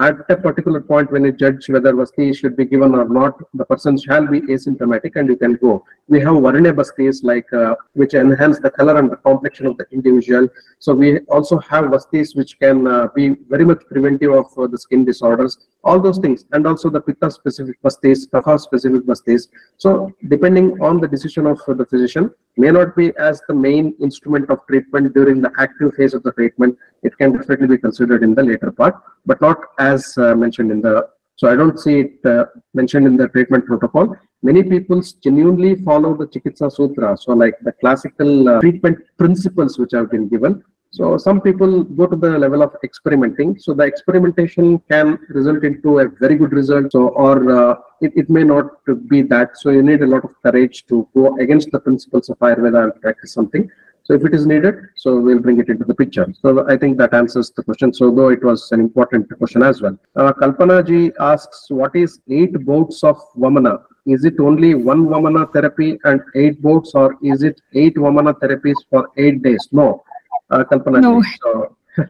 at 0.00 0.16
a 0.28 0.36
particular 0.36 0.80
point 0.80 1.12
when 1.12 1.24
you 1.24 1.32
judge 1.32 1.68
whether 1.68 1.92
Vasti 1.92 2.36
should 2.36 2.56
be 2.56 2.64
given 2.64 2.94
or 2.94 3.08
not, 3.08 3.40
the 3.54 3.64
person 3.64 3.96
shall 3.96 4.26
be 4.26 4.40
asymptomatic 4.40 5.12
and 5.14 5.28
you 5.28 5.36
can 5.36 5.54
go. 5.54 5.84
We 6.08 6.18
have 6.20 6.34
Varnya 6.34 6.74
Vastis 6.74 7.22
like 7.22 7.50
uh, 7.52 7.76
which 7.92 8.14
enhance 8.14 8.58
the 8.58 8.70
color 8.70 8.98
and 8.98 9.10
the 9.10 9.16
complexion 9.16 9.66
of 9.66 9.76
the 9.76 9.86
individual. 9.92 10.48
So 10.80 10.94
we 10.94 11.20
also 11.36 11.58
have 11.58 11.84
Vastis 11.86 12.34
which 12.34 12.58
can 12.58 12.88
uh, 12.88 13.08
be 13.14 13.36
very 13.48 13.64
much 13.64 13.82
preventive 13.88 14.32
of 14.32 14.46
uh, 14.58 14.66
the 14.66 14.78
skin 14.78 15.04
disorders, 15.04 15.58
all 15.84 16.00
those 16.00 16.18
things, 16.18 16.44
and 16.52 16.66
also 16.66 16.90
the 16.90 17.00
Pitta 17.00 17.30
specific 17.30 17.76
Vastis, 17.82 18.26
Kapha 18.28 18.58
specific 18.58 19.02
Vastis. 19.02 19.48
So 19.78 20.10
depending 20.28 20.80
on 20.80 21.00
the 21.00 21.08
decision 21.08 21.46
of 21.46 21.60
the 21.66 21.86
physician, 21.86 22.30
may 22.56 22.70
not 22.70 22.96
be 22.96 23.12
as 23.16 23.42
the 23.48 23.54
main 23.54 23.94
instrument 24.00 24.50
of 24.50 24.60
treatment 24.66 25.14
during 25.14 25.40
the 25.40 25.52
active 25.58 25.94
phase 25.94 26.14
of 26.14 26.22
the 26.22 26.32
treatment. 26.32 26.76
It 27.02 27.16
can 27.18 27.32
definitely 27.32 27.68
be 27.68 27.78
considered 27.78 28.22
in 28.22 28.34
the 28.34 28.42
later 28.42 28.70
part, 28.72 28.96
but 29.26 29.40
not 29.40 29.58
as 29.78 30.16
uh, 30.18 30.34
mentioned 30.34 30.70
in 30.70 30.80
the. 30.80 31.08
So 31.36 31.50
I 31.50 31.56
don't 31.56 31.78
see 31.80 32.00
it 32.00 32.26
uh, 32.26 32.44
mentioned 32.74 33.06
in 33.06 33.16
the 33.16 33.28
treatment 33.28 33.66
protocol. 33.66 34.16
Many 34.42 34.62
people 34.62 35.02
genuinely 35.22 35.74
follow 35.74 36.16
the 36.16 36.26
Chikitsa 36.26 36.70
Sutra, 36.72 37.16
so 37.18 37.32
like 37.32 37.54
the 37.62 37.72
classical 37.72 38.48
uh, 38.48 38.60
treatment 38.60 38.98
principles 39.18 39.78
which 39.78 39.92
have 39.92 40.10
been 40.10 40.28
given. 40.28 40.62
So 40.96 41.18
some 41.18 41.40
people 41.40 41.82
go 41.82 42.06
to 42.06 42.14
the 42.14 42.38
level 42.38 42.62
of 42.62 42.72
experimenting. 42.84 43.58
So 43.58 43.74
the 43.74 43.82
experimentation 43.82 44.78
can 44.88 45.18
result 45.28 45.64
into 45.64 45.98
a 45.98 46.08
very 46.08 46.36
good 46.36 46.52
result. 46.52 46.92
So 46.92 47.08
or 47.08 47.38
uh, 47.50 47.74
it, 48.00 48.12
it 48.14 48.30
may 48.30 48.44
not 48.44 48.66
be 49.08 49.22
that. 49.22 49.58
So 49.58 49.70
you 49.70 49.82
need 49.82 50.02
a 50.02 50.06
lot 50.06 50.22
of 50.22 50.30
courage 50.44 50.86
to 50.90 51.08
go 51.12 51.36
against 51.38 51.72
the 51.72 51.80
principles 51.80 52.28
of 52.28 52.38
Ayurveda 52.38 52.84
and 52.84 53.02
practice 53.02 53.32
something. 53.32 53.68
So 54.04 54.14
if 54.14 54.24
it 54.24 54.34
is 54.34 54.46
needed, 54.46 54.76
so 54.94 55.18
we'll 55.18 55.40
bring 55.40 55.58
it 55.58 55.68
into 55.68 55.84
the 55.84 55.96
picture. 55.96 56.32
So 56.40 56.64
I 56.68 56.76
think 56.76 56.96
that 56.98 57.12
answers 57.12 57.50
the 57.50 57.64
question. 57.64 57.92
So 57.92 58.12
though 58.12 58.28
it 58.28 58.44
was 58.44 58.70
an 58.70 58.78
important 58.78 59.36
question 59.36 59.64
as 59.64 59.82
well. 59.82 59.98
Uh, 60.14 60.32
Kalpana 60.32 60.86
ji 60.86 61.10
asks, 61.18 61.66
what 61.70 61.96
is 61.96 62.20
eight 62.28 62.64
bouts 62.64 63.02
of 63.02 63.16
Vamana? 63.36 63.82
Is 64.06 64.24
it 64.24 64.38
only 64.38 64.74
one 64.76 65.06
Vamana 65.06 65.52
therapy 65.52 65.98
and 66.04 66.20
eight 66.36 66.62
bouts 66.62 66.94
or 66.94 67.16
is 67.20 67.42
it 67.42 67.60
eight 67.72 67.96
Vamana 67.96 68.38
therapies 68.38 68.76
for 68.90 69.08
eight 69.16 69.42
days? 69.42 69.68
No, 69.72 70.04
uh, 70.50 70.64
Kalpana 70.64 71.00
No. 71.00 71.22
So 71.42 71.76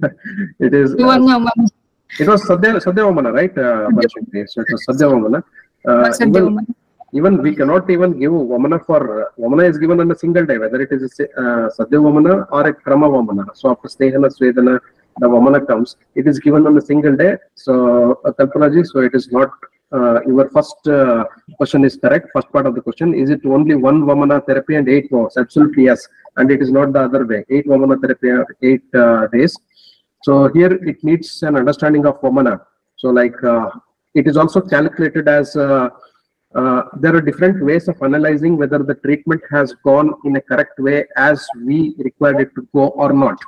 it 0.60 0.72
is, 0.74 0.92
uh, 0.94 1.04
One 1.06 1.22
Vamana. 1.22 1.66
it 2.18 2.26
was 2.28 2.42
Sadhya, 2.48 2.80
Sadhya 2.86 3.04
Vamana, 3.08 3.32
right? 3.32 3.56
Uh, 3.56 3.88
so 4.46 4.60
it 4.62 4.68
was 4.72 4.86
Sadhya 4.86 5.08
Vamana. 5.12 5.42
Uh, 5.86 6.10
Sadhya 6.10 6.28
even- 6.48 6.66
even 7.18 7.40
we 7.42 7.54
cannot 7.54 7.88
even 7.88 8.18
give 8.18 8.32
Vamana 8.32 8.84
for 8.84 9.32
Vamana 9.38 9.68
is 9.70 9.78
given 9.78 10.00
on 10.00 10.10
a 10.10 10.16
single 10.18 10.44
day, 10.44 10.58
whether 10.58 10.80
it 10.80 10.90
is 10.90 11.02
a 11.20 11.24
uh, 11.40 11.68
Sadhya 11.76 12.00
Vamana 12.06 12.46
or 12.50 12.66
a 12.66 12.74
Krama 12.74 13.08
Vamana. 13.14 13.44
So 13.54 13.70
after 13.70 13.86
Snehana 13.88 14.28
Svedana, 14.36 14.80
the 15.20 15.28
Vamana 15.28 15.64
comes, 15.64 15.94
it 16.16 16.26
is 16.26 16.40
given 16.40 16.66
on 16.66 16.76
a 16.76 16.80
single 16.80 17.14
day. 17.16 17.36
So 17.54 18.20
uh, 18.24 18.32
Kalpana 18.32 18.72
ji, 18.74 18.82
so 18.82 18.98
it 19.00 19.14
is 19.14 19.30
not 19.30 19.50
uh, 19.92 20.20
your 20.26 20.48
first 20.50 20.86
uh, 20.88 21.24
question 21.56 21.84
is 21.84 21.96
correct. 21.96 22.28
First 22.34 22.50
part 22.50 22.66
of 22.66 22.74
the 22.74 22.80
question 22.80 23.14
is 23.14 23.30
it 23.30 23.44
only 23.44 23.74
one 23.74 24.02
Vamana 24.02 24.44
therapy 24.44 24.76
and 24.76 24.88
eight 24.88 25.10
vows? 25.10 25.36
Absolutely 25.36 25.84
yes, 25.84 26.06
and 26.36 26.50
it 26.50 26.62
is 26.62 26.70
not 26.70 26.92
the 26.92 27.00
other 27.00 27.24
way. 27.26 27.44
Eight 27.50 27.66
Vamana 27.66 28.00
therapy, 28.00 28.30
eight 28.62 28.82
uh, 28.94 29.26
days. 29.28 29.56
So 30.22 30.48
here 30.48 30.72
it 30.72 31.04
needs 31.04 31.42
an 31.42 31.56
understanding 31.56 32.06
of 32.06 32.20
Vamana. 32.20 32.60
So 32.96 33.10
like 33.10 33.42
uh, 33.44 33.70
it 34.14 34.26
is 34.26 34.36
also 34.36 34.60
calculated 34.60 35.28
as 35.28 35.54
uh, 35.54 35.90
uh, 36.54 36.82
there 37.00 37.14
are 37.14 37.20
different 37.20 37.64
ways 37.64 37.88
of 37.88 38.00
analyzing 38.02 38.56
whether 38.56 38.78
the 38.78 38.94
treatment 38.94 39.42
has 39.50 39.74
gone 39.84 40.14
in 40.24 40.36
a 40.36 40.40
correct 40.40 40.78
way 40.78 41.04
as 41.16 41.46
we 41.64 41.94
required 41.98 42.40
it 42.40 42.54
to 42.54 42.66
go 42.72 42.88
or 42.88 43.12
not. 43.12 43.38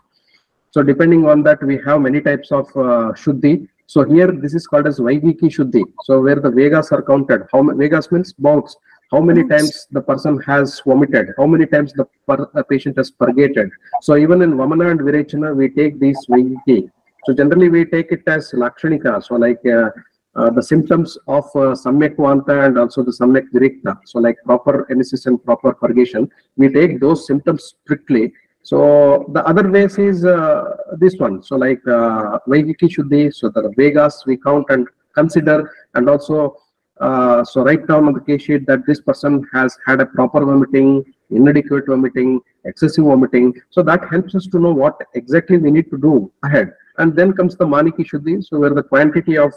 So 0.73 0.83
depending 0.83 1.27
on 1.27 1.43
that, 1.45 1.63
we 1.63 1.79
have 1.87 2.03
many 2.03 2.21
types 2.21 2.53
of 2.53 2.67
Shuddhi. 2.69 3.69
So 3.87 4.05
here 4.05 4.33
this 4.33 4.55
is 4.55 4.67
called 4.67 4.87
as 4.87 4.99
Vaigiki 4.99 5.49
Shuddhi. 5.57 5.85
So 6.05 6.21
where 6.21 6.37
the 6.37 6.51
Vegas 6.51 6.93
are 6.93 7.03
counted. 7.03 7.43
How 7.53 7.63
many 7.63 7.79
Vegas 7.79 8.11
means 8.11 8.33
bouts. 8.33 8.77
How 9.13 9.21
many 9.21 9.47
times 9.47 9.87
the 9.93 10.01
person 10.01 10.41
has 10.43 10.81
vomited? 10.85 11.29
How 11.39 11.47
many 11.47 11.67
times 11.67 11.93
the 11.93 12.07
per, 12.27 12.47
patient 12.65 12.97
has 12.97 13.11
purgated? 13.11 13.71
So 14.03 14.17
even 14.17 14.43
in 14.43 14.55
Vamana 14.55 14.91
and 14.91 15.01
Virechana, 15.01 15.55
we 15.55 15.69
take 15.69 16.01
these 16.01 16.19
Vaigiki. 16.29 16.91
So 17.25 17.33
generally 17.33 17.69
we 17.69 17.85
take 17.85 18.11
it 18.11 18.23
as 18.27 18.51
Lakshanika. 18.51 19.23
So 19.23 19.37
like 19.37 19.65
uh, 19.67 19.91
uh, 20.35 20.51
the 20.51 20.63
symptoms 20.63 21.17
of 21.29 21.45
uh, 21.55 21.75
Samyak 21.85 22.17
Vanta 22.17 22.67
and 22.67 22.79
also 22.79 23.03
the 23.03 23.13
Samyak 23.13 23.47
Virikta. 23.55 23.99
So 24.05 24.19
like 24.19 24.37
proper 24.45 24.87
emesis 24.91 25.27
and 25.27 25.43
proper 25.45 25.73
purgation, 25.73 26.29
we 26.57 26.69
take 26.69 27.01
those 27.01 27.27
symptoms 27.27 27.75
strictly. 27.85 28.33
So 28.71 29.31
the 29.33 29.47
other 29.47 29.71
ways 29.71 29.97
is 29.97 30.25
uh, 30.25 30.77
this 30.99 31.15
one. 31.19 31.41
So 31.41 31.55
like 31.57 31.83
uh, 31.87 32.41
Vaigiki 32.49 32.89
Shuddhi, 32.95 33.33
so 33.33 33.49
the 33.49 33.73
Vegas 33.77 34.25
we 34.27 34.37
count 34.37 34.67
and 34.71 34.89
consider 35.15 35.71
and 35.95 36.09
also 36.09 36.57
uh, 37.01 37.45
so 37.45 37.63
write 37.63 37.87
down 37.87 38.07
on 38.09 38.13
the 38.13 38.21
case 38.21 38.43
sheet 38.43 38.67
that 38.67 38.85
this 38.85 39.01
person 39.01 39.47
has 39.53 39.79
had 39.87 40.01
a 40.01 40.07
proper 40.07 40.45
vomiting, 40.45 41.05
inadequate 41.31 41.87
vomiting, 41.87 42.41
excessive 42.65 43.05
vomiting. 43.05 43.55
So 43.71 43.85
that 43.85 44.09
helps 44.11 44.35
us 44.35 44.47
to 44.49 44.59
know 44.59 44.73
what 44.73 45.01
exactly 45.15 45.59
we 45.59 45.71
need 45.71 45.89
to 45.91 45.99
do 45.99 46.33
ahead. 46.43 46.73
And 46.99 47.15
then 47.15 47.35
comes 47.35 47.55
the 47.57 47.67
Maniki 47.67 48.05
Shuddhi, 48.11 48.43
so 48.45 48.59
where 48.59 48.75
the 48.75 48.83
quantity 48.83 49.39
of 49.39 49.53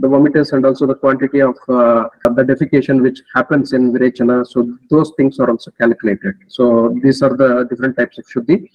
the 0.00 0.08
vomiters 0.08 0.52
and 0.52 0.64
also 0.64 0.86
the 0.86 0.94
quantity 0.94 1.40
of 1.40 1.56
uh, 1.68 2.08
the 2.38 2.44
defecation 2.50 3.02
which 3.02 3.20
happens 3.34 3.72
in 3.72 3.92
Virechana. 3.92 4.46
So 4.46 4.76
those 4.88 5.12
things 5.16 5.38
are 5.38 5.50
also 5.50 5.70
calculated. 5.72 6.34
So 6.48 6.98
these 7.02 7.22
are 7.22 7.36
the 7.36 7.66
different 7.70 7.96
types 7.96 8.18
of 8.18 8.24
Shuddhi. 8.26 8.68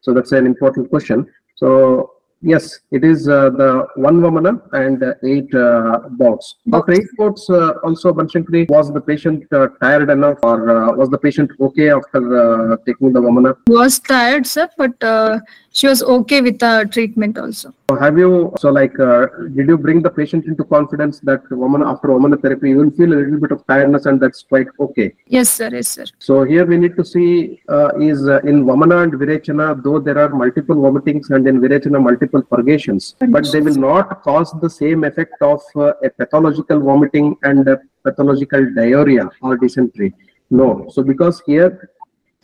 So 0.00 0.14
that's 0.14 0.32
an 0.32 0.46
important 0.46 0.90
question. 0.90 1.26
So 1.56 2.12
yes, 2.40 2.80
it 2.92 3.04
is 3.04 3.28
uh, 3.28 3.50
the 3.50 3.86
one 3.96 4.20
Vamana 4.20 4.52
and 4.72 5.02
uh, 5.02 5.14
eight 5.24 5.52
uh, 5.54 6.00
bouts. 6.10 6.56
After 6.72 6.92
eight 6.92 7.08
bouts, 7.16 7.48
uh, 7.50 7.72
also 7.82 8.12
Banshankari, 8.12 8.68
was 8.70 8.92
the 8.92 9.00
patient 9.00 9.44
uh, 9.52 9.68
tired 9.82 10.10
enough 10.10 10.38
or 10.42 10.70
uh, 10.70 10.92
was 10.92 11.08
the 11.10 11.18
patient 11.18 11.50
okay 11.60 11.90
after 11.90 12.20
uh, 12.72 12.76
taking 12.86 13.12
the 13.12 13.20
Vamana? 13.20 13.56
Was 13.66 13.98
tired, 13.98 14.46
sir, 14.46 14.68
but 14.76 15.02
uh, 15.02 15.40
she 15.78 15.86
was 15.86 16.00
okay 16.14 16.40
with 16.40 16.58
the 16.58 16.88
treatment 16.94 17.38
also. 17.38 17.72
So 17.90 17.96
have 17.96 18.18
you, 18.18 18.52
so 18.58 18.70
like, 18.70 18.98
uh, 18.98 19.26
did 19.56 19.68
you 19.68 19.78
bring 19.78 20.02
the 20.02 20.10
patient 20.10 20.46
into 20.46 20.64
confidence 20.64 21.20
that 21.20 21.44
Vamana 21.44 21.86
after 21.92 22.08
Vamana 22.08 22.40
therapy, 22.42 22.70
you 22.70 22.78
will 22.78 22.90
feel 22.90 23.12
a 23.12 23.18
little 23.20 23.38
bit 23.44 23.52
of 23.52 23.64
tiredness 23.68 24.06
and 24.06 24.20
that's 24.20 24.42
quite 24.42 24.66
okay? 24.80 25.14
Yes, 25.26 25.50
sir. 25.50 25.68
Yes, 25.72 25.88
sir. 25.88 26.06
So 26.18 26.42
here 26.42 26.66
we 26.66 26.78
need 26.78 26.96
to 26.96 27.04
see 27.04 27.60
uh, 27.68 27.90
is 28.08 28.26
uh, 28.26 28.40
in 28.40 28.64
Vamana 28.64 29.04
and 29.04 29.12
Virechana, 29.12 29.82
though 29.84 30.00
there 30.00 30.18
are 30.18 30.30
multiple 30.30 30.74
vomitings 30.74 31.30
and 31.30 31.46
in 31.46 31.60
Virechana 31.60 32.02
multiple 32.02 32.42
purgations, 32.42 33.14
but 33.28 33.48
they 33.52 33.60
will 33.60 33.76
not 33.76 34.22
cause 34.22 34.52
the 34.60 34.70
same 34.70 35.04
effect 35.04 35.40
of 35.42 35.60
uh, 35.76 35.92
a 36.02 36.10
pathological 36.10 36.80
vomiting 36.80 37.36
and 37.44 37.68
a 37.68 37.80
pathological 38.04 38.66
diarrhea 38.74 39.30
or 39.42 39.56
dysentery. 39.56 40.12
No. 40.50 40.88
So 40.90 41.04
because 41.04 41.40
here 41.46 41.90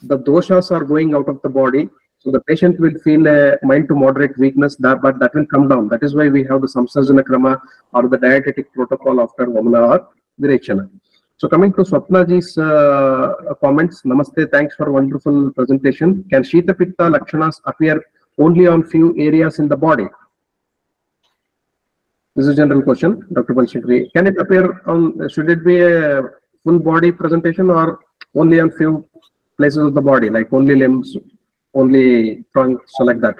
the 0.05 0.18
doshas 0.18 0.70
are 0.70 0.85
going 0.85 1.14
out 1.14 1.28
of 1.28 1.43
the 1.43 1.49
body, 1.49 1.89
so 2.25 2.31
the 2.31 2.41
patient 2.41 2.81
will 2.81 2.99
feel 3.05 3.27
a 3.27 3.59
mild 3.62 3.87
to 3.89 3.95
moderate 3.95 4.39
weakness, 4.39 4.77
that, 4.77 5.03
but 5.03 5.18
that 5.18 5.35
will 5.35 5.45
come 5.45 5.68
down. 5.68 5.89
That 5.89 6.03
is 6.03 6.14
why 6.14 6.29
we 6.29 6.43
have 6.45 6.62
the 6.62 6.66
Samsarjana 6.66 7.22
Krama 7.22 7.61
or 7.93 8.09
the 8.09 8.16
dietetic 8.16 8.72
protocol 8.72 9.20
after 9.20 9.45
Vamana 9.47 9.83
or 9.91 10.09
Virechana. 10.41 10.89
So 11.37 11.49
coming 11.49 11.70
to 11.75 11.83
Swapnaji's 11.83 12.57
uh, 12.57 13.55
comments, 13.61 14.03
Namaste, 14.03 14.51
thanks 14.51 14.75
for 14.75 14.91
wonderful 14.91 15.53
presentation. 15.53 16.25
Can 16.31 16.43
Shita 16.43 16.79
Pitta 16.79 17.11
Lakshanas 17.14 17.61
appear 17.66 18.03
only 18.39 18.66
on 18.68 18.85
few 18.85 19.14
areas 19.18 19.59
in 19.59 19.68
the 19.68 19.77
body? 19.77 20.07
This 22.37 22.47
is 22.47 22.53
a 22.53 22.57
general 22.57 22.81
question, 22.81 23.27
Dr. 23.35 23.53
Banshikri. 23.53 24.11
Can 24.14 24.27
it 24.29 24.39
appear 24.39 24.81
on, 24.87 25.29
should 25.29 25.51
it 25.51 25.62
be 25.62 25.83
a 25.83 26.22
full 26.64 26.79
body 26.79 27.12
presentation 27.12 27.68
or 27.68 28.01
only 28.35 28.61
on 28.61 28.70
few 28.70 29.07
places 29.59 29.79
of 29.79 29.95
the 29.95 30.01
body, 30.01 30.31
like 30.31 30.51
only 30.53 30.75
limbs, 30.75 31.16
only 31.75 32.45
trunk, 32.53 32.81
so 32.87 33.05
like 33.05 33.20
that? 33.20 33.37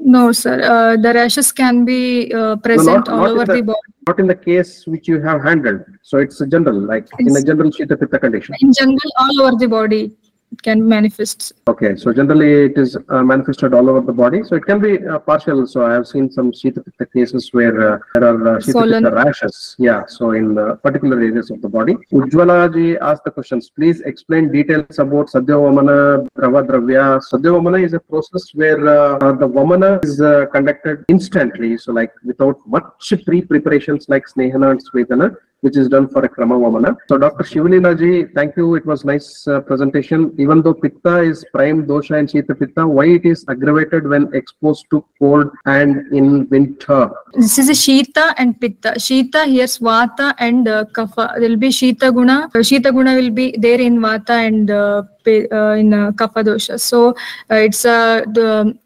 No, 0.00 0.30
sir. 0.32 0.60
Uh, 0.62 0.96
the 0.96 1.12
rashes 1.12 1.50
can 1.52 1.84
be 1.84 2.32
uh, 2.32 2.56
present 2.56 2.98
not- 2.98 3.08
all 3.08 3.18
not 3.18 3.30
over 3.30 3.44
the- 3.46 3.54
the 3.54 3.62
body. 3.62 3.78
Not 4.06 4.20
in 4.20 4.26
the 4.26 4.34
case 4.36 4.86
which 4.86 5.06
you 5.08 5.20
have 5.20 5.42
handled. 5.42 5.80
So 6.02 6.18
it's 6.18 6.40
a 6.40 6.46
general, 6.46 6.78
like 6.80 7.06
in 7.18 7.36
a 7.36 7.42
general 7.42 7.70
Shita 7.70 7.98
Pitta 8.00 8.18
condition. 8.18 8.54
In 8.60 8.72
general, 8.72 9.10
all 9.18 9.42
over 9.42 9.56
the 9.56 9.66
body. 9.66 10.16
Can 10.62 10.88
manifest. 10.88 11.52
Okay, 11.68 11.94
so 11.94 12.12
generally 12.12 12.64
it 12.70 12.76
is 12.76 12.96
uh, 13.08 13.22
manifested 13.22 13.74
all 13.74 13.88
over 13.88 14.00
the 14.00 14.12
body. 14.12 14.42
So 14.42 14.56
it 14.56 14.64
can 14.66 14.80
be 14.80 15.06
uh, 15.06 15.18
partial. 15.20 15.66
So 15.66 15.86
I 15.86 15.92
have 15.92 16.06
seen 16.06 16.30
some 16.30 16.50
Shita 16.50 16.82
cases 17.12 17.50
where 17.52 17.94
uh, 17.94 17.98
there 18.14 18.24
are 18.24 18.56
uh, 18.56 18.58
Shita 18.58 19.12
rashes. 19.14 19.76
Yeah, 19.78 20.02
so 20.06 20.32
in 20.32 20.58
uh, 20.58 20.74
particular 20.76 21.16
areas 21.16 21.50
of 21.50 21.62
the 21.62 21.68
body. 21.68 21.94
Ujjwala 22.12 22.74
ji 22.74 22.98
asked 22.98 23.24
the 23.24 23.30
questions. 23.30 23.70
Please 23.70 24.00
explain 24.00 24.50
details 24.50 24.98
about 24.98 25.28
Sadhya 25.28 25.56
Vamana, 25.64 26.28
Drava 26.36 26.66
Dravya. 26.66 27.22
Sadhya 27.30 27.52
Vamana 27.56 27.84
is 27.84 27.94
a 27.94 28.00
process 28.00 28.50
where 28.54 28.80
uh, 28.88 29.32
the 29.32 29.48
Vamana 29.48 30.04
is 30.04 30.20
uh, 30.20 30.46
conducted 30.46 31.04
instantly. 31.08 31.78
So 31.78 31.92
like 31.92 32.12
without 32.24 32.56
much 32.66 33.12
pre-preparations 33.24 34.08
like 34.08 34.24
Snehana 34.26 34.72
and 34.72 34.80
Svedana 34.84 35.36
which 35.60 35.76
is 35.76 35.88
done 35.88 36.08
for 36.08 36.24
a 36.24 36.28
Krama 36.28 36.58
Vamana. 36.62 36.96
So 37.08 37.18
Dr. 37.18 37.44
Shivlila 37.44 37.98
ji, 37.98 38.32
thank 38.34 38.56
you. 38.56 38.74
It 38.76 38.86
was 38.86 39.04
nice 39.04 39.46
uh, 39.48 39.60
presentation. 39.60 40.34
Even 40.38 40.62
though 40.62 40.74
Pitta 40.74 41.18
is 41.18 41.44
prime 41.52 41.86
dosha 41.86 42.18
and 42.18 42.28
Shita 42.28 42.58
Pitta, 42.58 42.86
why 42.86 43.06
it 43.06 43.24
is 43.24 43.44
aggravated 43.48 44.08
when 44.08 44.32
exposed 44.34 44.86
to 44.90 45.04
cold 45.18 45.50
and 45.66 46.12
in 46.12 46.48
winter? 46.48 47.10
This 47.34 47.58
is 47.58 47.68
a 47.68 47.72
Shita 47.72 48.34
and 48.36 48.60
Pitta. 48.60 48.94
Shita 48.96 49.46
here's 49.46 49.78
Vata 49.78 50.34
and 50.38 50.68
uh, 50.68 50.84
Kapha. 50.92 51.38
There 51.38 51.48
will 51.48 51.56
be 51.56 51.70
Shita 51.70 52.14
Guna. 52.14 52.50
Shita 52.54 52.92
Guna 52.92 53.14
will 53.16 53.30
be 53.30 53.56
there 53.58 53.80
in 53.80 53.98
Vata 53.98 54.46
and 54.46 54.70
uh, 54.70 55.02
uh, 55.28 55.82
in 55.82 55.94
uh, 55.94 56.10
Kapha 56.12 56.44
dosha. 56.48 56.78
So 56.80 57.10
uh, 57.50 57.66
it's 57.66 57.84
uh, 57.84 58.22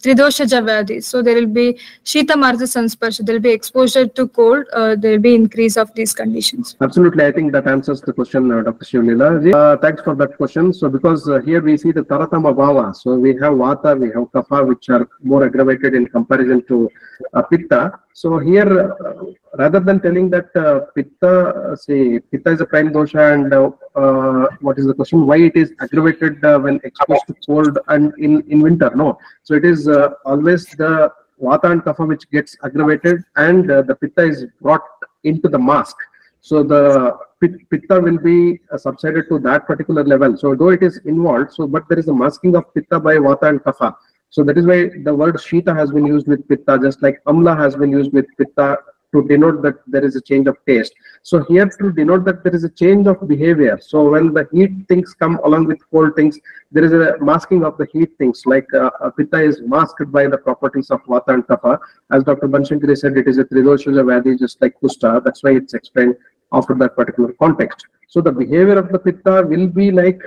Tridoshaja 0.04 0.60
Vyadhi. 0.68 1.02
So 1.02 1.22
there 1.22 1.34
will 1.34 1.54
be 1.60 1.78
Shita 2.04 2.36
Martha 2.36 2.64
Sansparsha. 2.64 3.24
There 3.26 3.36
will 3.36 3.48
be 3.50 3.50
exposure 3.50 4.06
to 4.06 4.28
cold. 4.28 4.66
Uh, 4.72 4.96
there 4.96 5.12
will 5.12 5.26
be 5.30 5.34
increase 5.34 5.76
of 5.76 5.92
these 5.94 6.12
conditions. 6.14 6.76
Absolutely, 6.80 7.24
I 7.24 7.32
think 7.32 7.52
that 7.52 7.66
answers 7.66 8.00
the 8.00 8.12
question, 8.12 8.50
uh, 8.50 8.62
Dr. 8.62 8.84
Shivlila. 8.84 9.54
Uh, 9.54 9.76
thanks 9.78 10.02
for 10.02 10.14
that 10.16 10.36
question. 10.36 10.72
So 10.72 10.88
because 10.88 11.28
uh, 11.28 11.40
here 11.40 11.60
we 11.60 11.76
see 11.76 11.92
the 11.92 12.02
Taratama 12.02 12.54
Bhava, 12.54 12.94
so 12.94 13.14
we 13.14 13.30
have 13.42 13.54
Vata, 13.62 13.98
we 13.98 14.08
have 14.08 14.26
Kapha, 14.34 14.66
which 14.66 14.88
are 14.88 15.08
more 15.22 15.44
aggravated 15.44 15.94
in 15.94 16.06
comparison 16.06 16.62
to 16.68 16.90
uh, 17.34 17.42
Pitta. 17.42 17.92
So 18.14 18.38
here, 18.38 18.92
uh, 18.92 19.24
rather 19.58 19.80
than 19.80 20.00
telling 20.00 20.30
that 20.30 20.54
uh, 20.56 20.80
Pitta, 20.94 21.48
uh, 21.48 21.76
say 21.76 22.18
Pitta 22.18 22.50
is 22.50 22.60
a 22.60 22.66
prime 22.66 22.92
dosha, 22.92 23.34
and 23.34 23.52
uh, 23.52 23.70
uh, 23.94 24.46
what 24.60 24.78
is 24.78 24.86
the 24.86 24.94
question? 24.94 25.26
Why 25.26 25.38
it 25.38 25.56
is 25.56 25.72
aggravated 25.80 26.42
when 26.42 26.80
exposed 26.84 27.26
to 27.28 27.34
cold 27.46 27.78
and 27.88 28.12
in 28.18 28.42
in 28.48 28.60
winter? 28.60 28.90
No, 28.94 29.18
so 29.42 29.54
it 29.54 29.64
is 29.64 29.88
always 30.24 30.66
the 30.82 31.12
Vata 31.40 31.72
and 31.72 31.82
Kapha 31.82 32.06
which 32.06 32.30
gets 32.30 32.56
aggravated, 32.62 33.24
and 33.36 33.68
the 33.68 33.96
Pitta 34.00 34.22
is 34.22 34.46
brought 34.60 34.82
into 35.24 35.48
the 35.48 35.58
mask. 35.58 35.96
So 36.40 36.64
the 36.64 37.16
pitta 37.40 38.00
will 38.00 38.18
be 38.18 38.60
subsided 38.76 39.28
to 39.28 39.38
that 39.40 39.64
particular 39.66 40.04
level. 40.04 40.36
So 40.36 40.54
though 40.56 40.70
it 40.70 40.82
is 40.82 40.98
involved, 41.04 41.52
so 41.52 41.68
but 41.68 41.88
there 41.88 41.98
is 41.98 42.08
a 42.08 42.12
masking 42.12 42.56
of 42.56 42.72
pitta 42.74 42.98
by 42.98 43.14
vata 43.16 43.48
and 43.48 43.60
kapha. 43.60 43.94
So 44.32 44.42
that 44.44 44.56
is 44.56 44.66
why 44.66 44.88
the 45.04 45.14
word 45.14 45.34
shita 45.34 45.76
has 45.76 45.90
been 45.92 46.06
used 46.06 46.26
with 46.26 46.48
pitta, 46.48 46.78
just 46.82 47.02
like 47.02 47.22
amla 47.26 47.54
has 47.54 47.76
been 47.76 47.90
used 47.90 48.14
with 48.14 48.24
pitta 48.38 48.78
to 49.14 49.22
denote 49.28 49.60
that 49.60 49.74
there 49.86 50.02
is 50.02 50.16
a 50.16 50.22
change 50.22 50.46
of 50.46 50.56
taste. 50.66 50.94
So 51.22 51.44
here 51.44 51.66
to 51.66 51.92
denote 51.92 52.24
that 52.24 52.42
there 52.42 52.54
is 52.54 52.64
a 52.64 52.70
change 52.70 53.06
of 53.06 53.28
behavior. 53.28 53.78
So 53.82 54.08
when 54.10 54.32
the 54.32 54.48
heat 54.50 54.70
things 54.88 55.12
come 55.12 55.38
along 55.44 55.66
with 55.66 55.80
cold 55.90 56.16
things, 56.16 56.38
there 56.70 56.82
is 56.82 56.94
a 56.94 57.18
masking 57.20 57.62
of 57.62 57.76
the 57.76 57.86
heat 57.92 58.16
things. 58.16 58.46
Like 58.46 58.66
uh, 58.72 58.90
uh, 59.02 59.10
pitta 59.10 59.38
is 59.40 59.60
masked 59.66 60.10
by 60.10 60.28
the 60.28 60.38
properties 60.38 60.90
of 60.90 61.02
vata 61.02 61.34
and 61.34 61.46
kapha. 61.46 61.78
As 62.10 62.24
Dr. 62.24 62.48
Banshankari 62.48 62.96
said, 62.96 63.18
it 63.18 63.28
is 63.28 63.36
a 63.36 63.44
tridosha 63.44 63.92
vyadhi, 63.92 64.38
just 64.38 64.62
like 64.62 64.80
kushta. 64.82 65.22
That's 65.22 65.42
why 65.42 65.56
it's 65.56 65.74
explained 65.74 66.16
after 66.54 66.74
that 66.76 66.96
particular 66.96 67.34
context. 67.34 67.86
So 68.08 68.22
the 68.22 68.32
behavior 68.32 68.78
of 68.78 68.88
the 68.88 68.98
pitta 68.98 69.46
will 69.46 69.66
be 69.66 69.90
like 69.90 70.22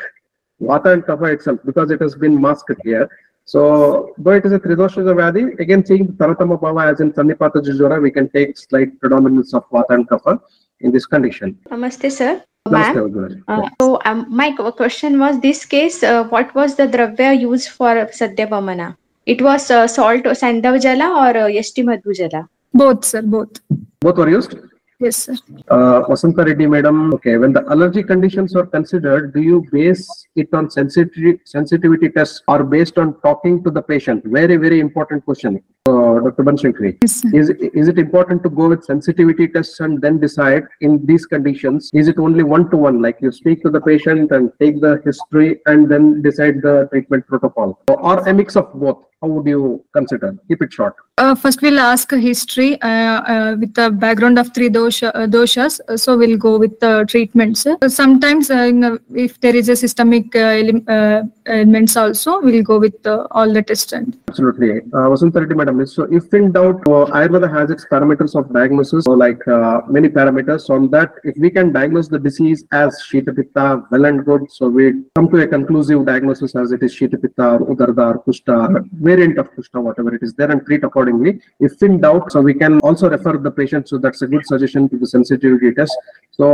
vata 0.61 0.93
and 0.93 1.03
kapha 1.03 1.33
itself 1.33 1.59
because 1.65 1.89
it 1.89 2.01
has 2.01 2.13
been 2.13 2.39
masked 2.39 2.79
here. 2.83 3.09
So 3.45 4.13
though 4.17 4.31
it 4.31 4.45
is 4.45 4.53
a 4.53 4.59
tridosha 4.59 5.03
vyadhi, 5.03 5.59
again 5.59 5.85
seeing 5.85 6.07
taratama 6.13 6.59
bhava 6.59 6.91
as 6.91 6.99
in 6.99 7.13
sannipata 7.13 7.61
jujora, 7.67 8.01
we 8.01 8.11
can 8.11 8.27
take 8.29 8.57
slight 8.57 8.99
predominance 8.99 9.53
of 9.53 9.69
vata 9.69 9.91
and 9.91 10.09
kapha 10.09 10.41
in 10.79 10.91
this 10.91 11.05
condition. 11.05 11.57
Namaste, 11.69 12.11
sir. 12.11 12.43
Namaste, 12.67 12.95
Ma'am. 12.95 13.11
Ujjwala. 13.11 13.43
Uh, 13.47 13.69
so, 13.79 13.99
um, 14.05 14.25
my 14.29 14.51
question 14.51 15.19
was 15.19 15.39
this 15.39 15.65
case, 15.65 16.01
uh, 16.01 16.23
what 16.25 16.53
was 16.55 16.75
the 16.75 16.87
dravya 16.87 17.39
used 17.39 17.69
for 17.69 17.93
Sadhya 18.19 18.49
Vamana? 18.49 18.97
It 19.27 19.41
was 19.41 19.69
uh, 19.69 19.87
salt, 19.87 20.23
Saindhava 20.23 20.81
Jala 20.81 21.09
or 21.11 21.37
uh, 21.43 21.47
Yashti 21.47 21.85
Madhu 21.85 22.13
Jala? 22.13 22.49
Both, 22.73 23.05
sir. 23.05 23.21
Both. 23.21 23.61
Both 23.99 24.17
were 24.17 24.29
used. 24.29 24.55
Yes, 24.99 25.17
sir. 25.17 25.35
Uh, 25.67 26.03
Vasanta 26.03 26.45
Reddy, 26.45 26.67
madam. 26.67 27.13
Okay, 27.15 27.35
when 27.37 27.51
the 27.51 27.65
allergy 27.69 28.01
conditions 28.01 28.55
are 28.55 28.65
considered, 28.65 29.33
do 29.33 29.41
you 29.41 29.65
base 29.69 30.07
it 30.37 30.53
on 30.53 30.71
sensitivity 30.71 31.41
sensitivity 31.43 32.09
tests 32.09 32.41
or 32.47 32.63
based 32.63 32.97
on 32.97 33.19
talking 33.19 33.61
to 33.65 33.71
the 33.71 33.81
patient? 33.81 34.23
Very, 34.25 34.55
very 34.55 34.79
important 34.79 35.25
question. 35.25 35.61
Uh, 35.87 36.19
Dr. 36.19 36.43
Banshankari. 36.43 36.97
Yes, 37.01 37.21
sir. 37.21 37.29
Is, 37.33 37.49
is 37.49 37.87
it 37.89 37.99
important 37.99 38.41
to 38.43 38.49
go 38.49 38.69
with 38.69 38.85
sensitivity 38.85 39.49
tests 39.49 39.81
and 39.81 40.01
then 40.01 40.19
decide 40.19 40.63
in 40.79 41.05
these 41.05 41.25
conditions? 41.25 41.91
Is 41.93 42.07
it 42.07 42.17
only 42.17 42.43
one 42.43 42.69
to 42.71 42.77
one, 42.77 43.01
like 43.01 43.17
you 43.21 43.33
speak 43.33 43.63
to 43.63 43.69
the 43.69 43.81
patient 43.81 44.31
and 44.31 44.49
take 44.61 44.79
the 44.79 45.01
history 45.03 45.59
and 45.65 45.91
then 45.91 46.21
decide 46.21 46.61
the 46.61 46.87
treatment 46.91 47.27
protocol? 47.27 47.81
Or 47.89 48.19
a 48.27 48.33
mix 48.33 48.55
of 48.55 48.73
both? 48.73 49.03
How 49.21 49.29
would 49.29 49.47
you 49.47 49.83
consider? 49.93 50.37
Keep 50.47 50.61
it 50.63 50.73
short. 50.73 50.95
Uh, 51.17 51.33
first, 51.33 51.61
we'll 51.61 51.79
ask 51.79 52.11
a 52.11 52.17
history 52.19 52.79
uh, 52.81 52.87
uh, 52.87 53.55
with 53.57 53.73
the 53.73 53.89
background 53.89 54.37
of 54.37 54.53
three 54.53 54.69
dosha, 54.69 55.11
uh, 55.15 55.25
doshas. 55.25 55.79
Uh, 55.87 55.95
so 55.95 56.17
we'll 56.17 56.37
go 56.37 56.57
with 56.59 56.77
the 56.81 57.05
treatments. 57.07 57.65
Uh, 57.65 57.77
sometimes, 57.87 58.51
uh, 58.51 58.55
in 58.73 58.83
a- 58.83 58.99
if 59.13 59.39
there 59.39 59.55
is 59.55 59.69
a 59.69 59.75
systemic 59.77 60.35
uh, 60.35 60.39
elim- 60.61 60.83
uh, 60.89 61.21
elements 61.45 61.95
also, 61.95 62.41
we'll 62.41 62.61
go 62.63 62.77
with 62.77 63.07
uh, 63.07 63.25
all 63.31 63.51
the 63.51 63.61
tests. 63.61 63.93
And 63.93 64.17
Absolutely. 64.27 64.79
Uh, 64.93 65.07
Vasanta 65.13 65.39
Reddy, 65.39 65.55
madam. 65.55 65.85
So 65.85 66.03
if 66.11 66.33
in 66.33 66.51
doubt, 66.51 66.81
uh, 66.89 67.05
Ayurveda 67.19 67.49
has 67.57 67.69
its 67.71 67.85
parameters 67.89 68.35
of 68.37 68.51
diagnosis, 68.51 69.05
so 69.05 69.11
like 69.11 69.47
uh, 69.47 69.81
many 69.87 70.09
parameters. 70.09 70.69
On 70.69 70.89
that, 70.91 71.13
if 71.23 71.37
we 71.37 71.49
can 71.49 71.71
diagnose 71.71 72.09
the 72.09 72.19
disease 72.19 72.65
as 72.73 73.01
Shita 73.09 73.33
Pitta, 73.33 73.83
well 73.89 74.03
and 74.03 74.25
good. 74.25 74.51
So 74.51 74.67
we 74.67 75.03
come 75.15 75.29
to 75.29 75.37
a 75.41 75.47
conclusive 75.47 76.05
diagnosis 76.05 76.53
as 76.57 76.73
it 76.73 76.83
is 76.83 76.93
Shita 76.93 77.21
Pitta 77.21 77.59
Udarda 77.71 78.05
or 78.15 78.23
Kushta, 78.27 78.83
variant 79.09 79.37
of 79.37 79.51
Kushta, 79.53 79.81
whatever 79.81 80.13
it 80.15 80.23
is 80.23 80.33
there 80.33 80.51
and 80.51 80.65
treat 80.65 80.83
accordingly. 80.83 81.39
If 81.59 81.81
in 81.83 82.01
doubt, 82.01 82.31
so 82.31 82.41
we 82.41 82.53
can 82.53 82.79
also 82.79 83.09
refer 83.09 83.37
the 83.37 83.51
patient. 83.51 83.89
So 83.89 83.97
that's 83.97 84.21
a 84.21 84.27
good 84.27 84.45
suggestion 84.45 84.89
to 84.89 84.97
the 84.97 85.07
sensitivity 85.15 85.73
test. 85.73 85.95
So 86.31 86.47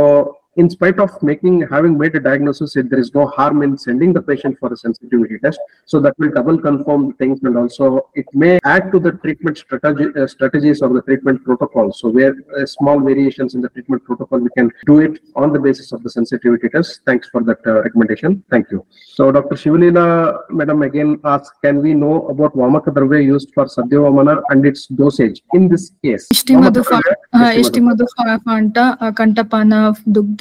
in 0.56 0.68
spite 0.68 0.98
of 0.98 1.10
making 1.22 1.66
having 1.70 1.96
made 1.96 2.14
a 2.14 2.20
diagnosis, 2.20 2.74
there 2.74 2.98
is 2.98 3.14
no 3.14 3.26
harm 3.26 3.62
in 3.62 3.78
sending 3.78 4.12
the 4.12 4.20
patient 4.20 4.58
for 4.58 4.72
a 4.72 4.76
sensitivity 4.76 5.38
test. 5.38 5.58
So 5.86 5.98
that 6.00 6.14
will 6.18 6.30
double 6.30 6.58
confirm 6.58 7.14
things 7.14 7.40
and 7.42 7.56
also 7.56 8.10
it 8.14 8.26
may 8.34 8.58
add 8.64 8.92
to 8.92 8.98
the 9.00 9.12
treatment 9.12 9.56
strategy 9.58 10.06
uh, 10.18 10.26
strategies 10.26 10.82
or 10.82 10.90
the 10.90 11.02
treatment 11.02 11.42
protocol. 11.44 11.92
So 11.92 12.10
where 12.10 12.34
uh, 12.58 12.66
small 12.66 13.00
variations 13.00 13.54
in 13.54 13.62
the 13.62 13.70
treatment 13.70 14.04
protocol, 14.04 14.40
we 14.40 14.50
can 14.56 14.70
do 14.86 14.98
it 15.00 15.20
on 15.36 15.52
the 15.52 15.58
basis 15.58 15.92
of 15.92 16.02
the 16.02 16.10
sensitivity 16.10 16.68
test. 16.68 17.00
Thanks 17.06 17.28
for 17.30 17.42
that 17.44 17.58
uh, 17.66 17.82
recommendation. 17.82 18.44
Thank 18.50 18.70
you. 18.70 18.84
So 19.14 19.32
Dr. 19.32 19.56
Shivlila, 19.56 20.50
madam 20.50 20.82
again 20.82 21.18
asks, 21.24 21.56
can 21.64 21.80
we 21.80 21.94
know 21.94 22.28
about 22.28 22.54
Vamaka 22.54 22.88
Dravya 22.88 23.24
used 23.24 23.52
for 23.54 23.64
Sadhya 23.64 24.00
Vamana 24.04 24.42
and 24.50 24.66
its 24.66 24.86
dosage 24.86 25.42
in 25.54 25.68
this 25.68 25.92
case? 26.04 26.28
Yashti 26.28 26.60
Madhu 26.60 26.82
Vamaka 26.82 26.88
Fa- 26.88 27.02
Dravya, 27.02 27.14
uh, 27.32 27.50
Yashti 27.58 27.82
Madhu. 27.82 28.06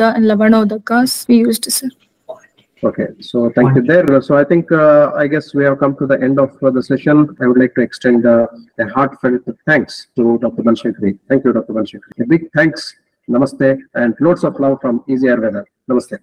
Dugdha, 0.01 0.15
and 0.15 0.25
Lavanodakas 0.25 1.27
we 1.27 1.37
used, 1.37 1.71
sir. 1.71 1.89
Okay, 2.83 3.09
so 3.19 3.51
thank 3.51 3.75
you 3.75 3.83
there. 3.83 4.21
So 4.23 4.35
I 4.35 4.43
think, 4.43 4.71
uh, 4.71 5.11
I 5.15 5.27
guess 5.27 5.53
we 5.53 5.63
have 5.65 5.77
come 5.77 5.95
to 5.97 6.07
the 6.07 6.19
end 6.19 6.39
of 6.39 6.51
uh, 6.63 6.71
the 6.71 6.81
session. 6.81 7.37
I 7.39 7.45
would 7.45 7.59
like 7.59 7.75
to 7.75 7.81
extend 7.81 8.25
uh, 8.25 8.47
a 8.79 8.87
heartfelt 8.87 9.43
thanks 9.67 10.07
to 10.15 10.39
Dr. 10.39 10.63
Banshankari. 10.63 11.19
Thank 11.29 11.45
you, 11.45 11.53
Dr. 11.53 11.73
Banshankari. 11.73 12.23
A 12.23 12.25
big 12.25 12.49
thanks, 12.55 12.95
namaste, 13.29 13.77
and 13.93 14.15
loads 14.19 14.43
of 14.43 14.59
love 14.59 14.79
from 14.81 15.03
Easy 15.07 15.27
Ayurveda. 15.27 15.63
Namaste. 15.87 16.17